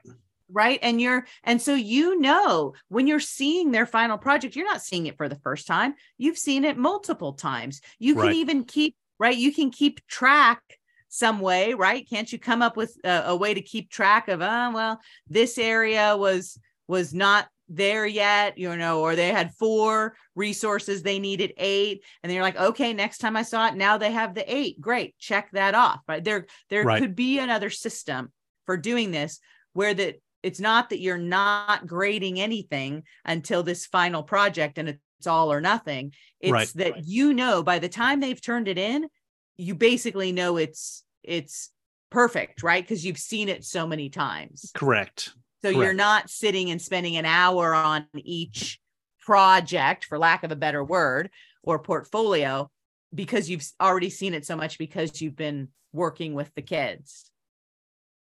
right? 0.50 0.78
And 0.82 1.00
you're 1.00 1.26
and 1.44 1.60
so 1.60 1.74
you 1.74 2.18
know 2.20 2.74
when 2.88 3.06
you're 3.06 3.20
seeing 3.20 3.70
their 3.70 3.86
final 3.86 4.18
project 4.18 4.56
you're 4.56 4.66
not 4.66 4.82
seeing 4.82 5.06
it 5.06 5.16
for 5.16 5.28
the 5.28 5.36
first 5.36 5.66
time. 5.66 5.94
You've 6.16 6.38
seen 6.38 6.64
it 6.64 6.76
multiple 6.78 7.34
times. 7.34 7.80
You 7.98 8.14
can 8.14 8.22
Right. 8.24 8.36
even 8.36 8.64
keep 8.64 8.96
right? 9.18 9.36
You 9.36 9.52
can 9.52 9.70
keep 9.70 10.06
track 10.06 10.62
some 11.08 11.40
way 11.40 11.74
right? 11.74 12.08
Can't 12.08 12.30
you 12.32 12.38
come 12.38 12.62
up 12.62 12.76
with 12.76 12.96
a, 13.04 13.24
a 13.26 13.36
way 13.36 13.54
to 13.54 13.60
keep 13.62 13.90
track 13.90 14.28
of 14.28 14.40
oh 14.42 14.70
well 14.72 15.00
this 15.28 15.58
area 15.58 16.16
was 16.16 16.58
was 16.86 17.12
not 17.14 17.48
there 17.70 18.06
yet 18.06 18.56
you 18.56 18.74
know 18.76 19.00
or 19.02 19.14
they 19.14 19.28
had 19.28 19.52
four 19.52 20.14
resources 20.34 21.02
they 21.02 21.18
needed 21.18 21.52
eight 21.58 22.02
and 22.22 22.32
they're 22.32 22.40
like 22.40 22.56
okay 22.56 22.94
next 22.94 23.18
time 23.18 23.36
i 23.36 23.42
saw 23.42 23.66
it 23.68 23.74
now 23.74 23.98
they 23.98 24.10
have 24.10 24.34
the 24.34 24.54
eight. 24.54 24.80
Great 24.80 25.14
check 25.18 25.50
that 25.52 25.74
off 25.74 26.00
right? 26.08 26.24
There 26.24 26.46
there 26.70 26.84
Right. 26.86 27.02
could 27.02 27.14
be 27.14 27.38
another 27.38 27.68
system 27.68 28.32
for 28.64 28.76
doing 28.78 29.10
this 29.10 29.38
where 29.74 29.92
that 29.94 30.20
it's 30.42 30.60
not 30.60 30.90
that 30.90 31.00
you're 31.00 31.18
not 31.18 31.86
grading 31.86 32.40
anything 32.40 33.02
until 33.24 33.62
this 33.62 33.86
final 33.86 34.22
project 34.22 34.78
and 34.78 34.88
it's 34.88 35.26
all 35.26 35.52
or 35.52 35.60
nothing 35.60 36.12
it's 36.40 36.52
Right. 36.52 36.72
that 36.76 37.06
you 37.06 37.34
know 37.34 37.62
by 37.62 37.78
the 37.78 37.88
time 37.88 38.20
they've 38.20 38.40
turned 38.40 38.68
it 38.68 38.78
in 38.78 39.08
you 39.56 39.74
basically 39.74 40.30
know 40.32 40.56
it's 40.56 41.04
it's 41.24 41.70
perfect 42.10 42.62
right 42.62 42.82
because 42.82 43.04
you've 43.04 43.18
seen 43.18 43.48
it 43.48 43.64
so 43.64 43.86
many 43.86 44.08
times 44.08 44.70
Correct. 44.74 45.32
so 45.62 45.68
you're 45.68 45.92
not 45.92 46.30
sitting 46.30 46.70
and 46.70 46.80
spending 46.80 47.16
an 47.16 47.26
hour 47.26 47.74
on 47.74 48.06
each 48.16 48.78
project 49.20 50.04
for 50.04 50.18
lack 50.18 50.44
of 50.44 50.52
a 50.52 50.56
better 50.56 50.82
word 50.82 51.30
or 51.62 51.78
portfolio 51.78 52.70
because 53.14 53.50
you've 53.50 53.66
already 53.80 54.08
seen 54.10 54.32
it 54.34 54.46
so 54.46 54.56
much 54.56 54.78
because 54.78 55.20
you've 55.20 55.36
been 55.36 55.68
working 55.92 56.32
with 56.34 56.54
the 56.54 56.62
kids 56.62 57.30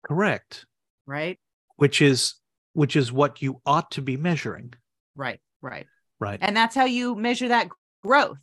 Correct. 0.05 0.65
right 1.05 1.39
Which 1.77 2.01
is 2.01 2.35
which 2.73 2.95
is 2.95 3.11
what 3.11 3.41
you 3.41 3.61
ought 3.65 3.91
to 3.91 4.01
be 4.01 4.17
measuring. 4.17 4.73
right 5.15 5.39
right 5.61 5.87
Right. 6.19 6.39
and 6.41 6.55
that's 6.57 6.75
how 6.75 6.85
you 6.85 7.15
measure 7.15 7.47
that 7.49 7.69
growth 8.03 8.39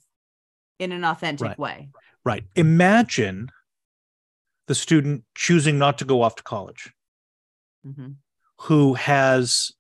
in 0.79 0.93
an 0.93 1.05
authentic 1.05 1.47
Right. 1.49 1.59
way 1.59 1.89
Right. 2.25 2.45
Imagine 2.55 3.51
the 4.67 4.75
student 4.75 5.25
choosing 5.35 5.79
not 5.79 5.99
to 5.99 6.05
go 6.05 6.23
off 6.23 6.37
to 6.37 6.43
college 6.43 6.93
Mhm. 7.87 8.17
who 8.61 8.95
has 8.95 9.73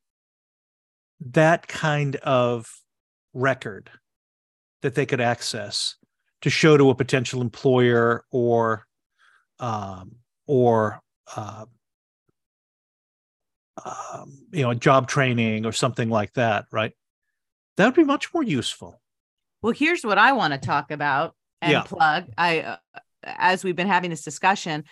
that 1.21 1.69
kind 1.69 2.17
of 2.17 2.83
record 3.35 3.91
that 4.81 4.95
they 4.95 5.05
could 5.07 5.21
access 5.21 5.97
to 6.41 6.49
show 6.51 6.77
to 6.79 6.89
a 6.91 6.95
potential 6.95 7.41
employer 7.43 8.25
or 8.31 8.87
um, 9.59 10.17
or 10.47 11.03
uh, 11.37 11.67
um, 13.85 14.47
you 14.53 14.62
know 14.62 14.75
job 14.75 15.09
training 15.09 15.64
or 15.66 15.73
something 15.73 16.09
like 16.11 16.33
that 16.35 16.66
right 16.71 16.93
that 17.77 17.87
would 17.87 17.95
be 17.95 18.05
much 18.05 18.33
more 18.35 18.43
useful 18.43 19.01
well 19.62 19.73
here's 19.73 20.05
what 20.05 20.18
i 20.18 20.33
want 20.33 20.53
to 20.53 20.59
talk 20.59 20.91
about 20.91 21.35
and 21.62 21.73
Yeah. 21.73 21.83
plug 21.83 22.27
i 22.37 22.61
uh, 22.61 22.77
as 23.25 23.64
we've 23.64 23.77
been 23.77 23.87
having 23.87 24.11
this 24.11 24.23
discussion 24.25 24.85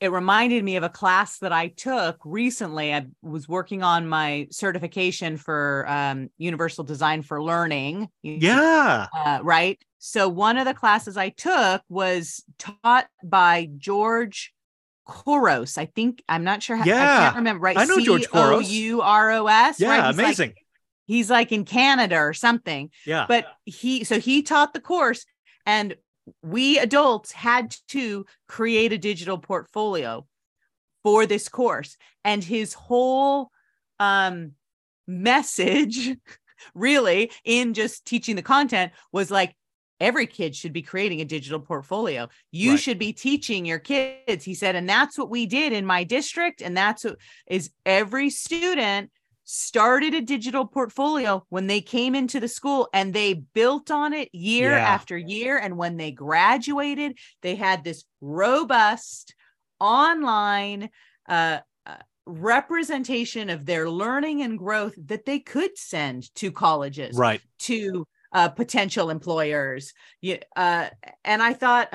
it 0.00 0.10
reminded 0.10 0.62
me 0.62 0.76
of 0.76 0.82
a 0.82 0.88
class 0.88 1.38
that 1.38 1.52
I 1.52 1.68
took 1.68 2.18
recently. 2.24 2.92
I 2.92 3.06
was 3.22 3.48
working 3.48 3.82
on 3.82 4.06
my 4.06 4.48
certification 4.50 5.36
for 5.38 5.86
um, 5.88 6.28
Universal 6.36 6.84
Design 6.84 7.22
for 7.22 7.42
Learning. 7.42 8.08
yeah 8.22 9.06
Uh, 9.16 9.38
right. 9.42 9.80
So 9.98 10.28
one 10.28 10.58
of 10.58 10.66
the 10.66 10.74
classes 10.74 11.16
I 11.16 11.30
took 11.30 11.80
was 11.88 12.44
taught 12.58 13.06
by 13.22 13.70
George 13.78 14.52
Couros. 15.06 15.78
I 15.78 15.86
think 15.86 16.22
I'm 16.28 16.44
not 16.44 16.62
sure. 16.62 16.76
How, 16.76 16.82
I 16.84 16.86
can't 16.86 17.36
remember. 17.36 17.60
Right. 17.62 17.76
I 17.76 17.84
know 17.84 18.00
George 18.00 18.28
Couros. 18.28 18.70
U 18.70 19.00
R 19.02 19.30
O 19.32 19.46
S. 19.46 19.80
yeah 19.80 19.88
right? 19.88 20.06
He's 20.06 20.16
like- 20.16 20.24
amazing 20.26 20.54
he's 21.06 21.30
like 21.30 21.52
in 21.52 21.64
Canada 21.66 22.16
or 22.16 22.32
something 22.32 22.90
yeah 23.04 23.26
but 23.28 23.46
he 23.66 24.04
so 24.04 24.18
he 24.18 24.42
taught 24.42 24.72
the 24.72 24.80
course 24.80 25.26
and 25.66 25.94
we 26.42 26.78
adults 26.78 27.30
had 27.30 27.76
to 27.88 28.24
create 28.48 28.92
a 28.92 28.98
digital 28.98 29.36
portfolio 29.36 30.26
for 31.02 31.26
this 31.26 31.48
course 31.50 31.98
and 32.24 32.42
his 32.42 32.72
whole 32.72 33.50
um 34.00 34.52
message 35.06 36.16
really 36.74 37.30
in 37.44 37.74
just 37.74 38.06
teaching 38.06 38.36
the 38.36 38.42
content 38.42 38.90
was 39.12 39.30
like 39.30 39.54
every 40.00 40.26
kid 40.26 40.54
should 40.56 40.72
be 40.72 40.82
creating 40.82 41.20
a 41.20 41.24
digital 41.24 41.60
portfolio 41.60 42.28
you 42.50 42.72
Right. 42.72 42.80
should 42.80 42.98
be 42.98 43.12
teaching 43.12 43.64
your 43.64 43.78
kids 43.78 44.44
he 44.44 44.54
said 44.54 44.74
and 44.76 44.88
that's 44.88 45.16
what 45.18 45.30
we 45.30 45.46
did 45.46 45.72
in 45.72 45.86
my 45.86 46.04
district 46.04 46.62
and 46.62 46.76
that's 46.76 47.04
what 47.04 47.16
is 47.46 47.70
every 47.86 48.30
student 48.30 49.10
started 49.44 50.14
a 50.14 50.22
digital 50.22 50.66
portfolio 50.66 51.44
when 51.50 51.66
they 51.66 51.80
came 51.80 52.14
into 52.14 52.40
the 52.40 52.48
school 52.48 52.88
and 52.94 53.12
they 53.12 53.34
built 53.34 53.90
on 53.90 54.12
it 54.14 54.34
year 54.34 54.70
Yeah. 54.70 54.86
after 54.94 55.18
year 55.18 55.58
and 55.58 55.76
when 55.76 55.96
they 55.98 56.10
graduated 56.10 57.18
they 57.42 57.54
had 57.54 57.84
this 57.84 58.04
robust 58.22 59.34
online 59.80 60.88
uh, 61.28 61.58
uh, 61.84 61.96
representation 62.26 63.50
of 63.50 63.66
their 63.66 63.88
learning 63.90 64.42
and 64.42 64.58
growth 64.58 64.94
that 65.06 65.26
they 65.26 65.38
could 65.38 65.76
send 65.76 66.34
to 66.34 66.50
colleges 66.50 67.18
right 67.18 67.42
to 67.58 68.06
uh, 68.34 68.48
potential 68.48 69.08
employers. 69.10 69.94
Yeah, 70.20 70.38
uh, 70.56 70.88
and 71.24 71.42
i 71.42 71.52
thought 71.54 71.88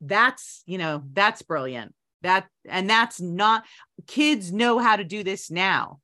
that's 0.00 0.62
you 0.66 0.78
know 0.78 1.02
that's 1.12 1.42
brilliant. 1.42 1.94
That 2.22 2.46
and 2.64 2.88
that's 2.88 3.20
not 3.20 3.64
kids 4.06 4.52
know 4.52 4.78
how 4.78 4.96
to 4.96 5.04
do 5.04 5.24
this 5.24 5.50
now. 5.50 6.00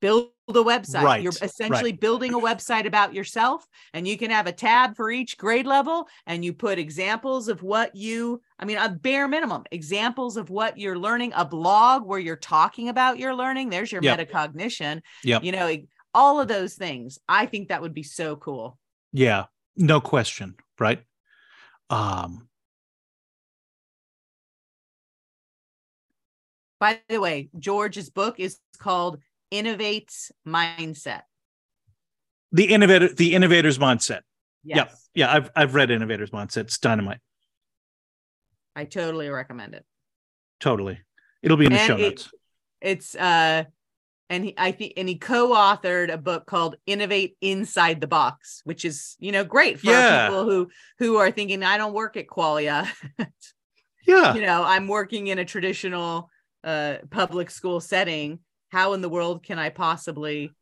Build 0.00 0.30
a 0.48 0.52
website. 0.52 1.02
Right, 1.02 1.22
you're 1.22 1.32
essentially 1.42 1.92
building 1.92 2.32
a 2.34 2.38
website 2.38 2.86
about 2.86 3.12
yourself 3.14 3.66
and 3.92 4.08
you 4.08 4.16
can 4.16 4.30
have 4.30 4.46
a 4.46 4.52
tab 4.52 4.96
for 4.96 5.10
each 5.10 5.36
grade 5.36 5.66
level 5.66 6.08
and 6.26 6.44
you 6.44 6.52
put 6.54 6.78
examples 6.78 7.48
of 7.48 7.62
what 7.62 7.94
you 7.94 8.40
i 8.58 8.64
mean 8.64 8.78
a 8.78 8.88
bare 8.88 9.28
minimum 9.28 9.62
examples 9.70 10.36
of 10.36 10.50
what 10.50 10.76
you're 10.78 10.98
learning 10.98 11.32
a 11.36 11.44
blog 11.44 12.04
where 12.04 12.18
you're 12.18 12.34
talking 12.36 12.88
about 12.88 13.18
your 13.18 13.34
learning. 13.34 13.68
There's 13.68 13.92
your 13.92 14.02
Yep. 14.02 14.30
metacognition. 14.30 15.02
Yep. 15.22 15.44
you 15.44 15.52
know 15.52 15.76
all 16.14 16.40
of 16.40 16.48
those 16.48 16.74
things 16.74 17.18
i 17.28 17.46
think 17.46 17.68
that 17.68 17.82
would 17.82 17.94
be 17.94 18.02
so 18.02 18.36
cool 18.36 18.78
Yeah, 19.12 19.44
no 19.76 20.00
question, 20.00 20.54
right? 20.78 21.02
Um, 21.90 22.48
by 26.78 27.00
the 27.08 27.20
way 27.20 27.50
george's 27.58 28.10
book 28.10 28.38
is 28.40 28.58
called 28.78 29.18
innovates 29.52 30.30
mindset 30.46 31.22
the 32.52 32.64
innovator, 32.72 33.08
the 33.08 33.34
innovator's 33.34 33.78
mindset. 33.78 34.22
yes 34.64 34.76
Yep. 34.76 34.92
Yeah, 35.14 35.32
I've 35.32 35.50
I've 35.54 35.74
read 35.76 35.90
Innovator's 35.92 36.30
Mindset. 36.30 36.62
It's 36.62 36.78
dynamite. 36.78 37.18
i 38.74 38.84
totally 38.84 39.28
recommend 39.28 39.74
it 39.74 39.84
Totally. 40.58 40.98
It'll 41.42 41.56
be 41.56 41.66
in 41.66 41.72
the 41.72 41.78
And 41.78 41.86
show 41.86 41.96
it- 41.96 42.00
notes. 42.02 42.30
it's 42.80 43.14
uh 43.14 43.64
and 44.30 44.44
he 44.44 44.54
i 44.56 44.70
think 44.72 44.94
and 44.96 45.08
he 45.08 45.16
co-authored 45.16 46.10
a 46.10 46.16
book 46.16 46.46
called 46.46 46.76
innovate 46.86 47.36
inside 47.42 48.00
the 48.00 48.06
box 48.06 48.62
which 48.64 48.84
is 48.86 49.16
you 49.18 49.32
know 49.32 49.44
great 49.44 49.78
for 49.80 49.90
Yeah. 49.90 50.28
people 50.28 50.44
who 50.44 50.70
who 50.98 51.16
are 51.16 51.30
thinking 51.30 51.62
i 51.62 51.76
don't 51.76 51.92
work 51.92 52.16
at 52.16 52.26
qualia. 52.28 52.88
Yeah. 54.06 54.34
you 54.34 54.40
know 54.40 54.64
i'm 54.64 54.88
working 54.88 55.26
in 55.26 55.38
a 55.38 55.44
traditional 55.44 56.30
uh 56.64 56.96
public 57.10 57.50
school 57.50 57.80
setting. 57.80 58.38
How 58.70 58.94
in 58.94 59.02
the 59.02 59.08
world 59.10 59.42
can 59.42 59.58
i 59.58 59.68
possibly 59.68 60.52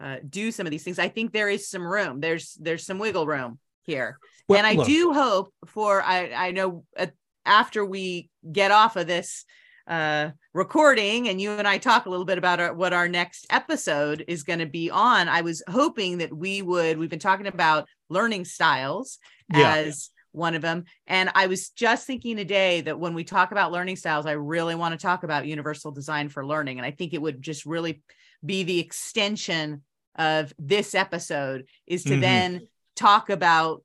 uh, 0.00 0.16
do 0.28 0.50
some 0.50 0.66
of 0.66 0.70
these 0.70 0.82
things? 0.82 0.98
I 0.98 1.08
think 1.08 1.32
there 1.32 1.50
is 1.50 1.68
some 1.68 1.86
room. 1.86 2.20
There's 2.20 2.54
there's 2.54 2.84
some 2.86 2.98
wiggle 2.98 3.26
room 3.26 3.58
here. 3.82 4.18
Well, 4.48 4.58
and 4.58 4.66
i 4.66 4.72
look, 4.74 4.86
do 4.86 5.12
hope 5.12 5.54
for 5.66 6.02
i 6.02 6.32
i 6.32 6.50
know 6.50 6.84
uh, 6.98 7.06
after 7.44 7.84
we 7.84 8.30
get 8.50 8.70
off 8.72 8.96
of 8.96 9.06
this 9.06 9.44
uh 9.90 10.30
recording 10.54 11.28
and 11.28 11.40
you 11.40 11.50
and 11.50 11.66
i 11.68 11.76
talk 11.76 12.06
a 12.06 12.08
little 12.10 12.24
bit 12.24 12.38
about 12.38 12.60
our, 12.60 12.72
what 12.72 12.92
our 12.92 13.08
next 13.08 13.46
episode 13.50 14.24
is 14.28 14.44
going 14.44 14.60
to 14.60 14.66
be 14.66 14.88
on 14.88 15.28
i 15.28 15.40
was 15.40 15.62
hoping 15.68 16.18
that 16.18 16.32
we 16.34 16.62
would 16.62 16.96
we've 16.96 17.10
been 17.10 17.18
talking 17.18 17.46
about 17.48 17.86
learning 18.08 18.44
styles 18.44 19.18
Yeah. 19.52 19.74
as 19.76 20.10
one 20.32 20.54
of 20.54 20.62
them 20.62 20.84
and 21.08 21.28
i 21.34 21.48
was 21.48 21.70
just 21.70 22.06
thinking 22.06 22.36
today 22.36 22.82
that 22.82 23.00
when 23.00 23.14
we 23.14 23.24
talk 23.24 23.50
about 23.50 23.72
learning 23.72 23.96
styles 23.96 24.26
i 24.26 24.32
really 24.32 24.76
want 24.76 24.92
to 24.98 25.02
talk 25.04 25.24
about 25.24 25.46
universal 25.46 25.90
design 25.90 26.28
for 26.28 26.46
learning 26.46 26.78
and 26.78 26.86
i 26.86 26.92
think 26.92 27.12
it 27.12 27.20
would 27.20 27.42
just 27.42 27.66
really 27.66 28.00
be 28.46 28.62
the 28.62 28.78
extension 28.78 29.82
of 30.16 30.52
this 30.58 30.94
episode 30.94 31.66
is 31.86 32.04
to 32.04 32.10
Mhm. 32.14 32.20
then 32.20 32.60
talk 32.94 33.28
about 33.28 33.82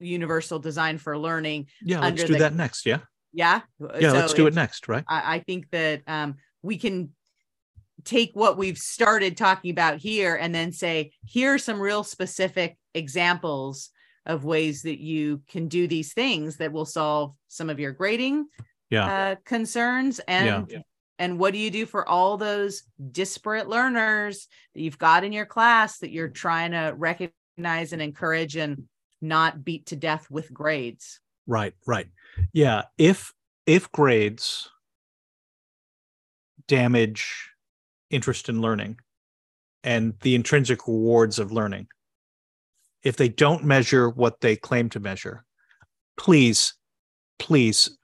universal 0.00 0.58
design 0.58 0.98
for 0.98 1.16
learning 1.16 1.68
Yeah, 1.82 2.00
let's 2.00 2.24
do 2.24 2.32
the- 2.32 2.38
that 2.40 2.54
next. 2.54 2.84
Yeah. 2.86 3.00
Yeah 3.34 3.60
Yeah, 4.00 4.12
So 4.12 4.18
let's 4.18 4.34
do 4.34 4.46
it 4.46 4.54
next, 4.54 4.88
right? 4.88 5.04
I, 5.08 5.36
I 5.36 5.38
think 5.40 5.70
that 5.70 6.02
um, 6.06 6.36
we 6.62 6.78
can 6.78 7.10
take 8.04 8.30
what 8.34 8.56
we've 8.56 8.78
started 8.78 9.36
talking 9.36 9.70
about 9.70 9.98
here 9.98 10.34
and 10.36 10.54
then 10.54 10.72
say, 10.72 11.12
here 11.26 11.54
are 11.54 11.58
some 11.58 11.80
real 11.80 12.04
specific 12.04 12.76
examples 12.94 13.90
of 14.26 14.44
ways 14.44 14.82
that 14.82 15.00
you 15.00 15.42
can 15.48 15.68
do 15.68 15.86
these 15.86 16.12
things 16.14 16.56
that 16.56 16.72
will 16.72 16.86
solve 16.86 17.34
some 17.48 17.68
of 17.70 17.78
your 17.80 17.92
grading 17.92 18.46
Yeah. 18.90 19.06
uh, 19.06 19.34
concerns 19.44 20.20
and 20.26 20.82
and 21.18 21.38
what 21.38 21.52
do 21.52 21.58
you 21.58 21.70
do 21.70 21.86
for 21.86 22.08
all 22.08 22.36
those 22.36 22.82
disparate 23.12 23.68
learners 23.68 24.48
that 24.74 24.80
you've 24.80 24.98
got 24.98 25.24
in 25.24 25.32
your 25.32 25.46
class 25.46 25.98
that 25.98 26.10
you're 26.10 26.28
trying 26.28 26.72
to 26.72 26.92
recognize 26.96 27.92
and 27.92 28.02
encourage 28.02 28.56
and 28.56 28.84
not 29.20 29.64
beat 29.64 29.86
to 29.86 29.96
death 29.96 30.30
with 30.30 30.52
grades 30.52 31.20
right 31.46 31.74
right 31.86 32.08
yeah 32.52 32.82
if 32.98 33.32
if 33.66 33.90
grades 33.92 34.70
damage 36.68 37.50
interest 38.10 38.48
in 38.48 38.60
learning 38.60 38.98
and 39.82 40.14
the 40.20 40.34
intrinsic 40.34 40.86
rewards 40.86 41.38
of 41.38 41.52
learning 41.52 41.86
if 43.02 43.16
they 43.16 43.28
don't 43.28 43.64
measure 43.64 44.08
what 44.08 44.40
they 44.40 44.56
claim 44.56 44.88
to 44.88 45.00
measure 45.00 45.44
please 46.16 46.74
please 47.38 47.96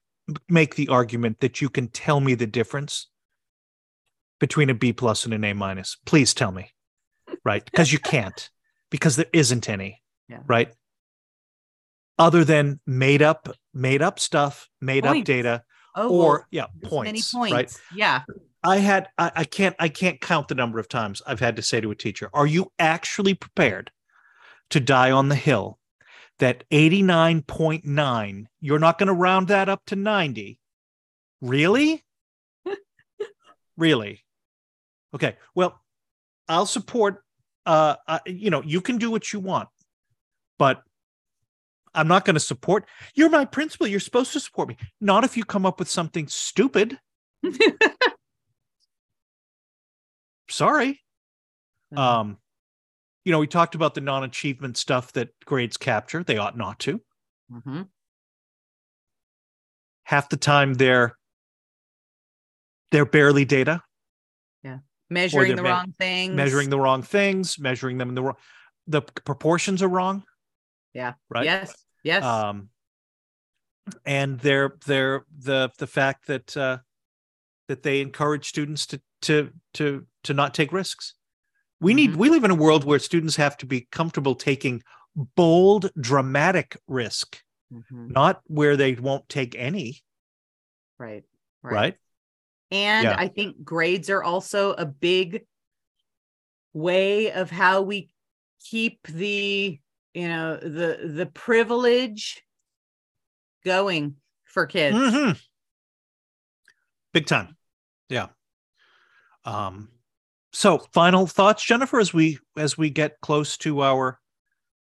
make 0.49 0.75
the 0.75 0.89
argument 0.89 1.41
that 1.41 1.61
you 1.61 1.69
can 1.69 1.89
tell 1.89 2.21
me 2.21 2.35
the 2.35 2.47
difference 2.47 3.09
between 4.39 4.71
a 4.71 4.75
B 4.75 4.93
plus 4.93 5.25
and 5.25 5.35
an 5.35 5.45
A 5.45 5.53
minus. 5.53 5.97
Please 6.07 6.35
tell 6.35 6.53
me. 6.53 6.73
Right? 7.45 7.65
Because 7.71 7.93
you 7.93 7.99
can't, 7.99 8.51
because 8.91 9.17
there 9.17 9.27
isn't 9.33 9.69
any. 9.69 10.03
Yeah. 10.29 10.41
Right. 10.47 10.73
Other 12.19 12.45
than 12.45 12.81
made 12.87 13.23
up, 13.23 13.49
made 13.75 14.03
up 14.03 14.19
stuff, 14.19 14.69
made 14.81 15.05
Points. 15.05 15.21
up 15.21 15.25
data, 15.25 15.63
oh 15.97 16.09
or 16.11 16.33
well, 16.33 16.47
yeah, 16.51 16.67
points. 16.83 17.07
many 17.07 17.23
points 17.51 17.79
Right. 17.81 17.97
yeah 17.97 18.23
I 18.63 18.77
had 18.79 19.09
I, 19.19 19.33
I 19.37 19.45
can't 19.45 19.75
I 19.79 19.89
can't 19.89 20.21
count 20.21 20.49
the 20.49 20.55
number 20.55 20.79
of 20.79 20.89
times 20.89 21.23
I've 21.27 21.41
had 21.41 21.57
to 21.57 21.63
say 21.63 21.81
to 21.81 21.91
a 21.91 21.95
teacher, 21.95 22.29
"Are 22.35 22.47
you 22.47 22.73
actually 22.79 23.35
prepared 23.35 23.91
to 24.71 24.81
die 24.81 25.11
on 25.11 25.29
the 25.29 25.35
hill 25.35 25.79
that 26.39 26.65
89.9 26.71 28.45
you're 28.61 28.79
not 28.79 28.99
going 28.99 29.07
to 29.09 29.13
round 29.13 29.49
that 29.49 29.69
up 29.69 29.83
to 29.87 29.97
90 29.97 30.59
really 31.43 32.03
really 33.77 34.21
okay 35.15 35.37
well 35.55 35.81
i'll 36.49 36.67
support 36.67 37.23
uh, 37.67 37.97
uh 38.07 38.19
you 38.27 38.51
know 38.51 38.63
you 38.63 38.81
can 38.81 38.97
do 38.99 39.11
what 39.11 39.33
you 39.33 39.41
want 39.41 39.69
but 40.59 40.83
i'm 41.95 42.09
not 42.09 42.25
going 42.25 42.35
to 42.35 42.41
support 42.41 42.87
you're 43.15 43.29
my 43.31 43.45
principal 43.45 43.87
you're 43.87 44.01
supposed 44.01 44.33
to 44.33 44.41
support 44.41 44.69
me. 44.69 44.77
Not 45.01 45.25
if 45.25 45.37
you 45.37 45.45
come 45.45 45.67
up 45.67 45.79
with 45.79 45.89
something 45.91 46.27
stupid. 46.29 46.99
Sorry. 50.49 51.01
Um 51.97 52.39
you 53.25 53.33
know 53.33 53.39
we 53.39 53.47
talked 53.47 53.75
about 53.75 53.95
the 53.95 54.01
non-achievement 54.01 54.77
stuff 54.77 55.13
that 55.13 55.29
grades 55.45 55.77
capture 55.77 56.23
they 56.25 56.39
ought 56.39 56.57
not 56.57 56.79
to. 56.81 57.01
Mhm. 57.53 57.89
half 60.05 60.29
the 60.29 60.37
time 60.37 60.75
they're 60.75 61.17
they're 62.93 63.05
barely 63.05 63.45
data. 63.45 63.83
Yeah. 64.63 64.79
measuring 65.09 65.57
the 65.57 65.63
me- 65.63 65.69
wrong 65.69 65.95
things. 65.99 66.35
measuring 66.35 66.71
the 66.71 66.79
wrong 66.79 67.03
things 67.03 67.59
measuring 67.59 67.99
them 67.99 68.09
in 68.11 68.15
the 68.15 68.23
wrong 68.23 68.37
the 68.87 69.03
proportions 69.03 69.83
are 69.83 69.89
wrong 69.89 70.23
yeah. 70.95 71.15
Right? 71.29 71.45
Yes. 71.45 71.75
Yes. 72.03 72.25
Um 72.25 72.69
and 74.05 74.39
they're 74.41 74.77
they're 74.87 75.25
the 75.39 75.71
the 75.79 75.87
fact 75.87 76.27
that 76.27 76.57
uh 76.57 76.79
that 77.69 77.83
they 77.83 78.01
encourage 78.01 78.49
students 78.49 78.87
to 78.87 79.01
to 79.23 79.51
to 79.75 80.07
to 80.25 80.35
not 80.35 80.55
take 80.55 80.73
risks. 80.73 81.15
We 81.81 81.95
need 81.95 82.13
Mhm. 82.13 82.17
we 82.17 82.29
live 82.31 82.45
in 82.45 82.51
a 82.51 82.55
world 82.55 82.85
where 82.85 82.99
students 82.99 83.37
have 83.37 83.57
to 83.59 83.67
be 83.67 83.89
comfortable 83.91 84.35
taking 84.35 84.83
bold 85.15 85.91
dramatic 85.99 86.77
risk 86.87 87.43
Mhm. 87.73 88.11
not 88.11 88.43
where 88.47 88.77
they 88.77 88.95
won't 88.95 89.29
take 89.29 89.55
any. 89.57 90.03
Right. 90.99 91.25
Right, 91.63 91.99
And 92.71 93.05
Yeah. 93.05 93.17
I 93.19 93.29
think 93.29 93.63
grades 93.65 94.09
are 94.09 94.23
also 94.23 94.73
a 94.73 94.87
big 94.87 95.47
way 96.73 97.33
of 97.33 97.51
how 97.51 97.83
we 97.83 98.11
keep 98.61 99.07
the, 99.07 99.81
you 100.15 100.29
know, 100.29 100.57
the 100.57 101.13
the 101.15 101.27
privilege 101.27 102.43
going 103.65 104.17
for 104.45 104.67
kids. 104.67 104.97
Mhm. 104.97 105.41
big 107.13 107.27
time 107.27 107.57
yeah 108.09 108.29
um 109.45 109.89
so 110.53 110.79
final 110.93 111.27
thoughts 111.27 111.65
jennifer 111.65 111.99
as 112.01 112.13
we 112.15 112.39
as 112.57 112.79
we 112.79 112.91
get 112.91 113.21
close 113.21 113.57
to 113.57 113.83
our 113.83 114.19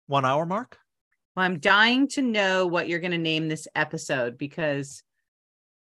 one 0.07 0.24
hour 0.24 0.47
mark 0.47 0.78
Well, 1.37 1.45
I'm 1.47 1.59
dying 1.61 2.09
to 2.09 2.22
know 2.22 2.66
what 2.66 2.89
you're 2.89 2.99
going 3.01 3.12
to 3.12 3.18
name 3.18 3.49
this 3.49 3.68
episode 3.74 4.37
because 4.39 5.03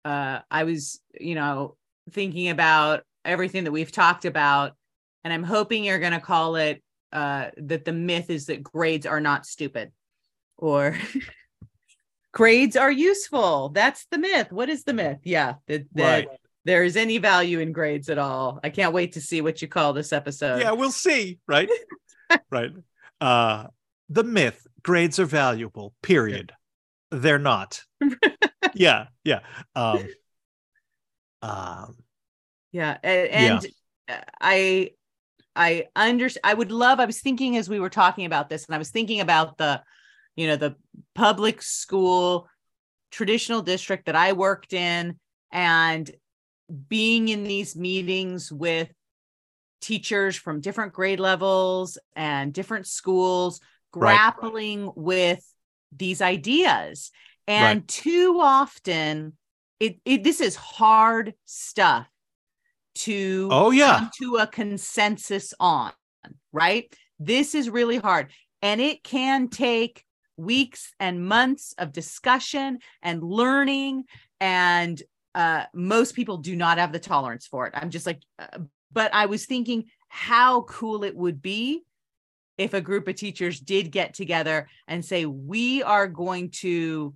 uh, 0.04 0.40
I 0.52 0.64
was, 0.66 1.00
you 1.20 1.36
know, 1.36 1.76
thinking 2.12 2.50
about 2.50 3.04
everything 3.24 3.64
that 3.66 3.72
we've 3.72 3.92
talked 3.92 4.26
about, 4.26 4.74
and 5.24 5.34
I'm 5.34 5.44
hoping 5.44 5.84
you're 5.84 6.00
going 6.00 6.14
to 6.14 6.20
call 6.20 6.56
it 6.58 6.82
uh, 7.12 7.50
that 7.58 7.86
the 7.86 7.94
myth 7.94 8.30
is 8.30 8.48
that 8.48 8.64
grades 8.64 9.06
are 9.06 9.20
not 9.22 9.46
stupid 9.46 9.92
or 10.58 10.98
grades 12.34 12.76
are 12.76 12.92
useful. 12.92 13.70
That's 13.70 14.06
the 14.12 14.18
myth. 14.18 14.52
What 14.52 14.70
is 14.70 14.84
the 14.84 14.94
myth? 14.94 15.20
Yeah, 15.24 15.56
that, 15.68 15.88
that 15.94 16.28
Right. 16.28 16.40
there 16.66 16.84
is 16.84 16.98
any 16.98 17.18
value 17.18 17.60
in 17.60 17.72
grades 17.72 18.10
at 18.10 18.18
all. 18.18 18.60
I 18.64 18.70
can't 18.70 18.94
wait 18.94 19.14
to 19.14 19.22
see 19.22 19.42
what 19.42 19.62
you 19.62 19.68
call 19.68 19.94
this 19.94 20.12
episode. 20.14 20.60
yeah 20.62 20.72
we'll 20.72 20.92
see 20.92 21.40
right 21.48 21.70
right 22.52 22.72
uh 23.22 23.68
the 24.10 24.24
myth 24.24 24.68
grades 24.84 25.20
are 25.20 25.26
valuable 25.26 25.94
period 26.04 26.52
they're 27.12 27.40
not 27.40 27.84
yeah 28.74 29.08
yeah 29.24 29.40
um 29.76 30.08
um 31.42 31.96
Yeah, 32.72 32.98
a- 33.04 33.34
and 33.34 33.66
uh, 34.08 34.18
I 34.40 34.92
I 35.58 35.88
under 35.96 36.30
I 36.44 36.54
would 36.54 36.72
love 36.72 37.00
I 37.00 37.06
was 37.06 37.22
thinking 37.22 37.58
as 37.58 37.70
we 37.70 37.80
were 37.80 37.90
talking 37.90 38.26
about 38.26 38.50
this 38.50 38.66
and 38.66 38.76
I 38.76 38.78
was 38.78 38.92
thinking 38.92 39.20
about 39.20 39.58
the 39.58 39.82
you 40.36 40.48
know 40.48 40.56
the 40.56 40.76
public 41.16 41.62
school 41.62 42.48
traditional 43.12 43.62
district 43.62 44.06
that 44.06 44.16
I 44.16 44.34
worked 44.34 44.74
in 44.74 45.20
and 45.52 46.10
being 46.90 47.30
in 47.30 47.44
these 47.44 47.76
meetings 47.76 48.52
with 48.52 48.90
teachers 49.82 50.36
from 50.36 50.62
different 50.62 50.94
grade 50.94 51.20
levels 51.20 51.98
and 52.16 52.54
different 52.54 52.88
schools 52.88 53.62
Right. 53.96 54.16
grappling 54.16 54.92
with 54.96 55.44
these 55.96 56.22
ideas. 56.22 57.12
And 57.48 57.88
too 57.88 58.40
often 58.42 59.38
it, 59.80 60.00
it 60.06 60.24
this 60.24 60.42
is 60.42 60.56
hard 60.56 61.34
stuff 61.46 62.08
to 63.00 63.50
oh 63.52 63.72
yeah 63.72 64.00
come 64.00 64.12
to 64.20 64.36
a 64.38 64.48
consensus 64.48 65.54
on, 65.60 65.92
right? 66.52 66.94
This 67.20 67.56
is 67.56 67.70
really 67.70 67.98
hard. 67.98 68.32
And 68.62 68.82
it 68.82 69.04
can 69.04 69.50
take 69.50 70.04
weeks 70.38 70.94
and 71.00 71.26
months 71.26 71.74
of 71.78 71.92
discussion 71.92 72.80
and 73.02 73.24
learning. 73.24 74.06
And 74.40 75.02
uh, 75.36 75.66
most 75.74 76.16
people 76.16 76.38
do 76.38 76.56
not 76.56 76.78
have 76.78 76.92
the 76.92 77.00
tolerance 77.00 77.48
for 77.48 77.68
it. 77.68 77.74
I'm 77.76 77.90
just 77.90 78.06
like, 78.06 78.22
uh, 78.40 78.60
but 78.92 79.14
I 79.14 79.28
was 79.28 79.46
thinking 79.46 79.86
how 80.08 80.62
cool 80.64 81.04
it 81.04 81.16
would 81.16 81.42
be 81.42 81.84
if 82.58 82.74
a 82.74 82.82
group 82.82 83.08
of 83.08 83.16
teachers 83.16 83.60
did 83.60 83.92
get 83.92 84.14
together 84.14 84.68
and 84.88 85.06
say, 85.06 85.26
we 85.26 85.84
are 85.84 86.08
going 86.08 86.50
to 86.50 87.14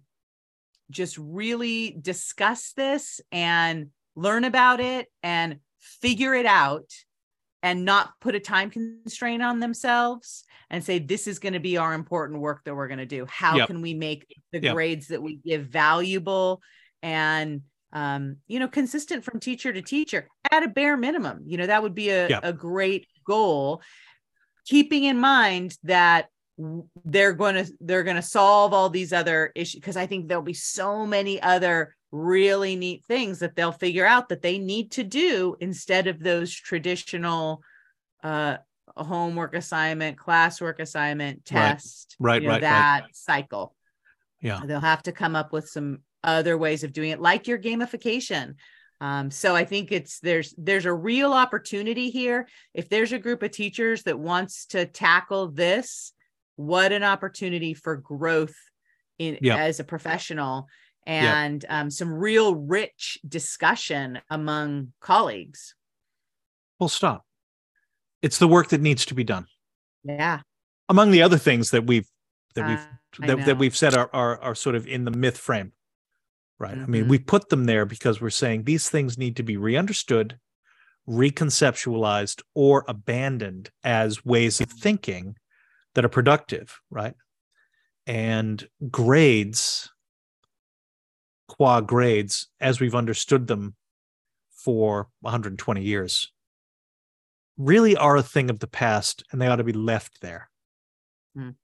just 0.91 1.17
really 1.17 1.97
discuss 1.99 2.73
this 2.73 3.21
and 3.31 3.87
learn 4.15 4.43
about 4.43 4.79
it 4.79 5.07
and 5.23 5.59
figure 5.81 6.33
it 6.33 6.45
out 6.45 6.89
and 7.63 7.85
not 7.85 8.11
put 8.21 8.35
a 8.35 8.39
time 8.39 8.69
constraint 8.69 9.43
on 9.43 9.59
themselves 9.59 10.43
and 10.69 10.83
say 10.83 10.99
this 10.99 11.27
is 11.27 11.39
going 11.39 11.53
to 11.53 11.59
be 11.59 11.77
our 11.77 11.93
important 11.93 12.39
work 12.39 12.61
that 12.65 12.75
we're 12.75 12.87
going 12.87 12.97
to 12.99 13.05
do 13.05 13.25
how 13.29 13.57
Yep. 13.57 13.67
can 13.67 13.81
we 13.81 13.93
make 13.93 14.25
the 14.51 14.59
Yep. 14.61 14.73
grades 14.73 15.07
that 15.07 15.21
we 15.21 15.35
give 15.37 15.65
valuable 15.65 16.61
and 17.03 17.61
um, 17.93 18.37
you 18.47 18.57
know 18.59 18.67
consistent 18.69 19.23
from 19.23 19.39
teacher 19.39 19.73
to 19.73 19.81
teacher 19.81 20.27
at 20.49 20.63
a 20.63 20.67
bare 20.69 20.95
minimum 20.97 21.41
you 21.45 21.57
know 21.57 21.67
that 21.67 21.83
would 21.83 21.93
be 21.95 22.09
a, 22.09 22.29
Yep. 22.29 22.39
a 22.43 22.53
great 22.53 23.07
goal 23.25 23.81
keeping 24.65 25.03
in 25.03 25.17
mind 25.19 25.77
that 25.83 26.27
they're 27.05 27.33
going 27.33 27.55
to 27.55 27.71
they're 27.81 28.03
going 28.03 28.15
to 28.15 28.21
solve 28.21 28.73
all 28.73 28.89
these 28.89 29.11
other 29.11 29.51
issues 29.55 29.79
because 29.79 29.97
i 29.97 30.05
think 30.05 30.27
there'll 30.27 30.43
be 30.43 30.53
so 30.53 31.05
many 31.05 31.41
other 31.41 31.95
really 32.11 32.75
neat 32.75 33.05
things 33.05 33.39
that 33.39 33.55
they'll 33.55 33.71
figure 33.71 34.05
out 34.05 34.29
that 34.29 34.41
they 34.41 34.57
need 34.59 34.91
to 34.91 35.03
do 35.03 35.55
instead 35.59 36.07
of 36.07 36.19
those 36.19 36.53
traditional 36.53 37.61
uh 38.23 38.57
homework 38.97 39.55
assignment 39.55 40.17
classwork 40.17 40.79
assignment 40.79 41.45
test 41.45 42.15
Right, 42.19 42.41
you 42.41 42.47
know, 42.47 42.53
right, 42.55 42.61
right. 42.61 42.69
that 42.69 43.01
cycle 43.13 43.73
Yeah. 44.41 44.59
they'll 44.65 44.81
have 44.81 45.03
to 45.03 45.13
come 45.13 45.35
up 45.35 45.53
with 45.53 45.69
some 45.69 45.99
other 46.23 46.57
ways 46.57 46.83
of 46.83 46.91
doing 46.91 47.11
it 47.11 47.21
like 47.21 47.47
your 47.47 47.57
gamification 47.57 48.55
um, 48.99 49.31
so 49.31 49.55
i 49.55 49.63
think 49.63 49.91
it's 49.93 50.19
there's 50.19 50.53
there's 50.57 50.85
a 50.85 50.93
real 50.93 51.31
opportunity 51.33 52.09
here 52.09 52.47
if 52.73 52.89
there's 52.89 53.13
a 53.13 53.17
group 53.19 53.41
of 53.43 53.51
teachers 53.51 54.03
that 54.03 54.19
wants 54.19 54.65
to 54.67 54.85
tackle 54.85 55.47
this 55.49 56.11
what 56.57 56.91
an 56.91 57.03
opportunity 57.03 57.73
for 57.73 57.95
growth 57.95 58.55
in 59.17 59.37
Yep. 59.41 59.57
as 59.57 59.79
a 59.79 59.83
professional 59.85 60.67
and 61.05 61.63
yeah. 61.63 61.81
um, 61.81 61.89
some 61.89 62.13
real 62.13 62.55
rich 62.55 63.19
discussion 63.27 64.19
among 64.29 64.93
colleagues. 64.99 65.75
Full 66.79 66.89
stop. 66.89 67.25
It's 68.21 68.37
the 68.37 68.47
work 68.47 68.69
that 68.69 68.81
needs 68.81 69.05
to 69.05 69.13
be 69.13 69.23
done. 69.23 69.47
Yeah. 70.03 70.41
Among 70.89 71.11
the 71.11 71.21
other 71.21 71.37
things 71.37 71.71
that 71.71 71.85
we've 71.85 72.07
that 72.55 72.67
we've 72.67 72.77
uh, 73.23 73.35
that, 73.35 73.45
that 73.45 73.57
we've 73.57 73.75
said 73.75 73.95
are, 73.95 74.09
are 74.13 74.39
are 74.41 74.55
sort 74.55 74.75
of 74.75 74.87
in 74.87 75.05
the 75.05 75.11
myth 75.11 75.37
frame. 75.37 75.73
Right. 76.59 76.73
Mm-hmm. 76.73 76.83
I 76.83 76.87
mean, 76.87 77.01
mm-hmm. 77.03 77.11
we 77.11 77.19
put 77.19 77.49
them 77.49 77.65
there 77.65 77.85
because 77.85 78.21
we're 78.21 78.29
saying 78.29 78.63
these 78.63 78.89
things 78.89 79.17
need 79.17 79.35
to 79.37 79.43
be 79.43 79.57
re-understood, 79.57 80.37
reconceptualized, 81.09 82.41
or 82.53 82.85
abandoned 82.87 83.71
as 83.83 84.23
ways 84.23 84.61
of 84.61 84.69
thinking 84.69 85.37
that 85.95 86.05
are 86.05 86.09
productive, 86.09 86.79
right? 86.91 87.15
And 88.05 88.67
grades 88.89 89.90
qua 91.51 91.81
grades 91.81 92.47
as 92.61 92.79
we've 92.79 92.95
understood 92.95 93.47
them 93.47 93.75
for 94.51 95.09
120 95.19 95.83
years 95.83 96.31
really 97.57 97.97
are 97.97 98.15
a 98.15 98.23
thing 98.23 98.49
of 98.49 98.59
the 98.59 98.67
past 98.67 99.23
and 99.31 99.41
they 99.41 99.47
ought 99.47 99.57
to 99.57 99.63
be 99.65 99.73
left 99.73 100.21
there. 100.21 100.49
Mm. 101.37 101.55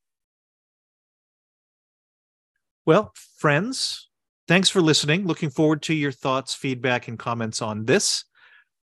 Well, 2.86 3.14
friends, 3.38 4.10
thanks 4.48 4.70
for 4.70 4.82
listening. 4.82 5.26
Looking 5.26 5.50
forward 5.50 5.82
to 5.84 5.94
your 5.94 6.12
thoughts, 6.12 6.54
feedback, 6.54 7.08
and 7.08 7.18
comments 7.18 7.62
on 7.62 7.86
this. 7.86 8.26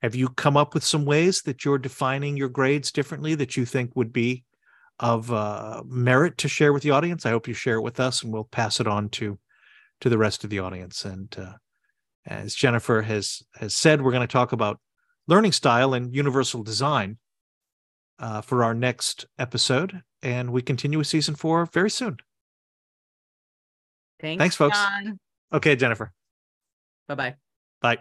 Have 0.03 0.13
you 0.13 0.29
come 0.29 0.55
up 0.55 0.75
with 0.75 0.83
some 0.83 1.05
ways 1.05 1.41
that 1.43 1.65
you're 1.65 1.79
defining 1.79 2.37
your 2.37 2.49
grades 2.49 2.91
differently 2.91 3.33
that 3.35 3.57
you 3.57 3.65
think 3.65 3.95
would 3.95 4.13
be 4.13 4.43
of 4.99 5.31
uh, 5.31 5.81
merit 5.87 6.37
to 6.39 6.47
share 6.47 6.71
with 6.71 6.83
the 6.83 6.91
audience? 6.91 7.25
I 7.25 7.31
hope 7.31 7.47
you 7.47 7.55
share 7.55 7.77
it 7.77 7.81
with 7.81 7.99
us 7.99 8.21
and 8.21 8.31
we'll 8.31 8.43
pass 8.43 8.79
it 8.79 8.87
on 8.87 9.09
to 9.09 9.39
to 10.03 10.09
the 10.09 10.17
rest 10.17 10.43
of 10.43 10.49
the 10.49 10.59
audience. 10.59 11.05
And 11.05 11.33
uh, 11.39 11.53
as 12.25 12.53
Jennifer 12.53 13.01
has 13.03 13.41
has 13.55 13.73
said, 13.73 14.01
we're 14.01 14.11
going 14.11 14.27
to 14.27 14.31
talk 14.31 14.51
about 14.51 14.81
learning 15.27 15.53
style 15.53 15.93
and 15.93 16.13
universal 16.13 16.61
design 16.61 17.19
uh, 18.19 18.41
for 18.41 18.65
our 18.65 18.73
next 18.73 19.25
episode, 19.39 20.01
and 20.21 20.51
we 20.51 20.61
continue 20.61 20.97
with 20.97 21.07
season 21.07 21.35
four 21.35 21.65
very 21.67 21.89
soon. 21.89 22.17
Thanks, 24.19 24.41
Thanks 24.41 24.55
folks. 24.57 24.77
John. 24.77 25.19
Okay, 25.53 25.77
Jennifer. 25.77 26.11
Bye-bye. 27.07 27.35
Bye. 27.81 27.99